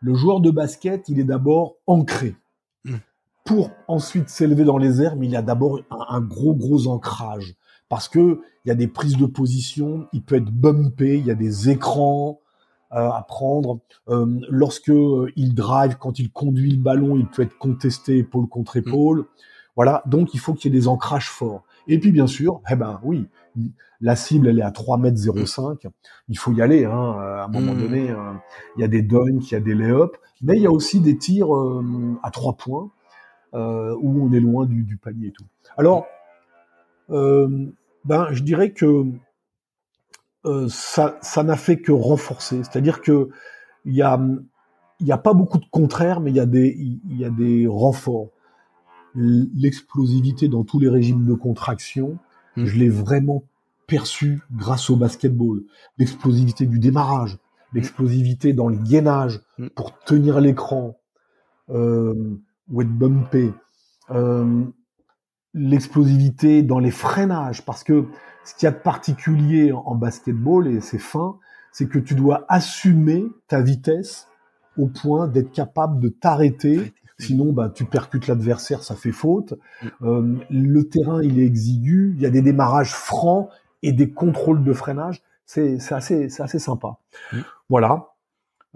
Le 0.00 0.14
joueur 0.14 0.40
de 0.40 0.50
basket, 0.50 1.08
il 1.08 1.18
est 1.18 1.24
d'abord 1.24 1.76
ancré. 1.86 2.36
Pour 3.48 3.70
ensuite 3.88 4.28
s'élever 4.28 4.64
dans 4.64 4.76
les 4.76 5.00
airs, 5.00 5.16
mais 5.16 5.24
il 5.24 5.32
y 5.32 5.36
a 5.36 5.40
d'abord 5.40 5.80
un, 5.90 6.20
gros 6.20 6.54
gros 6.54 6.86
ancrage 6.86 7.54
parce 7.88 8.06
que 8.06 8.42
il 8.64 8.68
y 8.68 8.70
a 8.70 8.74
des 8.74 8.88
prises 8.88 9.16
de 9.16 9.24
position, 9.24 10.06
il 10.12 10.22
peut 10.22 10.34
être 10.34 10.50
bumpé, 10.50 11.16
il 11.16 11.24
y 11.24 11.30
a 11.30 11.34
des 11.34 11.70
écrans 11.70 12.40
euh, 12.92 13.08
à 13.08 13.24
prendre. 13.26 13.80
Euh, 14.10 14.38
lorsque 14.50 14.90
euh, 14.90 15.32
il 15.34 15.54
drive, 15.54 15.96
quand 15.98 16.18
il 16.18 16.30
conduit 16.30 16.72
le 16.72 16.82
ballon, 16.82 17.16
il 17.16 17.26
peut 17.26 17.40
être 17.40 17.56
contesté 17.56 18.18
épaule 18.18 18.48
contre 18.48 18.76
hmm. 18.76 18.80
épaule. 18.86 19.24
Voilà, 19.76 20.02
donc 20.04 20.34
il 20.34 20.40
faut 20.40 20.52
qu'il 20.52 20.70
y 20.70 20.76
ait 20.76 20.80
des 20.80 20.86
ancrages 20.86 21.30
forts. 21.30 21.64
Et 21.86 21.98
puis 21.98 22.12
bien 22.12 22.26
sûr, 22.26 22.60
eh 22.70 22.76
ben 22.76 23.00
oui, 23.02 23.28
la 24.02 24.14
cible 24.14 24.48
elle 24.48 24.58
est 24.58 24.62
à 24.62 24.72
3 24.72 24.98
mètres 24.98 25.16
05. 25.16 25.86
Il 26.28 26.36
faut 26.36 26.52
y 26.52 26.60
aller. 26.60 26.84
Hein, 26.84 27.16
à 27.18 27.44
un 27.44 27.48
moment 27.48 27.72
hmm. 27.72 27.80
donné, 27.80 28.10
euh, 28.10 28.34
il 28.76 28.82
y 28.82 28.84
a 28.84 28.88
des 28.88 29.00
dunks, 29.00 29.50
il 29.50 29.54
y 29.54 29.56
a 29.56 29.60
des 29.60 29.74
lay-up, 29.74 30.18
mais 30.42 30.56
il 30.56 30.62
y 30.62 30.66
a 30.66 30.70
aussi 30.70 31.00
des 31.00 31.16
tirs 31.16 31.48
à 32.22 32.30
trois 32.30 32.54
points 32.58 32.90
euh, 33.54 33.96
où 34.00 34.26
on 34.26 34.32
est 34.32 34.40
loin 34.40 34.66
du, 34.66 34.96
panier 34.96 35.28
et 35.28 35.32
tout. 35.32 35.44
Alors, 35.76 36.06
ben 37.08 38.28
je 38.32 38.42
dirais 38.42 38.72
que 38.72 39.04
ça 40.68 41.18
ça 41.20 41.42
n'a 41.42 41.56
fait 41.56 41.78
que 41.78 41.92
renforcer. 41.92 42.62
C'est-à-dire 42.64 43.00
que 43.00 43.28
il 43.84 43.94
y 43.94 44.02
a 44.02 44.20
y 45.00 45.12
a 45.12 45.18
pas 45.18 45.34
beaucoup 45.34 45.58
de 45.58 45.66
contraires, 45.70 46.20
mais 46.20 46.30
il 46.30 46.36
y 46.36 46.40
a 46.40 46.46
des 46.46 46.76
il 46.78 47.16
y 47.16 47.24
a 47.24 47.30
des 47.30 47.66
renforts 47.66 48.28
l'explosivité 49.14 50.48
dans 50.48 50.64
tous 50.64 50.78
les 50.78 50.88
régimes 50.88 51.24
de 51.24 51.34
contraction, 51.34 52.18
Mm. 52.58 52.64
je 52.66 52.78
l'ai 52.78 52.88
vraiment 52.88 53.44
perçu 53.86 54.40
grâce 54.52 54.90
au 54.90 54.96
basketball. 54.96 55.62
L'explosivité 55.96 56.66
du 56.66 56.78
démarrage, 56.78 57.38
l'explosivité 57.72 58.52
dans 58.52 58.68
le 58.68 58.76
gainage 58.76 59.40
Mm. 59.58 59.68
pour 59.68 59.98
tenir 60.00 60.40
l'écran, 60.40 60.98
euh, 61.70 62.36
ou 62.70 62.82
être 62.82 62.88
bumpé, 62.88 63.52
euh, 64.10 64.64
l'explosivité 65.54 66.62
dans 66.62 66.78
les 66.78 66.90
freinages, 66.90 67.64
parce 67.64 67.84
que 67.84 68.06
ce 68.44 68.54
qu'il 68.54 68.66
y 68.66 68.68
a 68.68 68.72
de 68.72 68.78
particulier 68.78 69.72
en 69.72 69.94
basketball, 69.94 70.66
et 70.68 70.80
c'est 70.80 70.98
fin, 70.98 71.36
c'est 71.72 71.88
que 71.88 71.98
tu 71.98 72.14
dois 72.14 72.44
assumer 72.48 73.26
ta 73.46 73.60
vitesse 73.60 74.28
au 74.76 74.86
point 74.86 75.28
d'être 75.28 75.52
capable 75.52 76.00
de 76.00 76.08
t'arrêter 76.08 76.92
Sinon, 77.18 77.52
bah, 77.52 77.70
tu 77.74 77.84
percutes 77.84 78.28
l'adversaire, 78.28 78.84
ça 78.84 78.94
fait 78.94 79.12
faute. 79.12 79.54
Euh, 80.02 80.36
le 80.50 80.88
terrain, 80.88 81.20
il 81.22 81.40
est 81.40 81.46
exigu. 81.46 82.14
Il 82.16 82.22
y 82.22 82.26
a 82.26 82.30
des 82.30 82.42
démarrages 82.42 82.92
francs 82.92 83.50
et 83.82 83.92
des 83.92 84.10
contrôles 84.10 84.62
de 84.62 84.72
freinage. 84.72 85.20
C'est 85.44 85.80
c'est 85.80 85.94
assez, 85.94 86.28
c'est 86.28 86.42
assez 86.42 86.60
sympa. 86.60 86.98
Mm. 87.32 87.38
Voilà. 87.70 88.08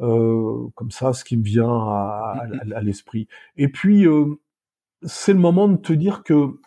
Euh, 0.00 0.68
comme 0.74 0.90
ça, 0.90 1.12
ce 1.12 1.24
qui 1.24 1.36
me 1.36 1.42
vient 1.44 1.68
à, 1.68 2.34
à- 2.74 2.78
à 2.78 2.80
l'esprit. 2.80 3.28
Et 3.56 3.68
puis, 3.68 4.06
euh, 4.06 4.26
c'est 5.04 5.32
le 5.34 5.38
moment 5.38 5.68
de 5.68 5.76
te 5.76 5.92
dire 5.92 6.22
que 6.22 6.58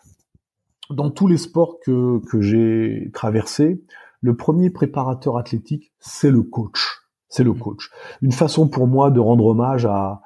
dans 0.90 1.10
tous 1.10 1.26
les 1.26 1.36
sports 1.38 1.78
que, 1.84 2.20
que 2.30 2.40
j'ai 2.40 3.10
traversés, 3.12 3.82
le 4.20 4.36
premier 4.36 4.70
préparateur 4.70 5.36
athlétique, 5.38 5.92
c'est 5.98 6.30
le 6.30 6.42
coach. 6.42 7.00
C'est 7.28 7.44
le 7.44 7.52
coach. 7.52 7.90
Une 8.22 8.32
façon 8.32 8.68
pour 8.68 8.86
moi 8.86 9.10
de 9.10 9.18
rendre 9.20 9.46
hommage 9.46 9.84
à, 9.86 10.22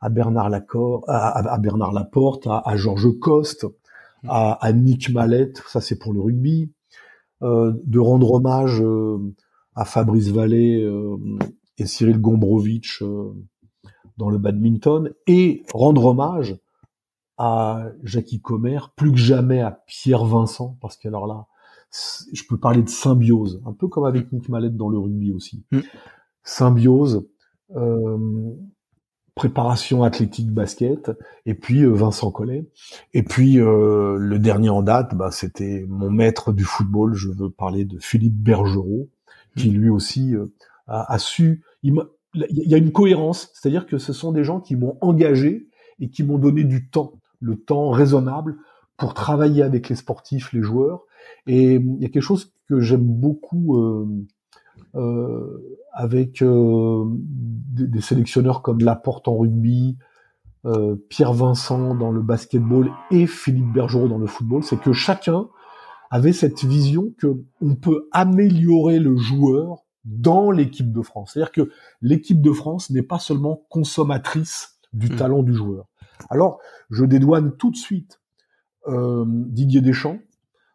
à 0.00 0.08
Bernard 0.08 0.48
Lacor, 0.48 1.04
à, 1.08 1.28
à- 1.38 1.52
à 1.54 1.58
Bernard 1.58 1.92
Laporte, 1.92 2.46
à, 2.46 2.62
à 2.64 2.76
Georges 2.76 3.18
Coste, 3.18 3.66
à, 4.28 4.52
à 4.64 4.72
Nick 4.72 5.10
Mallette, 5.10 5.62
ça 5.66 5.80
c'est 5.80 5.98
pour 5.98 6.12
le 6.12 6.20
rugby, 6.20 6.72
euh, 7.42 7.72
de 7.84 7.98
rendre 7.98 8.32
hommage 8.32 8.80
euh, 8.82 9.18
à 9.74 9.84
Fabrice 9.84 10.28
Vallée 10.30 10.82
euh, 10.82 11.16
et 11.78 11.86
Cyril 11.86 12.18
Gombrowicz 12.18 13.02
euh, 13.02 13.32
dans 14.16 14.30
le 14.30 14.38
badminton, 14.38 15.12
et 15.26 15.62
rendre 15.72 16.06
hommage 16.06 16.56
à 17.38 17.90
Jackie 18.02 18.40
Comer, 18.40 18.78
plus 18.96 19.12
que 19.12 19.18
jamais 19.18 19.60
à 19.60 19.82
Pierre 19.86 20.24
Vincent, 20.24 20.78
parce 20.80 20.96
que 20.96 21.08
alors 21.08 21.26
là, 21.26 21.46
je 22.32 22.42
peux 22.48 22.58
parler 22.58 22.82
de 22.82 22.88
symbiose, 22.88 23.62
un 23.66 23.72
peu 23.72 23.88
comme 23.88 24.04
avec 24.04 24.32
Nick 24.32 24.48
Mallette 24.48 24.76
dans 24.76 24.88
le 24.88 24.98
rugby 24.98 25.32
aussi. 25.32 25.64
Mm. 25.70 25.80
Symbiose, 26.42 27.28
euh, 27.74 28.54
préparation 29.36 30.02
athlétique 30.02 30.50
basket, 30.50 31.12
et 31.44 31.54
puis 31.54 31.82
euh, 31.82 31.92
Vincent 31.92 32.30
Collet. 32.30 32.66
Et 33.12 33.22
puis 33.22 33.60
euh, 33.60 34.16
le 34.18 34.38
dernier 34.38 34.70
en 34.70 34.82
date, 34.82 35.14
bah, 35.14 35.30
c'était 35.30 35.84
mon 35.88 36.10
maître 36.10 36.52
du 36.52 36.64
football, 36.64 37.14
je 37.14 37.28
veux 37.28 37.50
parler 37.50 37.84
de 37.84 37.98
Philippe 37.98 38.34
Bergerot, 38.34 39.10
qui 39.56 39.70
lui 39.70 39.90
aussi 39.90 40.34
euh, 40.34 40.46
a, 40.86 41.12
a 41.12 41.18
su... 41.18 41.62
Il 41.82 41.94
y 42.50 42.74
a 42.74 42.78
une 42.78 42.92
cohérence, 42.92 43.50
c'est-à-dire 43.54 43.86
que 43.86 43.98
ce 43.98 44.12
sont 44.12 44.32
des 44.32 44.44
gens 44.44 44.60
qui 44.60 44.76
m'ont 44.76 44.98
engagé 45.00 45.68
et 46.00 46.10
qui 46.10 46.22
m'ont 46.22 46.38
donné 46.38 46.64
du 46.64 46.88
temps, 46.88 47.14
le 47.40 47.56
temps 47.56 47.90
raisonnable 47.90 48.56
pour 48.98 49.14
travailler 49.14 49.62
avec 49.62 49.88
les 49.88 49.96
sportifs, 49.96 50.52
les 50.52 50.62
joueurs. 50.62 51.04
Et 51.46 51.74
il 51.74 51.98
y 52.00 52.04
a 52.04 52.08
quelque 52.08 52.22
chose 52.22 52.52
que 52.68 52.80
j'aime 52.80 53.06
beaucoup 53.06 53.78
euh, 53.78 54.06
euh, 54.96 55.78
avec 55.92 56.42
euh, 56.42 57.04
des, 57.06 57.86
des 57.86 58.00
sélectionneurs 58.00 58.62
comme 58.62 58.80
Laporte 58.80 59.28
en 59.28 59.36
rugby, 59.36 59.96
euh, 60.66 60.96
Pierre 61.08 61.32
Vincent 61.32 61.94
dans 61.94 62.10
le 62.10 62.20
basketball 62.22 62.90
et 63.10 63.26
Philippe 63.26 63.72
Bergerot 63.72 64.08
dans 64.08 64.18
le 64.18 64.26
football, 64.26 64.64
c'est 64.64 64.80
que 64.80 64.92
chacun 64.92 65.48
avait 66.10 66.32
cette 66.32 66.64
vision 66.64 67.12
que 67.18 67.42
on 67.60 67.76
peut 67.76 68.08
améliorer 68.12 68.98
le 68.98 69.16
joueur 69.16 69.85
dans 70.06 70.50
l'équipe 70.50 70.92
de 70.92 71.02
France. 71.02 71.32
C'est-à-dire 71.32 71.52
que 71.52 71.70
l'équipe 72.00 72.40
de 72.40 72.52
France 72.52 72.90
n'est 72.90 73.02
pas 73.02 73.18
seulement 73.18 73.66
consommatrice 73.68 74.78
du 74.92 75.10
Mm. 75.10 75.16
talent 75.16 75.42
du 75.42 75.52
joueur. 75.52 75.86
Alors, 76.30 76.60
je 76.90 77.04
dédouane 77.04 77.56
tout 77.56 77.70
de 77.70 77.76
suite 77.76 78.20
euh, 78.88 79.24
Didier 79.26 79.80
Deschamps 79.80 80.18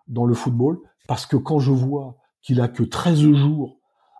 dans 0.07 0.25
le 0.25 0.33
football, 0.33 0.79
parce 1.07 1.25
que 1.25 1.37
quand 1.37 1.59
je 1.59 1.71
vois 1.71 2.17
qu'il 2.41 2.59
a 2.61 2.67
que 2.67 2.83
13 2.83 3.19
jours 3.19 3.79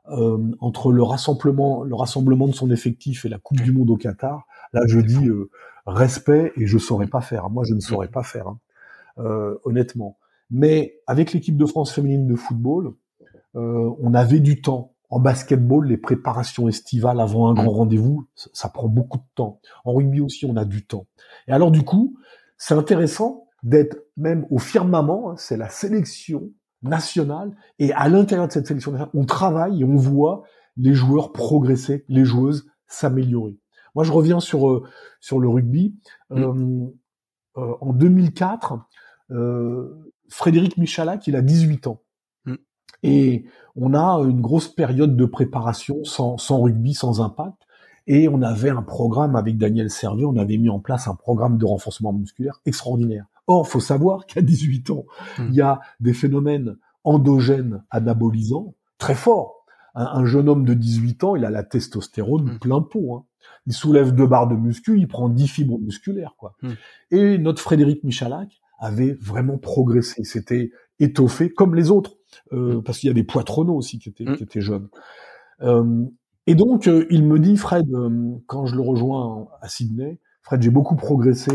euh, 0.09 0.51
entre 0.59 0.91
le 0.91 1.03
rassemblement, 1.03 1.83
le 1.83 1.93
rassemblement 1.93 2.47
de 2.47 2.53
son 2.53 2.71
effectif 2.71 3.25
et 3.25 3.29
la 3.29 3.37
Coupe 3.37 3.61
du 3.61 3.71
Monde 3.71 3.89
au 3.89 3.97
Qatar, 3.97 4.45
là 4.73 4.81
je 4.87 4.99
dis 4.99 5.27
euh, 5.27 5.49
respect 5.85 6.53
et 6.55 6.65
je 6.65 6.77
saurais 6.77 7.07
pas 7.07 7.21
faire. 7.21 7.49
Moi, 7.49 7.63
je 7.65 7.73
ne 7.73 7.79
saurais 7.81 8.07
pas 8.07 8.23
faire, 8.23 8.47
hein, 8.47 8.59
euh, 9.19 9.57
honnêtement. 9.65 10.17
Mais 10.49 10.99
avec 11.07 11.33
l'équipe 11.33 11.57
de 11.57 11.65
France 11.65 11.93
féminine 11.93 12.27
de 12.27 12.35
football, 12.35 12.93
euh, 13.55 13.91
on 13.99 14.13
avait 14.13 14.39
du 14.39 14.61
temps. 14.61 14.90
En 15.11 15.19
basketball, 15.19 15.87
les 15.87 15.97
préparations 15.97 16.67
estivales 16.67 17.19
avant 17.19 17.49
un 17.49 17.53
grand 17.53 17.69
rendez-vous, 17.69 18.27
ça, 18.33 18.49
ça 18.53 18.69
prend 18.69 18.87
beaucoup 18.87 19.19
de 19.19 19.27
temps. 19.35 19.59
En 19.85 19.93
rugby 19.93 20.21
aussi, 20.21 20.45
on 20.45 20.55
a 20.55 20.65
du 20.65 20.85
temps. 20.85 21.05
Et 21.47 21.51
alors 21.51 21.69
du 21.69 21.83
coup, 21.83 22.17
c'est 22.57 22.73
intéressant 22.73 23.45
d'être 23.61 23.97
même 24.17 24.47
au 24.49 24.57
firmament, 24.57 25.31
hein, 25.31 25.35
c'est 25.37 25.57
la 25.57 25.69
sélection 25.69 26.49
nationale, 26.81 27.55
et 27.77 27.93
à 27.93 28.09
l'intérieur 28.09 28.47
de 28.47 28.53
cette 28.53 28.65
sélection 28.65 28.91
nationale, 28.91 29.11
on 29.13 29.25
travaille 29.25 29.81
et 29.81 29.83
on 29.83 29.95
voit 29.95 30.43
les 30.77 30.93
joueurs 30.93 31.31
progresser, 31.31 32.05
les 32.07 32.25
joueuses 32.25 32.65
s'améliorer. 32.87 33.59
Moi, 33.93 34.03
je 34.03 34.11
reviens 34.11 34.39
sur 34.39 34.69
euh, 34.69 34.83
sur 35.19 35.39
le 35.39 35.47
rugby. 35.47 35.95
Euh, 36.31 36.87
euh, 37.57 37.73
en 37.81 37.93
2004, 37.93 38.79
euh, 39.31 40.13
Frédéric 40.29 40.77
Michalak, 40.77 41.27
il 41.27 41.35
a 41.35 41.41
18 41.41 41.87
ans. 41.87 42.01
Et 43.03 43.45
on 43.75 43.93
a 43.93 44.19
une 44.27 44.41
grosse 44.41 44.67
période 44.67 45.15
de 45.15 45.25
préparation 45.25 46.03
sans, 46.03 46.37
sans 46.37 46.61
rugby, 46.61 46.93
sans 46.93 47.21
impact. 47.21 47.55
Et 48.07 48.27
on 48.27 48.41
avait 48.41 48.69
un 48.71 48.81
programme 48.81 49.35
avec 49.35 49.57
Daniel 49.57 49.89
Servier, 49.89 50.25
on 50.25 50.35
avait 50.37 50.57
mis 50.57 50.69
en 50.69 50.79
place 50.79 51.07
un 51.07 51.15
programme 51.15 51.57
de 51.57 51.65
renforcement 51.65 52.11
musculaire 52.13 52.59
extraordinaire. 52.65 53.25
Or, 53.47 53.67
faut 53.67 53.79
savoir 53.79 54.25
qu'à 54.27 54.41
18 54.41 54.89
ans, 54.91 55.05
Mm. 55.37 55.47
il 55.49 55.55
y 55.55 55.61
a 55.61 55.79
des 55.99 56.13
phénomènes 56.13 56.77
endogènes 57.03 57.83
anabolisants 57.89 58.73
très 58.97 59.15
forts. 59.15 59.65
Un, 59.95 60.05
un 60.05 60.25
jeune 60.25 60.47
homme 60.49 60.65
de 60.65 60.73
18 60.73 61.23
ans, 61.23 61.35
il 61.35 61.45
a 61.45 61.49
la 61.49 61.63
testostérone 61.63 62.53
Mm. 62.55 62.59
plein 62.59 62.81
pot. 62.81 63.15
Hein. 63.15 63.23
Il 63.67 63.73
soulève 63.73 64.13
deux 64.15 64.27
barres 64.27 64.47
de 64.47 64.55
muscu, 64.55 64.97
il 64.97 65.07
prend 65.07 65.29
10 65.29 65.47
fibres 65.47 65.79
musculaires. 65.79 66.35
quoi. 66.37 66.55
Mm. 66.63 66.69
Et 67.11 67.37
notre 67.37 67.61
Frédéric 67.61 68.03
Michalak 68.03 68.49
avait 68.79 69.13
vraiment 69.21 69.57
progressé. 69.59 70.23
C'était 70.23 70.71
étoffé 71.01 71.49
comme 71.49 71.75
les 71.75 71.91
autres, 71.91 72.17
euh, 72.53 72.81
parce 72.81 72.99
qu'il 72.99 73.07
y 73.07 73.11
avait 73.11 73.23
Poitronneau 73.23 73.75
aussi 73.75 73.99
qui 73.99 74.09
était, 74.09 74.23
Mm. 74.25 74.35
qui 74.37 74.43
était 74.43 74.61
jeune. 74.61 74.87
Euh, 75.61 76.05
et 76.47 76.55
donc, 76.55 76.87
euh, 76.87 77.05
il 77.09 77.23
me 77.25 77.39
dit, 77.39 77.57
Fred, 77.57 77.85
quand 78.47 78.65
je 78.65 78.75
le 78.75 78.81
rejoins 78.81 79.47
à 79.61 79.67
Sydney, 79.67 80.19
Fred, 80.41 80.61
j'ai 80.61 80.71
beaucoup 80.71 80.95
progressé 80.95 81.51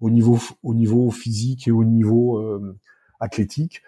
au 0.00 0.10
niveau 0.10 0.38
au 0.62 0.74
niveau 0.74 1.10
physique 1.10 1.66
et 1.68 1.70
au 1.70 1.84
niveau 1.84 2.38
athlétique. 3.18 3.80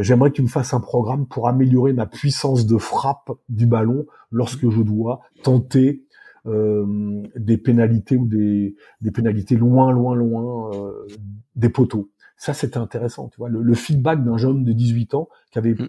J'aimerais 0.00 0.30
que 0.30 0.36
tu 0.36 0.42
me 0.42 0.48
fasses 0.48 0.72
un 0.72 0.80
programme 0.80 1.26
pour 1.26 1.48
améliorer 1.48 1.92
ma 1.92 2.06
puissance 2.06 2.64
de 2.64 2.78
frappe 2.78 3.32
du 3.48 3.66
ballon 3.66 4.06
lorsque 4.30 4.70
je 4.70 4.82
dois 4.82 5.22
tenter 5.42 6.04
euh, 6.44 7.22
des 7.36 7.56
pénalités 7.56 8.16
ou 8.16 8.26
des, 8.26 8.74
des 9.00 9.10
pénalités 9.12 9.54
loin, 9.54 9.92
loin, 9.92 10.16
loin 10.16 10.72
euh, 10.74 11.06
des 11.54 11.68
poteaux. 11.68 12.10
Ça, 12.42 12.54
c'était 12.54 12.78
intéressant. 12.78 13.28
Tu 13.28 13.36
vois, 13.38 13.48
le, 13.48 13.62
le 13.62 13.74
feedback 13.74 14.24
d'un 14.24 14.36
jeune 14.36 14.64
de 14.64 14.72
18 14.72 15.14
ans 15.14 15.28
qui 15.52 15.58
avait 15.58 15.74
Mm. 15.74 15.88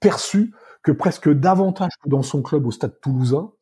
perçu 0.00 0.54
que 0.82 0.92
presque 0.92 1.28
davantage 1.28 1.92
que 2.02 2.08
dans 2.08 2.22
son 2.22 2.40
club 2.40 2.64
au 2.66 2.70
Stade 2.70 2.98
Toulousain, 3.02 3.52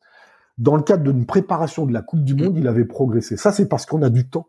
dans 0.57 0.77
le 0.77 0.83
cadre 0.83 1.03
d'une 1.03 1.25
préparation 1.25 1.85
de 1.85 1.91
la 1.91 2.01
Coupe 2.01 2.23
du 2.23 2.35
Monde, 2.35 2.57
il 2.57 2.67
avait 2.69 2.85
progressé. 2.85 3.35
Ça, 3.35 3.51
c'est 3.51 3.67
parce 3.67 3.85
qu'on 3.85 4.01
a 4.03 4.09
du 4.09 4.29
temps. 4.29 4.47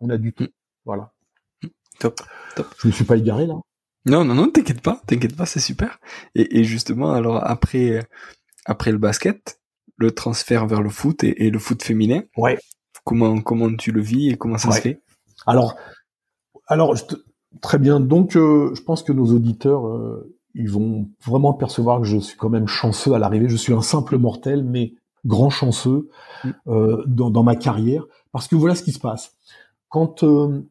On 0.00 0.10
a 0.10 0.18
du 0.18 0.34
temps. 0.34 0.44
Mm. 0.44 0.48
Voilà. 0.84 1.12
Top, 1.98 2.20
top. 2.56 2.66
Je 2.78 2.88
ne 2.88 2.92
suis 2.92 3.04
pas 3.04 3.16
égaré 3.16 3.46
là. 3.46 3.54
Non, 4.06 4.22
non, 4.24 4.34
non, 4.34 4.50
t'inquiète 4.50 4.82
pas, 4.82 5.00
t'inquiète 5.06 5.34
pas, 5.36 5.46
c'est 5.46 5.60
super. 5.60 5.98
Et, 6.34 6.58
et 6.60 6.64
justement, 6.64 7.12
alors 7.12 7.42
après, 7.46 8.06
après 8.66 8.92
le 8.92 8.98
basket, 8.98 9.60
le 9.96 10.10
transfert 10.10 10.66
vers 10.66 10.82
le 10.82 10.90
foot 10.90 11.24
et, 11.24 11.46
et 11.46 11.50
le 11.50 11.58
foot 11.58 11.82
féminin, 11.82 12.22
Ouais. 12.36 12.58
comment, 13.04 13.40
comment 13.40 13.74
tu 13.74 13.92
le 13.92 14.00
vis 14.02 14.28
et 14.30 14.36
comment 14.36 14.58
ça 14.58 14.72
se 14.72 14.80
fait? 14.82 15.00
Alors, 15.46 15.76
alors 16.66 16.96
je 16.96 17.04
te- 17.04 17.14
très 17.60 17.78
bien. 17.78 18.00
Donc, 18.00 18.36
euh, 18.36 18.74
je 18.74 18.82
pense 18.82 19.02
que 19.02 19.12
nos 19.12 19.26
auditeurs, 19.26 19.86
euh, 19.86 20.36
ils 20.54 20.70
vont 20.70 21.08
vraiment 21.24 21.52
percevoir 21.52 22.00
que 22.00 22.06
je 22.06 22.18
suis 22.18 22.36
quand 22.36 22.50
même 22.50 22.66
chanceux 22.66 23.14
à 23.14 23.18
l'arrivée. 23.18 23.48
Je 23.48 23.56
suis 23.56 23.72
un 23.72 23.82
simple 23.82 24.18
mortel, 24.18 24.64
mais 24.64 24.94
grand 25.26 25.50
chanceux 25.50 26.08
euh, 26.66 27.02
dans, 27.06 27.30
dans 27.30 27.42
ma 27.42 27.56
carrière, 27.56 28.06
parce 28.32 28.48
que 28.48 28.56
voilà 28.56 28.74
ce 28.74 28.82
qui 28.82 28.92
se 28.92 28.98
passe. 28.98 29.36
Quand 29.88 30.22
euh, 30.22 30.66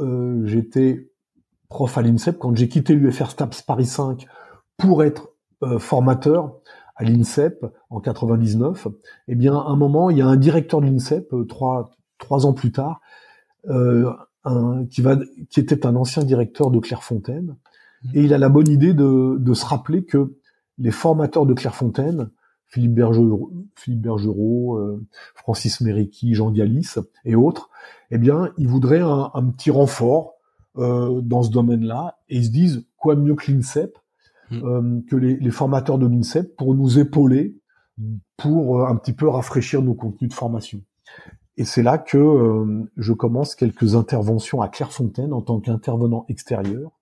euh, 0.00 0.46
j'étais 0.46 1.10
prof 1.68 1.96
à 1.98 2.02
l'INSEP, 2.02 2.38
quand 2.38 2.56
j'ai 2.56 2.68
quitté 2.68 2.94
l'UFR 2.94 3.30
STAPS 3.30 3.62
Paris 3.62 3.86
5 3.86 4.26
pour 4.76 5.02
être 5.02 5.30
euh, 5.62 5.78
formateur 5.78 6.54
à 6.96 7.04
l'INSEP 7.04 7.64
en 7.90 8.00
99, 8.00 8.88
eh 9.28 9.34
bien, 9.34 9.56
à 9.56 9.68
un 9.68 9.76
moment, 9.76 10.10
il 10.10 10.18
y 10.18 10.22
a 10.22 10.26
un 10.26 10.36
directeur 10.36 10.80
de 10.80 10.86
l'INSEP, 10.86 11.34
trois, 11.48 11.90
trois 12.18 12.46
ans 12.46 12.52
plus 12.52 12.72
tard, 12.72 13.00
euh, 13.68 14.12
un, 14.44 14.84
qui 14.86 15.00
va, 15.02 15.16
qui 15.50 15.60
était 15.60 15.86
un 15.86 15.96
ancien 15.96 16.24
directeur 16.24 16.70
de 16.70 16.78
Clairefontaine, 16.78 17.56
Mhm. 18.04 18.10
et 18.14 18.22
il 18.24 18.34
a 18.34 18.38
la 18.38 18.48
bonne 18.48 18.68
idée 18.68 18.94
de, 18.94 19.36
de 19.38 19.54
se 19.54 19.64
rappeler 19.64 20.04
que 20.04 20.34
les 20.78 20.90
formateurs 20.90 21.46
de 21.46 21.54
Clairefontaine, 21.54 22.30
Philippe 22.66 22.94
Bergerot, 22.94 23.52
Philippe 23.76 24.00
Bergerot 24.00 24.78
euh, 24.78 25.06
Francis 25.34 25.80
Mériqui, 25.82 26.34
Jean 26.34 26.50
Galis 26.50 26.94
et 27.24 27.34
autres, 27.36 27.70
eh 28.10 28.18
bien, 28.18 28.50
ils 28.58 28.66
voudraient 28.66 29.00
un, 29.02 29.30
un 29.34 29.44
petit 29.50 29.70
renfort 29.70 30.34
euh, 30.78 31.20
dans 31.20 31.42
ce 31.42 31.50
domaine-là, 31.50 32.16
et 32.28 32.38
ils 32.38 32.46
se 32.46 32.50
disent 32.50 32.84
quoi 32.96 33.14
mieux 33.14 33.34
que 33.34 33.50
l'INSEP, 33.52 33.96
Mhm. 34.50 34.62
euh, 34.64 35.00
que 35.08 35.16
les, 35.16 35.36
les 35.36 35.50
formateurs 35.50 35.98
de 35.98 36.06
l'INSEP 36.06 36.56
pour 36.56 36.74
nous 36.74 36.98
épauler, 36.98 37.54
pour 38.36 38.80
euh, 38.80 38.86
un 38.86 38.96
petit 38.96 39.12
peu 39.12 39.28
rafraîchir 39.28 39.80
nos 39.82 39.94
contenus 39.94 40.30
de 40.30 40.34
formation. 40.34 40.80
Et 41.56 41.64
c'est 41.64 41.82
là 41.82 41.98
que 41.98 42.18
euh, 42.18 42.90
je 42.96 43.12
commence 43.12 43.54
quelques 43.54 43.94
interventions 43.94 44.62
à 44.62 44.68
Clairefontaine 44.68 45.32
en 45.32 45.42
tant 45.42 45.60
qu'intervenant 45.60 46.24
extérieur, 46.28 46.92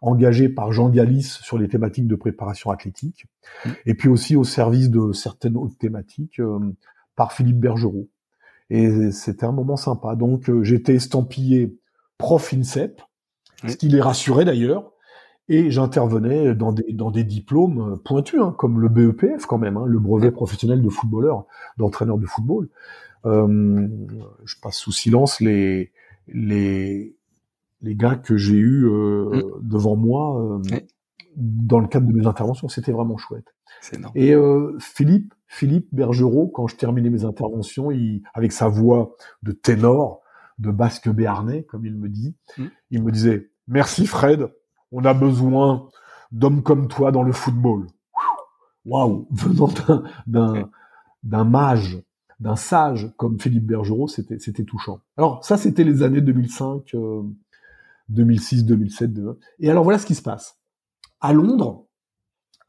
engagé 0.00 0.48
par 0.48 0.72
Jean 0.72 0.88
Galis 0.88 1.38
sur 1.42 1.58
les 1.58 1.68
thématiques 1.68 2.08
de 2.08 2.16
préparation 2.16 2.70
athlétique, 2.70 3.26
Mm. 3.64 3.70
et 3.86 3.94
puis 3.94 4.08
aussi 4.08 4.36
au 4.36 4.44
service 4.44 4.90
de 4.90 5.12
certaines 5.12 5.56
autres 5.56 5.76
thématiques 5.78 6.40
euh, 6.40 6.58
par 7.16 7.32
Philippe 7.32 7.60
Bergerot. 7.60 8.08
Et 8.70 9.10
c'était 9.10 9.44
un 9.44 9.52
moment 9.52 9.76
sympa. 9.76 10.16
Donc 10.16 10.48
euh, 10.48 10.62
j'étais 10.62 10.94
estampillé 10.94 11.76
prof 12.18 12.52
INSEP, 12.52 13.02
ce 13.66 13.76
qui 13.76 13.88
les 13.88 14.00
rassurait 14.00 14.44
d'ailleurs, 14.44 14.92
et 15.48 15.70
j'intervenais 15.70 16.54
dans 16.54 16.72
des, 16.72 16.92
dans 16.92 17.10
des 17.10 17.24
diplômes 17.24 18.00
pointus, 18.04 18.40
hein, 18.40 18.54
comme 18.56 18.80
le 18.80 18.88
BEPF 18.88 19.44
quand 19.46 19.58
même, 19.58 19.76
hein, 19.76 19.84
le 19.86 19.98
brevet 19.98 20.30
professionnel 20.30 20.82
de 20.82 20.88
footballeur, 20.88 21.46
d'entraîneur 21.78 22.16
de 22.16 22.26
football. 22.26 22.68
Euh, 23.26 23.88
je 24.44 24.56
passe 24.60 24.76
sous 24.76 24.92
silence 24.92 25.40
les 25.40 25.92
les 26.28 27.16
les 27.80 27.94
gars 27.96 28.16
que 28.16 28.36
j'ai 28.36 28.56
eu 28.56 28.84
euh, 28.86 29.42
devant 29.62 29.96
moi 29.96 30.40
euh, 30.40 30.62
Oui. 30.72 30.86
dans 31.36 31.80
le 31.80 31.88
cadre 31.88 32.06
de 32.06 32.12
mes 32.12 32.26
interventions. 32.26 32.68
C'était 32.68 32.92
vraiment 32.92 33.16
chouette. 33.16 33.54
Et 34.14 34.34
euh, 34.34 34.76
Philippe 34.78 35.34
Philippe 35.48 35.88
Bergerot, 35.92 36.48
quand 36.48 36.66
je 36.68 36.76
terminais 36.76 37.10
mes 37.10 37.24
interventions, 37.24 37.90
il, 37.90 38.22
avec 38.34 38.52
sa 38.52 38.68
voix 38.68 39.16
de 39.42 39.52
ténor, 39.52 40.20
de 40.58 40.70
basque 40.70 41.08
béarnais, 41.10 41.64
comme 41.64 41.84
il 41.86 41.96
me 41.96 42.08
dit, 42.08 42.36
Mm. 42.58 42.64
il 42.90 43.02
me 43.02 43.10
disait 43.12 43.50
Merci 43.68 44.06
Fred, 44.06 44.48
on 44.92 45.04
a 45.04 45.14
besoin 45.14 45.88
d'hommes 46.32 46.62
comme 46.62 46.88
toi 46.88 47.12
dans 47.12 47.22
le 47.22 47.32
football. 47.32 47.86
Waouh, 48.84 49.26
venant 49.30 49.70
d'un 50.26 50.70
d'un 51.22 51.44
mage, 51.44 52.00
d'un 52.42 52.56
sage 52.56 53.12
comme 53.16 53.38
Philippe 53.40 53.66
Bergerot, 53.66 54.08
c'était 54.08 54.38
c'était 54.38 54.64
touchant. 54.64 55.00
Alors 55.16 55.44
ça, 55.44 55.56
c'était 55.56 55.84
les 55.84 56.02
années 56.02 56.20
2005, 56.20 56.94
euh, 56.94 57.22
2006, 58.08 58.64
2007. 58.64 59.12
de- 59.12 59.38
Et 59.60 59.70
alors 59.70 59.84
voilà 59.84 59.98
ce 59.98 60.06
qui 60.06 60.14
se 60.16 60.22
passe. 60.22 60.58
À 61.20 61.32
Londres, 61.32 61.86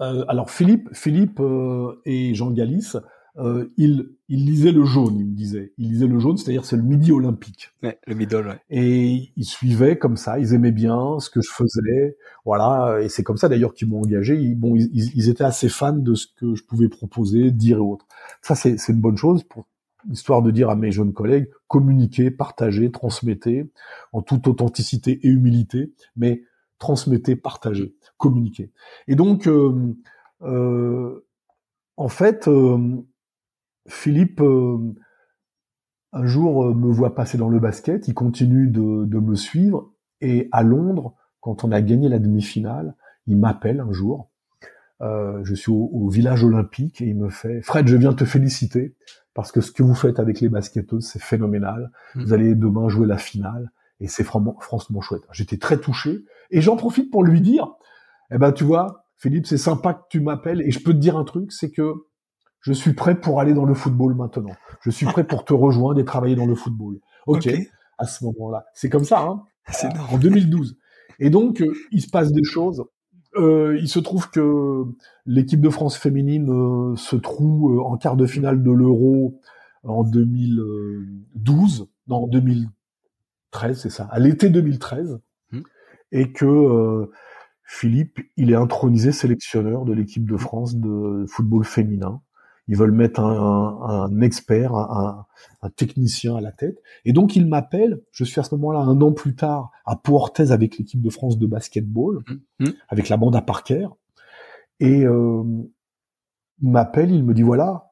euh, 0.02 0.24
alors 0.28 0.50
Philippe, 0.52 0.90
Philippe 0.94 1.40
euh, 1.40 2.00
et 2.06 2.36
Jean 2.36 2.52
Galis, 2.52 2.94
euh, 3.38 3.68
ils, 3.78 4.10
ils 4.30 4.46
lisaient 4.46 4.72
le 4.72 4.84
jaune, 4.86 5.18
ils 5.20 5.26
me 5.26 5.36
disaient. 5.36 5.74
Ils 5.78 5.90
lisaient 5.90 6.08
le 6.08 6.20
jaune, 6.20 6.38
c'est-à-dire 6.38 6.66
c'est 6.66 6.76
le 6.78 6.84
midi 6.84 7.12
olympique. 7.12 7.72
Ouais, 7.82 7.98
le 8.06 8.14
middle, 8.16 8.48
ouais. 8.48 8.60
Et 8.70 9.32
ils 9.36 9.46
suivaient 9.46 9.98
comme 9.98 10.18
ça, 10.18 10.38
ils 10.40 10.54
aimaient 10.54 10.72
bien 10.72 11.20
ce 11.20 11.30
que 11.30 11.42
je 11.42 11.50
faisais, 11.52 12.18
voilà. 12.46 13.00
Et 13.02 13.10
c'est 13.10 13.24
comme 13.24 13.38
ça 13.38 13.50
d'ailleurs 13.50 13.74
qu'ils 13.74 13.88
m'ont 13.90 14.02
engagé. 14.02 14.36
Ils, 14.36 14.56
bon, 14.56 14.76
ils, 14.76 14.90
ils- 14.94 15.12
ils 15.16 15.30
étaient 15.30 15.44
assez 15.44 15.70
fans 15.70 15.94
de 15.94 16.14
ce 16.16 16.28
que 16.28 16.56
je 16.56 16.64
pouvais 16.64 16.90
proposer, 16.90 17.52
dire 17.52 17.78
et 17.78 17.80
autres. 17.82 18.06
Ça, 18.42 18.56
c'est 18.56 18.78
c'est 18.78 18.94
une 18.94 19.02
bonne 19.02 19.18
chose 19.18 19.44
pour 19.44 19.66
histoire 20.12 20.42
de 20.42 20.52
dire 20.52 20.70
à 20.70 20.76
mes 20.76 20.92
jeunes 20.92 21.14
collègues 21.14 21.50
communiquez, 21.68 22.30
partagez, 22.30 22.92
transmettez 22.92 23.72
en 24.12 24.22
toute 24.22 24.48
authenticité 24.48 25.20
et 25.24 25.28
humilité, 25.30 25.94
mais 26.16 26.44
transmettez, 26.78 27.36
partagez, 27.36 27.96
communiquez. 28.18 28.72
Et 29.08 29.16
donc, 29.16 29.48
euh, 29.48 29.96
euh, 30.44 31.26
en 31.98 32.10
fait, 32.10 32.48
euh, 32.48 33.02
Philippe 33.88 34.42
euh, 34.42 34.78
un 36.14 36.26
jour 36.26 36.66
euh, 36.66 36.74
me 36.74 36.92
voit 36.92 37.16
passer 37.16 37.38
dans 37.38 37.50
le 37.50 37.60
basket, 37.60 38.08
il 38.08 38.14
continue 38.14 38.68
de, 38.68 39.06
de 39.06 39.20
me 39.20 39.36
suivre, 39.36 39.94
et 40.22 40.48
à 40.52 40.64
Londres, 40.64 41.16
quand 41.42 41.64
on 41.64 41.72
a 41.72 41.82
gagné 41.82 42.08
la 42.08 42.20
demi-finale, 42.20 42.96
il 43.28 43.38
m'appelle 43.38 43.80
un 43.80 43.92
jour. 43.92 44.30
Euh, 45.02 45.44
je 45.44 45.56
suis 45.56 45.72
au, 45.72 45.90
au 45.92 46.08
village 46.08 46.44
olympique 46.44 47.02
et 47.02 47.06
il 47.08 47.18
me 47.18 47.30
fait 47.30 47.62
Fred, 47.62 47.88
je 47.88 47.98
viens 47.98 48.14
te 48.14 48.24
féliciter 48.24 48.96
parce 49.34 49.52
que 49.52 49.60
ce 49.60 49.72
que 49.72 49.84
vous 49.84 49.96
faites 49.96 50.20
avec 50.20 50.40
les 50.40 50.48
basketteuses, 50.48 51.06
c'est 51.06 51.22
phénoménal. 51.22 51.92
Vous 52.16 52.32
allez 52.32 52.56
demain 52.56 52.88
jouer 52.88 53.08
la 53.08 53.18
finale 53.18 53.72
et 54.00 54.08
c'est 54.08 54.24
franchement, 54.24 54.56
franchement 54.62 55.02
chouette. 55.02 55.24
J'étais 55.32 55.58
très 55.58 55.78
touché 55.78 56.24
et 56.52 56.62
j'en 56.62 56.78
profite 56.78 57.12
pour 57.12 57.24
lui 57.24 57.42
dire, 57.42 57.68
eh 58.32 58.38
ben 58.38 58.52
tu 58.52 58.64
vois, 58.64 59.06
Philippe, 59.18 59.48
c'est 59.48 59.58
sympa 59.58 59.96
que 59.96 60.04
tu 60.10 60.22
m'appelles 60.22 60.62
et 60.62 60.72
je 60.72 60.80
peux 60.80 60.94
te 60.94 61.00
dire 61.00 61.18
un 61.18 61.24
truc, 61.24 61.52
c'est 61.52 61.72
que 61.72 61.94
je 62.64 62.74
suis 62.74 62.94
prêt 62.94 63.20
pour 63.20 63.40
aller 63.40 63.54
dans 63.54 63.66
le 63.66 63.74
football 63.74 64.16
maintenant. 64.16 64.56
Je 64.82 64.90
suis 64.90 65.06
prêt 65.06 65.24
pour 65.24 65.46
te 65.46 65.54
rejoindre 65.54 66.00
et 66.00 66.06
travailler 66.06 66.36
dans 66.36 66.46
le 66.46 66.56
football. 66.56 67.00
Ok, 67.28 67.48
à 67.98 68.06
ce 68.06 68.24
moment-là, 68.26 68.66
c'est 68.74 68.90
comme 68.90 69.04
ça, 69.04 69.22
hein 69.22 69.44
C'est 69.72 69.90
en 70.12 70.18
2012. 70.18 70.78
Et 71.20 71.30
donc, 71.30 71.62
euh, 71.62 71.74
il 71.92 72.02
se 72.02 72.10
passe 72.10 72.32
des 72.32 72.44
choses. 72.44 72.84
Euh, 73.36 73.78
il 73.80 73.88
se 73.90 74.00
trouve 74.00 74.30
que 74.30 74.84
l'équipe 75.26 75.62
de 75.62 75.70
France 75.70 75.98
féminine 75.98 76.50
euh, 76.50 76.96
se 76.96 77.16
trouve 77.16 77.78
euh, 77.78 77.82
en 77.82 77.98
quart 77.98 78.16
de 78.16 78.26
finale 78.26 78.62
de 78.62 78.72
l'Euro 78.72 79.40
en 79.84 80.04
2012, 80.04 81.88
non, 82.08 82.24
en 82.24 82.28
2013, 82.28 83.80
c'est 83.80 83.90
ça, 83.90 84.08
à 84.12 84.20
l'été 84.20 84.50
2013, 84.50 85.20
Hmm. 85.52 85.62
et 86.12 86.32
que 86.32 87.10
Philippe, 87.64 88.20
il 88.38 88.52
est 88.52 88.56
intronisé 88.56 89.12
sélectionneur 89.12 89.86
de 89.86 89.94
l'équipe 89.94 90.30
de 90.30 90.38
France 90.38 90.76
de 90.76 91.26
football 91.28 91.66
féminin. 91.66 92.22
Ils 92.68 92.78
veulent 92.78 92.92
mettre 92.94 93.20
un, 93.20 93.80
un- 93.82 94.04
un 94.06 94.22
expert, 94.22 94.74
un, 94.76 95.26
un 95.62 95.70
technicien 95.70 96.36
à 96.38 96.42
la 96.42 96.52
tête. 96.52 96.82
Et 97.06 97.12
donc, 97.14 97.36
il 97.36 97.46
m'appelle. 97.48 98.02
Je 98.12 98.24
suis 98.24 98.40
à 98.40 98.44
ce 98.44 98.56
moment-là, 98.56 98.80
un 98.80 99.02
an 99.02 99.12
plus 99.12 99.36
tard, 99.36 99.72
à 99.86 99.96
Pau-Orthez 99.98 100.52
avec 100.52 100.78
l'équipe 100.78 101.02
de 101.02 101.10
France 101.10 101.38
de 101.38 101.46
basketball, 101.46 102.24
Mhm. 102.60 102.74
avec 102.90 103.10
la 103.10 103.18
bande 103.18 103.36
à 103.36 103.42
Parker. 103.42 103.88
Et 104.80 105.04
euh, 105.06 105.44
il 106.62 106.70
m'appelle, 106.70 107.12
il 107.12 107.24
me 107.24 107.34
dit, 107.34 107.42
voilà, 107.42 107.92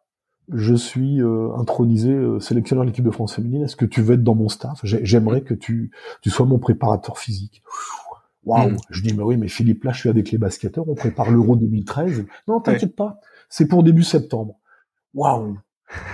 je 0.53 0.73
suis 0.73 1.21
euh, 1.21 1.49
intronisé 1.57 2.11
euh, 2.11 2.39
sélectionneur 2.39 2.83
de 2.85 2.89
l'équipe 2.89 3.05
de 3.05 3.11
France 3.11 3.35
féminine. 3.35 3.63
Est-ce 3.63 3.75
que 3.75 3.85
tu 3.85 4.01
veux 4.01 4.13
être 4.15 4.23
dans 4.23 4.35
mon 4.35 4.49
staff? 4.49 4.79
J'ai- 4.83 5.05
J'aimerais 5.05 5.41
que 5.41 5.53
tu, 5.53 5.91
tu 6.21 6.29
sois 6.29 6.45
mon 6.45 6.59
préparateur 6.59 7.17
physique. 7.17 7.61
Waouh 8.45 8.69
Mhm. 8.71 8.77
Je 8.89 9.01
dis, 9.03 9.13
mais 9.15 9.23
oui, 9.23 9.37
mais 9.37 9.47
Philippe, 9.49 9.83
là, 9.83 9.91
je 9.91 9.99
suis 9.99 10.09
avec 10.09 10.31
les 10.31 10.37
basketteurs, 10.37 10.87
on 10.89 10.95
prépare 10.95 11.29
l'Euro 11.29 11.55
2013. 11.55 12.25
Non, 12.47 12.59
t'inquiète 12.61 12.95
pas, 12.95 13.19
c'est 13.49 13.67
pour 13.67 13.83
début 13.83 14.03
septembre. 14.03 14.55
Waouh 15.13 15.57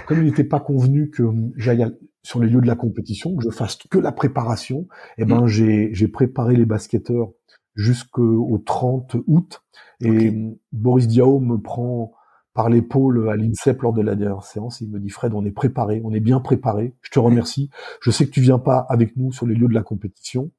Comme 0.08 0.20
il 0.20 0.26
n'était 0.26 0.44
pas 0.44 0.60
convenu 0.60 1.10
que 1.10 1.24
hum, 1.24 1.52
j'aille 1.56 1.86
sur 2.24 2.42
les 2.42 2.50
lieux 2.50 2.62
de 2.62 2.68
la 2.68 2.76
compétition, 2.76 3.36
que 3.36 3.44
je 3.44 3.50
fasse 3.50 3.78
que 3.90 4.00
la 4.00 4.12
préparation, 4.12 4.88
eh 5.18 5.26
ben, 5.26 5.48
j'ai 5.48 5.94
j'ai 5.94 6.08
préparé 6.08 6.56
les 6.56 6.66
basketteurs 6.66 7.32
jusqu'au 7.76 8.58
30 8.66 9.18
août. 9.28 9.64
Et 10.02 10.30
hum, 10.30 10.56
Boris 10.72 11.08
Diao 11.08 11.40
me 11.40 11.58
prend 11.58 12.14
par 12.58 12.70
l'épaule 12.70 13.30
à 13.30 13.36
l'INSEP 13.36 13.84
lors 13.84 13.94
de 13.94 14.02
la 14.02 14.16
dernière 14.16 14.44
séance. 14.44 14.82
Il 14.82 14.90
me 14.90 15.00
dit, 15.00 15.10
Fred, 15.10 15.36
on 15.36 15.46
est 15.46 15.52
préparé, 15.52 16.02
on 16.04 16.12
est 16.12 16.20
bien 16.20 16.40
préparé. 16.40 16.96
Je 17.04 17.12
te 17.12 17.20
remercie. 17.20 17.70
Je 18.02 18.10
sais 18.10 18.26
que 18.26 18.32
tu 18.32 18.42
viens 18.42 18.58
pas 18.58 18.80
avec 18.90 19.16
nous 19.16 19.32
sur 19.32 19.46
les 19.46 19.54
lieux 19.54 19.68
de 19.68 19.76
la 19.76 19.84
compétition, 19.84 20.50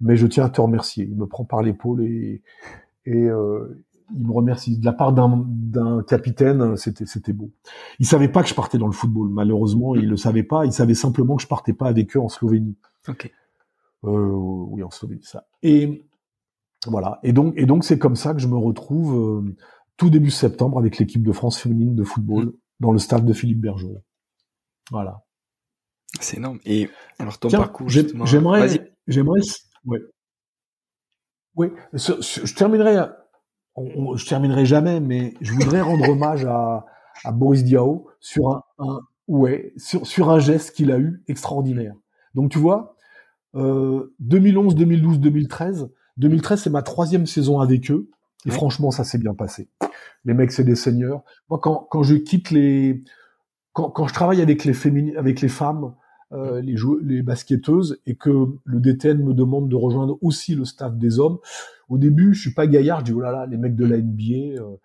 mais 0.00 0.16
je 0.16 0.26
tiens 0.26 0.46
à 0.46 0.50
te 0.50 0.60
remercier. 0.60 1.04
Il 1.04 1.16
me 1.16 1.28
prend 1.28 1.44
par 1.44 1.62
l'épaule 1.62 2.02
et, 2.02 2.42
et 3.06 3.28
euh, 3.28 3.84
il 4.12 4.26
me 4.26 4.32
remercie. 4.32 4.78
De 4.78 4.84
la 4.84 4.92
part 4.92 5.12
d'un 5.12 6.02
capitaine, 6.06 6.76
c'était 6.76 7.06
c'était 7.06 7.32
beau. 7.32 7.50
Il 7.98 8.06
savait 8.06 8.28
pas 8.28 8.42
que 8.42 8.48
je 8.48 8.54
partais 8.54 8.78
dans 8.78 8.86
le 8.86 8.92
football. 8.92 9.28
Malheureusement, 9.28 9.94
il 9.94 10.08
le 10.08 10.16
savait 10.16 10.42
pas. 10.42 10.66
Il 10.66 10.72
savait 10.72 10.94
simplement 10.94 11.36
que 11.36 11.42
je 11.42 11.48
partais 11.48 11.72
pas 11.72 11.86
avec 11.86 12.16
eux 12.16 12.20
en 12.20 12.28
Slovénie. 12.28 12.76
Ok. 13.08 13.32
Euh, 14.04 14.08
oui, 14.08 14.82
en 14.82 14.90
Slovénie, 14.90 15.24
ça. 15.24 15.46
Et 15.62 16.06
voilà. 16.86 17.18
Et 17.22 17.32
donc, 17.32 17.54
et 17.56 17.66
donc, 17.66 17.84
c'est 17.84 17.98
comme 17.98 18.16
ça 18.16 18.34
que 18.34 18.40
je 18.40 18.48
me 18.48 18.56
retrouve 18.56 19.14
euh, 19.16 19.56
tout 19.96 20.10
début 20.10 20.30
septembre 20.30 20.78
avec 20.78 20.98
l'équipe 20.98 21.22
de 21.22 21.32
France 21.32 21.58
féminine 21.58 21.94
de 21.94 22.04
football 22.04 22.52
dans 22.80 22.92
le 22.92 22.98
stade 22.98 23.24
de 23.24 23.32
Philippe 23.32 23.60
Bergeron. 23.60 24.02
Voilà. 24.90 25.22
C'est 26.20 26.36
énorme. 26.36 26.58
Et 26.64 26.90
alors 27.18 27.38
ton 27.38 27.48
Tiens, 27.48 27.58
parcours 27.60 27.88
j'aimerais, 27.88 28.68
j'aimerais, 29.08 29.40
ouais. 29.84 30.00
Oui, 31.56 31.68
je 31.92 32.54
terminerai, 32.54 33.06
on- 33.76 33.90
on- 33.96 34.16
je 34.16 34.26
terminerai 34.26 34.66
jamais, 34.66 35.00
mais 35.00 35.34
je 35.40 35.52
voudrais 35.52 35.80
rendre 35.80 36.08
hommage 36.08 36.44
à, 36.44 36.86
à 37.24 37.32
Boris 37.32 37.64
Diaw 37.64 38.06
sur 38.20 38.48
un, 38.50 38.62
un- 38.78 39.00
ouais, 39.28 39.72
sur, 39.76 40.06
sur 40.06 40.30
un 40.30 40.38
geste 40.38 40.74
qu'il 40.74 40.90
a 40.92 40.98
eu 40.98 41.22
extraordinaire. 41.28 41.94
Donc 42.34 42.50
tu 42.50 42.58
vois, 42.58 42.96
euh, 43.54 44.14
2011, 44.20 44.74
2012, 44.74 45.20
2013, 45.20 45.90
2013 46.16 46.62
c'est 46.62 46.70
ma 46.70 46.82
troisième 46.82 47.26
saison 47.26 47.60
avec 47.60 47.90
eux, 47.90 48.08
et 48.46 48.50
Ouais. 48.50 48.54
franchement 48.54 48.90
ça 48.90 49.04
s'est 49.04 49.18
bien 49.18 49.34
passé. 49.34 49.68
Les 50.24 50.34
mecs 50.34 50.52
c'est 50.52 50.64
des 50.64 50.76
seigneurs. 50.76 51.22
Moi 51.50 51.58
quand, 51.62 51.86
quand 51.90 52.02
je 52.02 52.14
quitte 52.16 52.50
les, 52.50 53.02
quand, 53.72 53.90
quand 53.90 54.06
je 54.06 54.14
travaille 54.14 54.40
avec 54.42 54.64
les 54.64 54.74
féminines, 54.74 55.16
avec 55.16 55.40
les 55.40 55.48
femmes, 55.48 55.94
euh, 56.34 56.60
les, 56.60 56.76
les 57.02 57.22
basketteuses 57.22 58.00
et 58.06 58.16
que 58.16 58.46
le 58.64 58.80
DTN 58.80 59.22
me 59.22 59.34
demande 59.34 59.68
de 59.68 59.76
rejoindre 59.76 60.18
aussi 60.20 60.54
le 60.54 60.64
staff 60.64 60.96
des 60.96 61.18
hommes. 61.18 61.38
Au 61.88 61.98
début, 61.98 62.34
je 62.34 62.40
suis 62.40 62.54
pas 62.54 62.66
gaillard, 62.66 63.00
je 63.00 63.04
dis 63.06 63.12
oh 63.12 63.20
là 63.20 63.30
là, 63.30 63.46
les 63.46 63.56
mecs 63.56 63.76
de 63.76 63.84
la 63.84 63.98
NBA, 63.98 64.60
euh, 64.60 64.76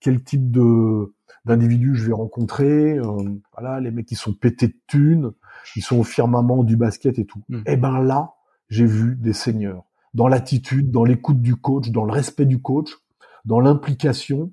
quel 0.00 0.22
type 0.22 0.50
de 0.50 1.12
d'individus 1.44 1.94
je 1.94 2.06
vais 2.06 2.12
rencontrer 2.12 2.98
euh, 2.98 3.04
Voilà, 3.52 3.80
les 3.80 3.92
mecs 3.92 4.06
qui 4.06 4.16
sont 4.16 4.32
pétés 4.32 4.68
de 4.68 4.76
thunes, 4.88 5.30
ils 5.76 5.82
sont 5.82 5.98
au 5.98 6.04
firmament 6.04 6.64
du 6.64 6.76
basket 6.76 7.18
et 7.20 7.24
tout. 7.24 7.42
Mm. 7.48 7.58
Et 7.58 7.62
eh 7.66 7.76
ben 7.76 8.02
là, 8.02 8.34
j'ai 8.68 8.86
vu 8.86 9.14
des 9.14 9.32
seigneurs 9.32 9.84
dans 10.12 10.28
l'attitude, 10.28 10.90
dans 10.90 11.04
l'écoute 11.04 11.40
du 11.40 11.54
coach, 11.56 11.90
dans 11.90 12.04
le 12.04 12.12
respect 12.12 12.46
du 12.46 12.60
coach, 12.60 12.90
dans 13.44 13.60
l'implication. 13.60 14.52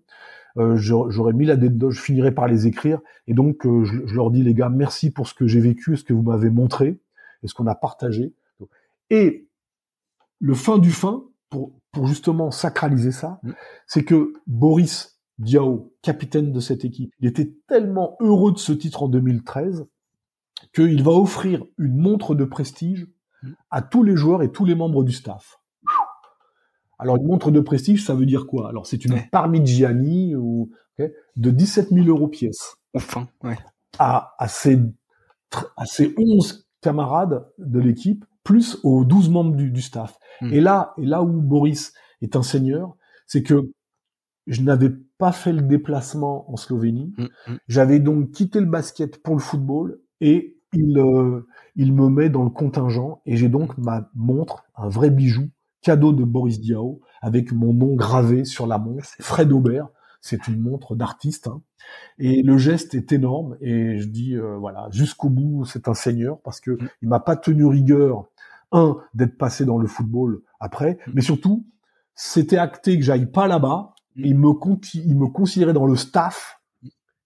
Euh, 0.57 0.75
j'aurais 0.77 1.33
mis 1.33 1.45
la 1.45 1.59
je 1.59 1.99
finirai 1.99 2.31
par 2.31 2.47
les 2.47 2.67
écrire. 2.67 2.99
Et 3.27 3.33
donc, 3.33 3.65
euh, 3.65 3.83
je, 3.85 4.13
leur 4.13 4.31
dis, 4.31 4.43
les 4.43 4.53
gars, 4.53 4.69
merci 4.69 5.11
pour 5.11 5.27
ce 5.27 5.33
que 5.33 5.47
j'ai 5.47 5.59
vécu, 5.59 5.97
ce 5.97 6.03
que 6.03 6.13
vous 6.13 6.21
m'avez 6.21 6.49
montré, 6.49 6.99
et 7.41 7.47
ce 7.47 7.53
qu'on 7.53 7.67
a 7.67 7.75
partagé. 7.75 8.33
Et 9.09 9.47
le 10.39 10.53
fin 10.53 10.77
du 10.77 10.91
fin, 10.91 11.23
pour, 11.49 11.73
pour 11.91 12.07
justement 12.07 12.51
sacraliser 12.51 13.11
ça, 13.11 13.39
mm. 13.43 13.51
c'est 13.87 14.03
que 14.03 14.33
Boris 14.47 15.19
Diao, 15.39 15.93
capitaine 16.01 16.51
de 16.51 16.59
cette 16.59 16.85
équipe, 16.85 17.13
il 17.19 17.27
était 17.27 17.53
tellement 17.67 18.15
heureux 18.19 18.51
de 18.51 18.59
ce 18.59 18.73
titre 18.73 19.03
en 19.03 19.07
2013 19.07 19.87
qu'il 20.73 21.03
va 21.03 21.11
offrir 21.11 21.65
une 21.77 21.97
montre 21.97 22.35
de 22.35 22.45
prestige 22.45 23.07
mm. 23.41 23.51
à 23.71 23.81
tous 23.81 24.03
les 24.03 24.15
joueurs 24.15 24.43
et 24.43 24.51
tous 24.51 24.65
les 24.65 24.75
membres 24.75 25.03
du 25.03 25.11
staff. 25.11 25.59
Alors 27.03 27.17
une 27.17 27.27
montre 27.27 27.51
de 27.51 27.59
prestige, 27.59 28.05
ça 28.05 28.15
veut 28.15 28.25
dire 28.25 28.47
quoi? 28.47 28.69
Alors 28.69 28.87
c'est 28.87 29.03
une 29.05 29.21
Parmigiani 29.31 30.35
ou, 30.35 30.71
de 31.35 31.51
17 31.51 31.89
000 31.89 32.07
euros 32.07 32.27
pièce. 32.27 32.77
Enfin, 32.93 33.27
ouais. 33.43 33.57
À, 33.99 34.33
à, 34.37 34.47
ses, 34.47 34.79
à 35.77 35.85
ses 35.85 36.13
11 36.17 36.67
camarades 36.81 37.45
de 37.57 37.79
l'équipe, 37.79 38.25
plus 38.43 38.79
aux 38.83 39.03
12 39.05 39.29
membres 39.29 39.55
du, 39.55 39.81
staff. 39.81 40.17
Hmm. 40.41 40.53
Et 40.53 40.61
là, 40.61 40.93
et 40.97 41.05
là 41.05 41.23
où 41.23 41.41
Boris 41.41 41.93
est 42.21 42.35
un 42.35 42.43
seigneur, 42.43 42.95
c'est 43.27 43.43
que 43.43 43.71
je 44.47 44.61
n'avais 44.61 44.91
pas 45.17 45.31
fait 45.31 45.53
le 45.53 45.61
déplacement 45.61 46.51
en 46.51 46.57
Slovénie. 46.57 47.13
Hmm, 47.17 47.23
hmm. 47.47 47.57
J'avais 47.67 47.99
donc 47.99 48.31
quitté 48.31 48.59
le 48.59 48.65
basket 48.65 49.21
pour 49.21 49.35
le 49.35 49.41
football 49.41 49.99
et 50.21 50.57
il, 50.73 50.97
euh, 50.97 51.47
il 51.75 51.93
me 51.93 52.09
met 52.09 52.29
dans 52.29 52.43
le 52.43 52.49
contingent 52.49 53.21
et 53.25 53.37
j'ai 53.37 53.49
donc 53.49 53.77
ma 53.77 54.09
montre, 54.15 54.63
un 54.75 54.89
vrai 54.89 55.09
bijou, 55.09 55.49
cadeau 55.84 56.13
de 56.13 56.23
Boris 56.23 56.59
Diao, 56.59 57.01
avec 57.21 57.51
mon 57.51 57.73
nom 57.73 57.95
gravé 57.95 58.45
sur 58.45 58.65
la 58.65 58.77
montre, 58.79 59.05
Fred 59.19 59.51
Aubert. 59.51 59.88
C'est 60.21 60.47
une 60.47 60.61
montre 60.61 60.95
d'artiste. 60.95 61.47
Hein. 61.47 61.61
Et 62.17 62.43
le 62.43 62.57
geste 62.57 62.95
est 62.95 63.11
énorme. 63.11 63.57
Et 63.59 63.99
je 63.99 64.07
dis, 64.07 64.36
euh, 64.36 64.55
voilà, 64.57 64.88
jusqu'au 64.89 65.29
bout, 65.29 65.65
c'est 65.65 65.89
un 65.89 65.93
seigneur 65.93 66.39
parce 66.39 66.61
que 66.61 66.71
mm. 66.71 66.89
il 67.01 67.09
m'a 67.09 67.19
pas 67.19 67.36
tenu 67.36 67.65
rigueur, 67.65 68.25
un, 68.71 68.97
d'être 69.13 69.38
passé 69.38 69.65
dans 69.65 69.77
le 69.77 69.88
football 69.88 70.41
après, 70.61 70.93
mm. 71.07 71.11
mais 71.13 71.21
surtout, 71.21 71.65
c'était 72.15 72.57
acté 72.57 72.97
que 72.97 73.03
j'aille 73.03 73.25
pas 73.25 73.47
là-bas. 73.47 73.93
Mm. 74.15 74.25
Il 74.25 74.38
me, 74.38 74.49
il 74.93 75.17
me 75.17 75.27
considérait 75.27 75.73
dans 75.73 75.86
le 75.86 75.97
staff 75.97 76.61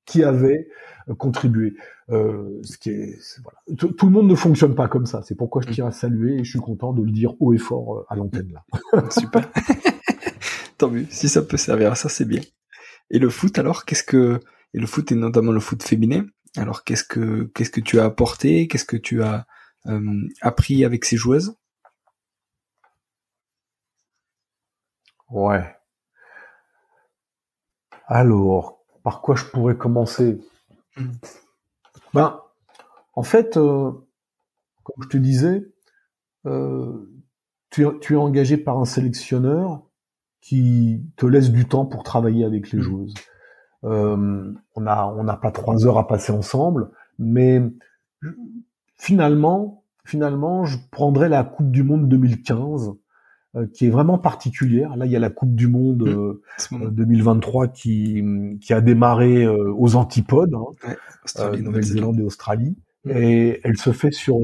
qui 0.08 0.24
avait 0.24 0.68
euh, 1.10 1.14
contribué. 1.14 1.76
Euh, 2.10 2.60
ce 2.64 2.78
qui 2.78 2.90
est, 2.90 3.20
voilà. 3.44 3.60
tout, 3.78 4.06
le 4.06 4.12
monde 4.12 4.28
ne 4.28 4.36
fonctionne 4.36 4.74
pas 4.74 4.88
comme 4.88 5.06
ça. 5.06 5.22
C'est 5.22 5.36
pourquoi 5.36 5.62
je 5.62 5.68
tiens 5.68 5.86
à 5.86 5.92
saluer 5.92 6.40
et 6.40 6.44
je 6.44 6.50
suis 6.50 6.60
content 6.60 6.94
de 6.94 7.04
le 7.04 7.12
dire 7.12 7.36
haut 7.40 7.54
et 7.54 7.60
fort 7.60 7.98
euh, 7.98 8.06
à 8.10 8.16
l'antenne 8.16 8.52
là. 8.54 9.04
Super. 9.12 9.48
Tant 10.80 10.90
mieux. 10.90 11.06
Si 11.12 11.30
ça 11.30 11.44
peut 11.44 11.58
servir 11.58 11.92
à 11.92 11.96
ça, 11.96 12.10
c'est 12.10 12.26
bien. 12.26 12.42
Et 13.12 13.20
le 13.20 13.30
foot 13.30 13.60
alors, 13.60 13.86
qu'est-ce 13.86 14.04
que 14.04 14.40
et 14.74 14.80
le 14.80 14.88
foot 14.88 15.12
et 15.12 15.16
notamment 15.16 15.52
le 15.52 15.60
foot 15.60 15.84
féminin. 15.84 16.26
Alors 16.56 16.84
qu'est-ce 16.84 17.04
que 17.04 17.44
qu'est-ce 17.54 17.70
que 17.72 17.82
tu 17.82 18.00
as 18.00 18.06
apporté? 18.06 18.68
Qu'est-ce 18.68 18.86
que 18.86 18.98
tu 18.98 19.22
as 19.24 19.46
euh, 19.88 20.28
appris 20.42 20.86
avec 20.86 21.06
ces 21.06 21.18
joueuses? 21.18 21.56
Ouais. 25.30 25.64
Alors, 28.08 28.77
par 29.08 29.22
quoi 29.22 29.36
je 29.38 29.46
pourrais 29.46 29.78
commencer 29.78 30.38
hmm. 30.98 31.12
Ben, 32.14 32.42
en 33.14 33.24
fait, 33.24 33.56
euh, 33.56 33.94
comme 34.84 35.02
je 35.02 35.08
te 35.08 35.16
disais, 35.16 35.66
euh, 36.46 37.10
tu, 37.70 37.86
es 37.86 38.16
engagé 38.18 38.58
par 38.58 38.78
un 38.78 38.84
sélectionneur 38.84 39.82
qui 40.42 41.06
te 41.16 41.26
laisse 41.26 41.52
du 41.52 41.70
temps 41.70 41.86
pour 41.86 42.04
travailler 42.04 42.44
avec 42.44 42.70
les 42.72 42.80
mmh. 42.80 42.82
joueuses. 42.82 43.14
Euh, 43.86 44.54
on 44.76 44.82
n'a 44.82 45.08
on 45.08 45.26
pas 45.38 45.52
trois 45.52 45.88
heures 45.88 46.00
à 46.00 46.06
passer 46.06 46.34
ensemble, 46.34 46.92
mais 47.18 47.62
finalement, 48.98 49.86
finalement, 50.04 50.66
je 50.66 50.80
prendrais 50.92 51.30
la 51.30 51.46
Coupe 51.46 51.72
du 51.72 51.84
Monde 51.84 52.10
2015 52.10 52.90
euh, 52.90 52.92
qui 53.66 53.88
est 53.88 53.90
vraiment 53.90 54.18
particulière. 54.18 54.96
Là, 54.96 55.06
il 55.06 55.12
y 55.12 55.16
a 55.16 55.20
la 55.20 55.30
Coupe 55.30 55.56
du 55.56 55.68
Monde 55.68 56.40
2023 56.72 57.66
mmh. 57.66 57.68
euh, 57.68 57.72
qui, 57.72 58.24
qui 58.62 58.74
a 58.74 58.82
démarré 58.82 59.44
euh, 59.44 59.74
aux 59.76 59.96
antipodes, 59.96 60.54
hein, 60.54 61.56
Nouvelle-Zélande 61.60 62.20
et 62.20 62.24
Australie, 62.24 62.78
mmh. 63.06 63.12
et 63.12 63.60
elle 63.64 63.78
se 63.78 63.92
fait 63.92 64.12
sur 64.12 64.38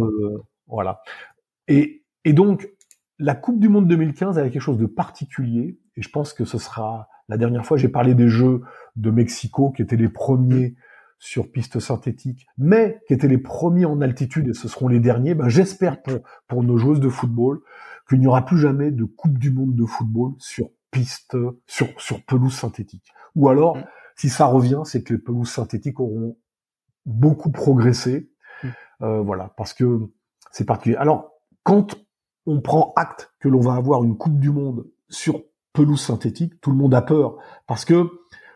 voilà. 0.67 1.01
Et, 1.67 2.03
et 2.25 2.33
donc 2.33 2.69
la 3.19 3.35
Coupe 3.35 3.59
du 3.59 3.69
Monde 3.69 3.87
2015 3.87 4.39
avait 4.39 4.49
quelque 4.49 4.61
chose 4.61 4.77
de 4.77 4.85
particulier, 4.85 5.77
et 5.95 6.01
je 6.01 6.09
pense 6.09 6.33
que 6.33 6.45
ce 6.45 6.57
sera 6.57 7.07
la 7.29 7.37
dernière 7.37 7.65
fois. 7.65 7.77
J'ai 7.77 7.89
parlé 7.89 8.15
des 8.15 8.29
Jeux 8.29 8.61
de 8.95 9.11
Mexico 9.11 9.71
qui 9.71 9.81
étaient 9.81 9.95
les 9.95 10.09
premiers 10.09 10.69
mmh. 10.69 10.75
sur 11.19 11.51
piste 11.51 11.79
synthétique, 11.79 12.47
mais 12.57 12.99
qui 13.07 13.13
étaient 13.13 13.27
les 13.27 13.37
premiers 13.37 13.85
en 13.85 14.01
altitude 14.01 14.49
et 14.49 14.53
ce 14.53 14.67
seront 14.67 14.87
les 14.87 14.99
derniers. 14.99 15.35
Ben, 15.35 15.49
j'espère 15.49 16.01
pour 16.01 16.19
pour 16.47 16.63
nos 16.63 16.77
joueuses 16.77 16.99
de 16.99 17.09
football 17.09 17.59
qu'il 18.07 18.19
n'y 18.19 18.27
aura 18.27 18.45
plus 18.45 18.57
jamais 18.57 18.91
de 18.91 19.05
Coupe 19.05 19.37
du 19.37 19.51
Monde 19.51 19.75
de 19.75 19.85
football 19.85 20.33
sur 20.39 20.69
piste, 20.91 21.35
sur, 21.67 21.87
sur 21.99 22.23
pelouse 22.23 22.53
synthétique. 22.53 23.13
Ou 23.35 23.49
alors, 23.49 23.77
mm. 23.77 23.85
si 24.15 24.29
ça 24.29 24.45
revient, 24.45 24.81
c'est 24.85 25.03
que 25.03 25.13
les 25.13 25.19
pelouses 25.19 25.51
synthétiques 25.51 25.99
auront 25.99 26.37
beaucoup 27.05 27.51
progressé. 27.51 28.29
Mm. 28.63 28.67
Euh, 29.01 29.21
voilà, 29.21 29.53
parce 29.57 29.73
que 29.73 30.11
c'est 30.51 30.65
particulier. 30.65 30.95
Alors, 30.97 31.31
quand 31.63 31.95
on 32.45 32.61
prend 32.61 32.93
acte 32.95 33.33
que 33.39 33.49
l'on 33.49 33.61
va 33.61 33.75
avoir 33.75 34.03
une 34.03 34.17
Coupe 34.17 34.39
du 34.39 34.51
Monde 34.51 34.85
sur 35.09 35.41
pelouse 35.73 36.01
synthétique, 36.01 36.61
tout 36.61 36.71
le 36.71 36.77
monde 36.77 36.93
a 36.93 37.01
peur 37.01 37.37
parce 37.67 37.85
que 37.85 38.07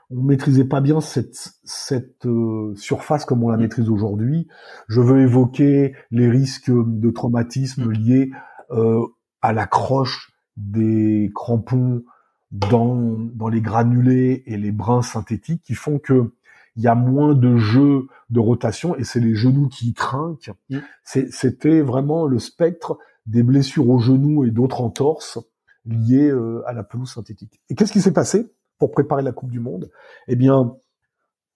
on 0.10 0.22
maîtrisait 0.22 0.64
pas 0.64 0.80
bien 0.80 1.02
cette, 1.02 1.36
cette 1.64 2.26
euh, 2.26 2.74
surface 2.76 3.26
comme 3.26 3.44
on 3.44 3.50
la 3.50 3.58
mm. 3.58 3.62
maîtrise 3.62 3.90
aujourd'hui. 3.90 4.48
Je 4.88 5.02
veux 5.02 5.22
évoquer 5.22 5.96
les 6.12 6.30
risques 6.30 6.72
de 6.72 7.10
traumatisme 7.10 7.92
liés 7.92 8.32
euh, 8.72 9.06
à 9.42 9.54
l'accroche 9.54 10.32
des 10.56 11.32
crampons 11.36 12.04
dans, 12.52 13.18
dans 13.34 13.50
les 13.50 13.62
granulés 13.62 14.44
et 14.46 14.58
les 14.58 14.72
brins 14.72 15.02
synthétiques 15.02 15.64
qui 15.64 15.76
font 15.76 16.00
que 16.00 16.34
il 16.76 16.84
y 16.84 16.88
a 16.88 16.96
moins 16.96 17.34
de 17.34 17.58
jeux 17.58 18.08
de 18.30 18.40
rotation 18.40 18.96
et 18.96 19.04
c'est 19.04 19.20
les 19.20 19.36
genoux 19.36 19.68
qui 19.68 19.94
trinquent. 19.94 20.52
Mm. 20.70 20.78
C'était 21.04 21.82
vraiment 21.82 22.28
le 22.28 22.38
spectre 22.38 23.00
des 23.26 23.42
blessures 23.42 23.90
aux 23.90 24.00
genoux 24.00 24.46
et 24.46 24.52
d'autres 24.52 24.82
entorses 24.82 25.40
liées 25.86 26.30
euh, 26.30 26.62
à 26.68 26.74
la 26.74 26.84
pelouse 26.84 27.12
synthétique. 27.12 27.62
Et 27.70 27.76
qu'est-ce 27.76 27.92
qui 27.92 28.02
s'est 28.02 28.14
passé 28.14 28.54
pour 28.78 28.92
préparer 28.92 29.24
la 29.24 29.32
Coupe 29.32 29.50
du 29.50 29.60
Monde? 29.60 29.90
Eh 30.28 30.36
bien, 30.36 30.76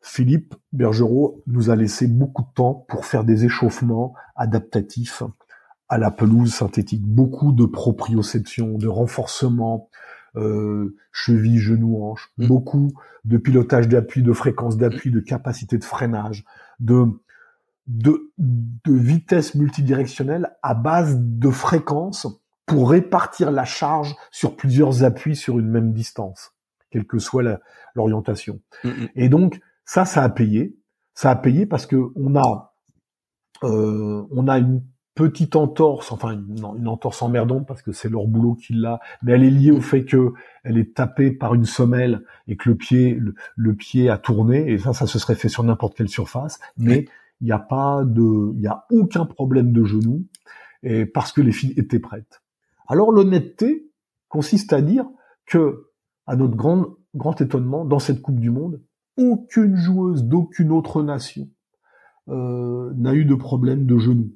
Philippe 0.01 0.55
Bergerot 0.73 1.43
nous 1.45 1.69
a 1.69 1.75
laissé 1.75 2.07
beaucoup 2.07 2.41
de 2.41 2.53
temps 2.55 2.85
pour 2.89 3.05
faire 3.05 3.23
des 3.23 3.45
échauffements 3.45 4.15
adaptatifs 4.35 5.21
à 5.91 5.97
la 5.97 6.09
pelouse 6.09 6.53
synthétique, 6.53 7.05
beaucoup 7.05 7.51
de 7.51 7.65
proprioception, 7.65 8.77
de 8.77 8.87
renforcement, 8.87 9.89
euh, 10.37 10.95
cheville, 11.11 11.59
genou, 11.59 12.01
hanche, 12.01 12.31
mm. 12.37 12.47
beaucoup 12.47 12.93
de 13.25 13.37
pilotage 13.37 13.89
d'appui, 13.89 14.23
de 14.23 14.31
fréquence 14.31 14.77
d'appui, 14.77 15.11
de 15.11 15.19
capacité 15.19 15.77
de 15.77 15.83
freinage, 15.83 16.45
de, 16.79 17.07
de, 17.87 18.31
de 18.37 18.93
vitesse 18.93 19.53
multidirectionnelle 19.53 20.55
à 20.63 20.75
base 20.75 21.17
de 21.19 21.49
fréquence 21.49 22.25
pour 22.65 22.91
répartir 22.91 23.51
la 23.51 23.65
charge 23.65 24.15
sur 24.31 24.55
plusieurs 24.55 25.03
appuis 25.03 25.35
sur 25.35 25.59
une 25.59 25.67
même 25.67 25.91
distance, 25.91 26.53
quelle 26.89 27.05
que 27.05 27.19
soit 27.19 27.43
l'orientation. 27.95 28.61
Mm, 28.85 28.87
mm. 28.87 29.09
Et 29.15 29.27
donc 29.27 29.59
ça, 29.83 30.05
ça 30.05 30.23
a 30.23 30.29
payé. 30.29 30.77
Ça 31.15 31.31
a 31.31 31.35
payé 31.35 31.65
parce 31.65 31.85
que 31.85 31.97
on 32.15 32.37
a 32.37 32.73
euh, 33.63 34.25
on 34.31 34.47
a 34.47 34.57
une 34.57 34.81
petite 35.15 35.55
entorse, 35.55 36.11
enfin 36.11 36.31
une, 36.31 36.63
une 36.77 36.87
entorse 36.87 37.21
emmerdante 37.21 37.67
parce 37.67 37.81
que 37.81 37.91
c'est 37.91 38.09
leur 38.09 38.27
boulot 38.27 38.55
qui 38.55 38.73
l'a, 38.73 38.99
mais 39.21 39.33
elle 39.33 39.43
est 39.43 39.49
liée 39.49 39.71
au 39.71 39.81
fait 39.81 40.05
que 40.05 40.33
elle 40.63 40.77
est 40.77 40.95
tapée 40.95 41.31
par 41.31 41.53
une 41.53 41.65
semelle 41.65 42.23
et 42.47 42.55
que 42.55 42.69
le 42.69 42.75
pied 42.75 43.19
le, 43.55 43.75
pied 43.75 44.09
a 44.09 44.17
tourné 44.17 44.71
et 44.71 44.77
ça 44.77 44.93
ça 44.93 45.07
se 45.07 45.19
serait 45.19 45.35
fait 45.35 45.49
sur 45.49 45.63
n'importe 45.63 45.95
quelle 45.95 46.09
surface, 46.09 46.59
mais 46.77 47.05
il 47.41 47.45
n'y 47.45 47.51
a 47.51 47.59
pas 47.59 48.03
de 48.05 48.53
il 48.55 48.61
y 48.61 48.67
a 48.67 48.85
aucun 48.89 49.25
problème 49.25 49.73
de 49.73 49.83
genou 49.83 50.25
et 50.83 51.05
parce 51.05 51.31
que 51.31 51.41
les 51.41 51.51
filles 51.51 51.73
étaient 51.77 51.99
prêtes. 51.99 52.41
Alors 52.87 53.11
l'honnêteté 53.11 53.89
consiste 54.29 54.71
à 54.73 54.81
dire 54.81 55.05
que 55.45 55.87
à 56.25 56.35
notre 56.35 56.55
grand 56.55 56.85
grand 57.15 57.39
étonnement 57.41 57.83
dans 57.83 57.99
cette 57.99 58.21
Coupe 58.21 58.39
du 58.39 58.49
monde, 58.49 58.81
aucune 59.17 59.75
joueuse 59.75 60.23
d'aucune 60.23 60.71
autre 60.71 61.03
nation 61.03 61.49
euh, 62.29 62.91
n'a 62.95 63.13
eu 63.13 63.25
de 63.25 63.35
problème 63.35 63.85
de 63.85 63.97
genou. 63.97 64.31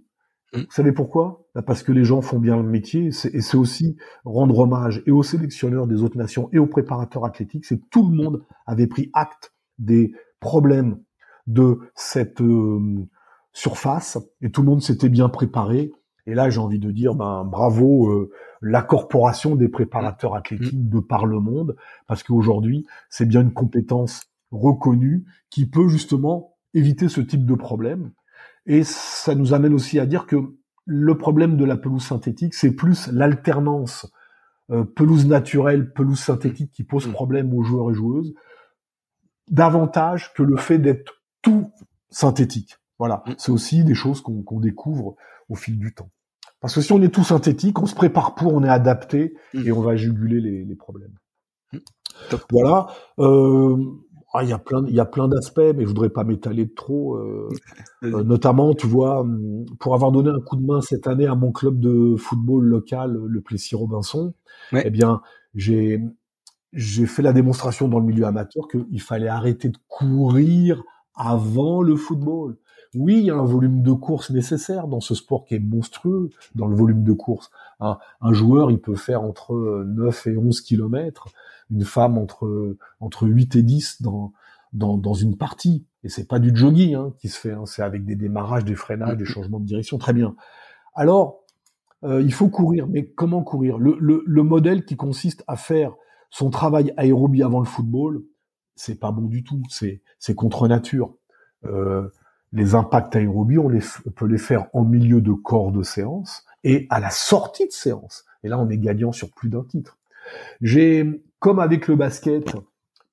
Mm. 0.56 0.60
Vous 0.62 0.72
savez 0.72 0.92
pourquoi? 0.92 1.46
Bah, 1.54 1.62
Parce 1.62 1.84
que 1.84 1.92
les 1.92 2.04
gens 2.04 2.22
font 2.22 2.40
bien 2.40 2.58
le 2.58 2.64
métier, 2.64 3.08
et 3.08 3.42
c'est 3.42 3.58
aussi 3.58 3.98
rendre 4.24 4.60
hommage 4.60 5.04
et 5.06 5.12
aux 5.12 5.24
sélectionneurs 5.24 5.88
des 5.88 6.04
autres 6.04 6.18
nations 6.18 6.50
et 6.52 6.60
aux 6.60 6.68
préparateurs 6.68 7.26
athlétiques, 7.26 7.66
c'est 7.66 7.90
tout 7.90 8.10
le 8.10 8.16
monde 8.16 8.44
avait 8.66 8.88
pris 8.88 9.10
acte 9.14 9.54
des 9.78 10.14
problèmes 10.40 11.00
de 11.48 11.80
cette 11.94 12.42
euh, 12.42 13.06
surface, 13.54 14.18
et 14.42 14.52
tout 14.52 14.62
le 14.62 14.68
monde 14.68 14.82
s'était 14.82 15.10
bien 15.10 15.30
préparé. 15.30 15.92
Et 16.28 16.34
là, 16.34 16.50
j'ai 16.50 16.60
envie 16.60 16.80
de 16.80 16.92
dire, 16.92 17.14
ben 17.14 17.44
bravo 17.46 18.10
euh, 18.10 18.32
la 18.62 18.82
corporation 18.82 19.56
des 19.56 19.70
préparateurs 19.70 20.34
mm. 20.34 20.38
athlétiques 20.38 20.90
de 20.90 21.00
par 21.00 21.26
le 21.26 21.40
monde, 21.40 21.76
parce 22.08 22.24
qu'aujourd'hui, 22.24 22.86
c'est 23.10 23.26
bien 23.26 23.42
une 23.42 23.54
compétence 23.54 24.32
reconnue 24.52 25.26
qui 25.50 25.68
peut 25.68 25.88
justement 25.88 26.56
éviter 26.74 27.10
ce 27.10 27.22
type 27.22 27.46
de 27.46 27.56
problème. 27.56 28.12
Et 28.66 28.84
ça 28.84 29.36
nous 29.36 29.54
amène 29.54 29.74
aussi 29.74 30.00
à 30.00 30.06
dire 30.06 30.26
que 30.26 30.38
le 30.86 31.18
problème 31.18 31.58
de 31.58 31.66
la 31.66 31.78
pelouse 31.78 32.04
synthétique, 32.04 32.54
c'est 32.54 32.72
plus 32.72 33.08
l'alternance 33.12 34.12
euh, 34.72 34.84
pelouse 34.84 35.28
naturelle, 35.28 35.92
pelouse 35.92 36.20
synthétique 36.20 36.72
qui 36.72 36.84
pose 36.84 37.08
mm. 37.08 37.12
problème 37.12 37.54
aux 37.54 37.64
joueurs 37.64 37.92
et 37.92 37.94
joueuses, 37.94 38.34
davantage 39.50 40.34
que 40.34 40.44
le 40.44 40.58
fait 40.58 40.80
d'être 40.80 41.22
tout 41.42 41.72
synthétique. 42.10 42.78
Voilà, 42.98 43.24
mm. 43.26 43.34
c'est 43.38 43.52
aussi 43.52 43.84
des 43.84 43.94
choses 43.94 44.22
qu'on 44.22 44.60
découvre 44.60 45.16
au 45.50 45.56
fil 45.56 45.78
du 45.78 45.94
temps. 45.94 46.10
Parce 46.62 46.74
que 46.74 46.82
si 46.82 46.92
on 46.94 47.02
est 47.02 47.14
tout 47.14 47.24
synthétique, 47.24 47.80
on 47.80 47.86
se 47.86 47.94
prépare 47.94 48.34
pour, 48.34 48.54
on 48.54 48.64
est 48.64 48.70
adapté 48.70 49.36
mm. 49.54 49.68
et 49.68 49.72
on 49.72 49.82
va 49.82 49.96
juguler 49.96 50.42
les, 50.42 50.66
les 50.66 50.76
problèmes. 50.76 51.16
Voilà. 52.50 52.88
Euh, 53.20 53.78
ah, 54.38 54.44
il 54.44 54.50
y 54.50 54.54
a 54.54 54.58
plein, 54.58 54.86
il 54.88 54.94
y 54.94 55.00
a 55.00 55.06
plein 55.06 55.28
d'aspects, 55.28 55.60
mais 55.76 55.84
je 55.84 55.88
voudrais 55.88 56.10
pas 56.10 56.24
m'étaler 56.24 56.72
trop. 56.74 57.16
Euh, 57.16 57.50
euh, 58.04 58.24
notamment, 58.24 58.74
tu 58.74 58.88
vois, 58.88 59.22
hum, 59.22 59.66
pour 59.80 59.94
avoir 59.94 60.12
donné 60.12 60.30
un 60.30 60.40
coup 60.40 60.56
de 60.56 60.66
main 60.66 60.82
cette 60.82 61.08
année 61.08 61.28
à 61.28 61.36
mon 61.36 61.52
club 61.52 61.80
de 61.80 62.16
football 62.18 62.66
local, 62.66 63.20
le 63.26 63.42
Plessis 63.42 63.76
Robinson, 63.76 64.34
eh 64.74 64.90
bien, 64.90 65.22
j'ai 65.54 66.02
j'ai 66.74 67.06
fait 67.06 67.22
la 67.22 67.32
démonstration 67.32 67.88
dans 67.88 68.00
le 68.00 68.06
milieu 68.06 68.26
amateur 68.26 68.68
qu'il 68.68 69.02
fallait 69.02 69.30
arrêter 69.30 69.70
de 69.70 69.78
courir 69.88 70.84
avant 71.16 71.82
le 71.82 71.96
football. 71.96 72.58
Oui, 72.96 73.18
il 73.20 73.26
y 73.26 73.32
a 73.32 73.36
un 73.36 73.46
volume 73.46 73.82
de 73.82 73.92
course 73.92 74.30
nécessaire 74.32 74.88
dans 74.88 75.02
ce 75.02 75.16
sport 75.16 75.46
qui 75.46 75.56
est 75.56 75.60
monstrueux, 75.60 76.30
dans 76.56 76.68
le 76.68 76.76
volume 76.76 77.04
de 77.04 77.14
course. 77.14 77.52
Un, 77.80 77.98
un 78.22 78.34
joueur, 78.34 78.72
il 78.72 78.80
peut 78.80 78.96
faire 78.96 79.22
entre 79.22 79.84
9 79.86 80.28
et 80.28 80.38
11 80.38 80.62
kilomètres 80.62 81.28
une 81.72 81.84
femme 81.84 82.18
entre 82.18 82.78
entre 83.00 83.28
8 83.28 83.56
et 83.56 83.64
10 83.64 84.02
dans 84.02 84.34
dans, 84.74 84.98
dans 84.98 85.14
une 85.14 85.38
partie. 85.38 85.86
Et 86.04 86.10
c'est 86.10 86.28
pas 86.28 86.40
du 86.40 86.56
jogging 86.56 86.96
hein, 86.96 87.14
qui 87.18 87.30
se 87.30 87.40
fait, 87.40 87.52
hein, 87.52 87.66
c'est 87.66 87.82
avec 87.82 88.06
des 88.06 88.16
démarrages, 88.16 88.66
des 88.66 88.76
freinages, 88.76 89.18
des 89.18 89.24
mm-hmm. 89.24 89.28
changements 89.28 89.60
de 89.60 89.66
direction, 89.66 89.98
très 89.98 90.14
bien. 90.14 90.36
Alors, 90.94 91.44
euh, 92.04 92.22
il 92.22 92.34
faut 92.34 92.50
courir, 92.50 92.88
mais 92.88 93.06
comment 93.06 93.42
courir? 93.42 93.78
Le, 93.78 93.98
le, 94.00 94.22
le, 94.26 94.44
modèle 94.44 94.86
qui 94.86 94.98
consiste 94.98 95.44
à 95.48 95.56
faire 95.56 95.94
son 96.30 96.50
travail 96.50 96.94
aérobie 96.98 97.42
avant 97.42 97.60
le 97.60 97.66
football, 97.66 98.24
c'est 98.76 99.00
pas 99.00 99.12
bon 99.12 99.28
du 99.28 99.44
tout, 99.44 99.64
c'est 99.70 100.02
c'est 100.20 100.36
contre 100.36 100.68
nature. 100.68 101.16
Euh, 101.64 102.10
les 102.56 102.74
impacts 102.74 103.16
aérobies, 103.16 103.60
on, 103.60 103.70
les, 103.70 103.82
on 104.08 104.12
peut 104.12 104.26
les 104.26 104.38
faire 104.38 104.68
en 104.74 104.84
milieu 104.84 105.22
de 105.22 105.34
corps 105.34 105.72
de 105.72 105.84
séance 105.84 106.46
et 106.64 106.88
à 106.90 107.00
la 107.00 107.10
sortie 107.10 107.68
de 107.68 107.72
séance. 107.72 108.26
Et 108.44 108.48
là, 108.48 108.58
on 108.58 108.70
est 108.70 108.78
gagnant 108.78 109.12
sur 109.12 109.30
plus 109.30 109.50
d'un 109.50 109.64
titre. 109.64 109.98
J'ai 110.62 111.22
comme 111.40 111.60
avec 111.60 111.88
le 111.88 111.96
basket, 111.96 112.56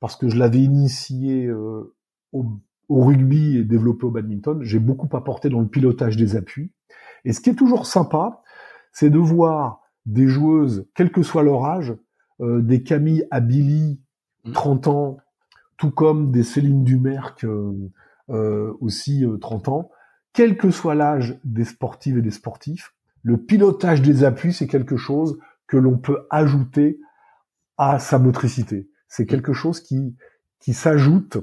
parce 0.00 0.16
que 0.16 0.28
je 0.28 0.38
l'avais 0.38 0.60
initié 0.60 1.46
euh, 1.46 1.94
au, 2.32 2.46
rugby 2.88 3.58
et 3.58 3.64
développé 3.64 4.06
au 4.06 4.10
badminton, 4.10 4.62
j'ai 4.62 4.78
beaucoup 4.78 5.14
apporté 5.16 5.48
dans 5.48 5.60
le 5.60 5.66
pilotage 5.66 6.16
des 6.16 6.36
appuis. 6.36 6.70
Et 7.24 7.32
ce 7.32 7.40
qui 7.40 7.50
est 7.50 7.54
toujours 7.54 7.86
sympa, 7.86 8.42
c'est 8.92 9.10
de 9.10 9.18
voir 9.18 9.80
des 10.06 10.28
joueuses, 10.28 10.86
quel 10.94 11.10
que 11.10 11.22
soit 11.22 11.42
leur 11.42 11.64
âge, 11.64 11.94
euh, 12.40 12.60
des 12.60 12.82
Camille 12.82 13.26
Abili, 13.30 14.00
30 14.52 14.86
mmh. 14.86 14.90
ans, 14.90 15.16
tout 15.76 15.90
comme 15.90 16.30
des 16.30 16.42
Céline 16.42 16.84
Dumerc, 16.84 17.44
euh, 17.44 17.72
aussi 18.28 19.24
30 19.40 19.68
ans, 19.68 19.90
quel 20.32 20.56
que 20.56 20.70
soit 20.70 20.94
l'âge 20.94 21.38
des 21.44 21.64
sportives 21.64 22.18
et 22.18 22.22
des 22.22 22.30
sportifs, 22.30 22.94
le 23.22 23.36
pilotage 23.36 24.02
des 24.02 24.24
appuis, 24.24 24.52
c'est 24.52 24.66
quelque 24.66 24.96
chose 24.96 25.38
que 25.66 25.76
l'on 25.76 25.96
peut 25.96 26.26
ajouter 26.30 26.98
à 27.78 27.98
sa 27.98 28.18
motricité. 28.18 28.88
C'est 29.08 29.26
quelque 29.26 29.52
chose 29.52 29.80
qui, 29.80 30.16
qui 30.60 30.74
s'ajoute 30.74 31.38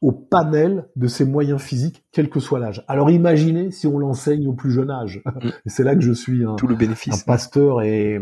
au 0.00 0.12
panel 0.12 0.88
de 0.96 1.06
ses 1.06 1.24
moyens 1.24 1.62
physiques, 1.62 2.04
quel 2.12 2.28
que 2.28 2.38
soit 2.38 2.58
l'âge. 2.58 2.84
Alors 2.88 3.10
imaginez 3.10 3.70
si 3.70 3.86
on 3.86 3.98
l'enseigne 3.98 4.46
au 4.46 4.52
plus 4.52 4.70
jeune 4.70 4.90
âge. 4.90 5.22
Mm. 5.24 5.48
c'est 5.66 5.82
là 5.82 5.94
que 5.94 6.02
je 6.02 6.12
suis 6.12 6.44
un, 6.44 6.56
Tout 6.56 6.66
le 6.66 6.76
bénéfice. 6.76 7.22
un 7.22 7.24
pasteur 7.24 7.80
et, 7.80 8.20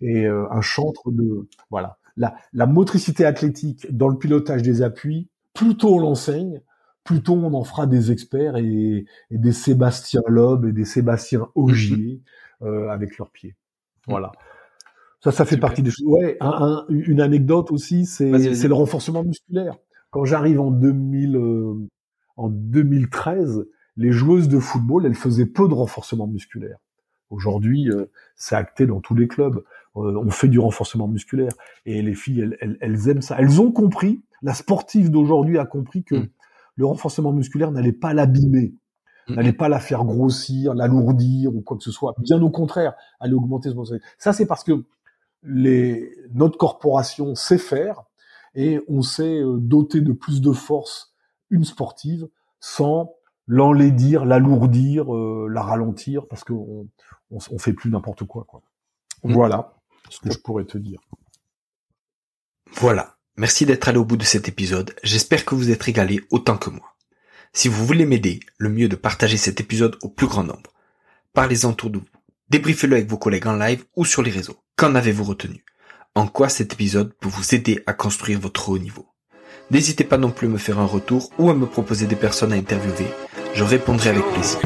et 0.00 0.26
euh, 0.26 0.50
un 0.50 0.60
chantre 0.60 1.12
de... 1.12 1.48
Voilà. 1.70 1.98
La, 2.16 2.34
la 2.52 2.66
motricité 2.66 3.24
athlétique 3.24 3.86
dans 3.96 4.08
le 4.08 4.18
pilotage 4.18 4.62
des 4.62 4.82
appuis, 4.82 5.28
plus 5.54 5.76
tôt 5.76 5.94
on 5.94 6.00
l'enseigne, 6.00 6.62
plus 7.10 7.22
tôt 7.22 7.34
on 7.34 7.54
en 7.54 7.64
fera 7.64 7.88
des 7.88 8.12
experts 8.12 8.56
et, 8.56 9.04
et 9.32 9.38
des 9.38 9.50
Sébastien 9.50 10.22
Loeb 10.28 10.64
et 10.64 10.70
des 10.70 10.84
Sébastien 10.84 11.48
Augier 11.56 12.20
mm-hmm. 12.62 12.66
euh, 12.66 12.88
avec 12.88 13.18
leurs 13.18 13.30
pieds. 13.30 13.56
Voilà. 14.06 14.30
Ça, 15.18 15.32
ça 15.32 15.44
fait 15.44 15.56
partie 15.56 15.82
des 15.82 15.90
choses. 15.90 16.06
Ouais, 16.06 16.36
un, 16.40 16.84
une 16.88 17.20
anecdote 17.20 17.72
aussi, 17.72 18.06
c'est 18.06 18.30
le 18.30 18.72
renforcement 18.74 19.24
musculaire. 19.24 19.76
Quand 20.10 20.24
j'arrive 20.24 20.60
en 20.60 20.70
2000, 20.70 21.34
euh, 21.34 21.74
en 22.36 22.48
2013, 22.48 23.66
les 23.96 24.12
joueuses 24.12 24.48
de 24.48 24.60
football, 24.60 25.04
elles 25.04 25.16
faisaient 25.16 25.46
peu 25.46 25.66
de 25.66 25.74
renforcement 25.74 26.28
musculaire. 26.28 26.78
Aujourd'hui, 27.30 27.90
euh, 27.90 28.06
c'est 28.36 28.54
acté 28.54 28.86
dans 28.86 29.00
tous 29.00 29.16
les 29.16 29.26
clubs. 29.26 29.64
Euh, 29.96 30.16
on 30.16 30.30
fait 30.30 30.48
du 30.48 30.60
renforcement 30.60 31.08
musculaire 31.08 31.52
et 31.86 32.02
les 32.02 32.14
filles, 32.14 32.42
elles, 32.42 32.56
elles, 32.60 32.78
elles 32.80 33.08
aiment 33.08 33.22
ça. 33.22 33.34
Elles 33.36 33.60
ont 33.60 33.72
compris. 33.72 34.20
La 34.42 34.54
sportive 34.54 35.10
d'aujourd'hui 35.10 35.58
a 35.58 35.66
compris 35.66 36.04
que 36.04 36.14
mm. 36.14 36.28
Le 36.76 36.86
renforcement 36.86 37.32
musculaire 37.32 37.70
n'allait 37.70 37.92
pas 37.92 38.14
l'abîmer 38.14 38.74
n'allait 39.28 39.52
pas 39.52 39.68
la 39.68 39.80
faire 39.80 40.04
grossir, 40.04 40.74
l'alourdir 40.74 41.54
ou 41.54 41.60
quoi 41.60 41.76
que 41.76 41.84
ce 41.84 41.90
soit. 41.90 42.14
Bien 42.18 42.40
au 42.42 42.50
contraire, 42.50 42.94
allait 43.20 43.34
augmenter 43.34 43.70
son 43.70 43.84
Ça, 44.18 44.32
c'est 44.32 44.46
parce 44.46 44.64
que 44.64 44.84
les, 45.42 46.12
notre 46.32 46.58
corporation 46.58 47.34
sait 47.34 47.58
faire 47.58 48.02
et 48.54 48.80
on 48.88 49.02
sait 49.02 49.40
euh, 49.40 49.58
doter 49.58 50.00
de 50.00 50.12
plus 50.12 50.40
de 50.40 50.52
force 50.52 51.14
une 51.50 51.64
sportive 51.64 52.28
sans 52.60 53.14
l'enlaidir, 53.46 54.24
l'alourdir, 54.24 55.14
euh, 55.14 55.48
la 55.50 55.62
ralentir, 55.62 56.26
parce 56.28 56.44
qu'on 56.44 56.88
on, 57.30 57.38
on, 57.50 57.58
fait 57.58 57.72
plus 57.72 57.90
n'importe 57.90 58.24
quoi, 58.24 58.44
quoi. 58.44 58.62
Mm. 59.24 59.32
Voilà 59.32 59.74
ce 60.08 60.20
que 60.20 60.30
je 60.30 60.38
pourrais 60.38 60.64
te 60.64 60.78
dire. 60.78 61.00
Voilà. 62.72 63.16
Merci 63.36 63.66
d'être 63.66 63.88
allé 63.88 63.98
au 63.98 64.04
bout 64.04 64.16
de 64.16 64.24
cet 64.24 64.48
épisode. 64.48 64.94
J'espère 65.02 65.44
que 65.44 65.54
vous 65.54 65.70
êtes 65.70 65.82
régalé 65.82 66.20
autant 66.30 66.56
que 66.56 66.70
moi. 66.70 66.96
Si 67.52 67.68
vous 67.68 67.86
voulez 67.86 68.06
m'aider, 68.06 68.40
le 68.58 68.68
mieux 68.68 68.84
est 68.84 68.88
de 68.88 68.96
partager 68.96 69.36
cet 69.36 69.60
épisode 69.60 69.96
au 70.02 70.08
plus 70.08 70.26
grand 70.26 70.44
nombre. 70.44 70.72
Parlez-en 71.32 71.70
autour 71.70 71.90
de 71.90 71.98
vous. 71.98 72.04
Débriefez-le 72.48 72.96
avec 72.96 73.08
vos 73.08 73.18
collègues 73.18 73.46
en 73.46 73.56
live 73.56 73.84
ou 73.96 74.04
sur 74.04 74.22
les 74.22 74.30
réseaux. 74.30 74.56
Qu'en 74.76 74.94
avez-vous 74.94 75.24
retenu? 75.24 75.64
En 76.14 76.26
quoi 76.26 76.48
cet 76.48 76.72
épisode 76.72 77.14
peut 77.20 77.28
vous 77.28 77.54
aider 77.54 77.82
à 77.86 77.92
construire 77.92 78.40
votre 78.40 78.68
haut 78.68 78.78
niveau? 78.78 79.06
N'hésitez 79.70 80.04
pas 80.04 80.18
non 80.18 80.32
plus 80.32 80.48
à 80.48 80.50
me 80.50 80.58
faire 80.58 80.80
un 80.80 80.86
retour 80.86 81.30
ou 81.38 81.50
à 81.50 81.54
me 81.54 81.66
proposer 81.66 82.06
des 82.06 82.16
personnes 82.16 82.52
à 82.52 82.56
interviewer. 82.56 83.06
Je 83.54 83.62
répondrai 83.62 84.10
avec 84.10 84.24
plaisir. 84.32 84.60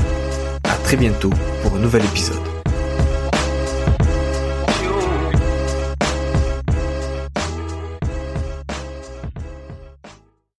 À 0.65 0.77
très 0.77 0.97
bientôt 0.97 1.31
pour 1.63 1.75
un 1.75 1.81
nouvel 1.81 2.05
épisode. 2.05 2.44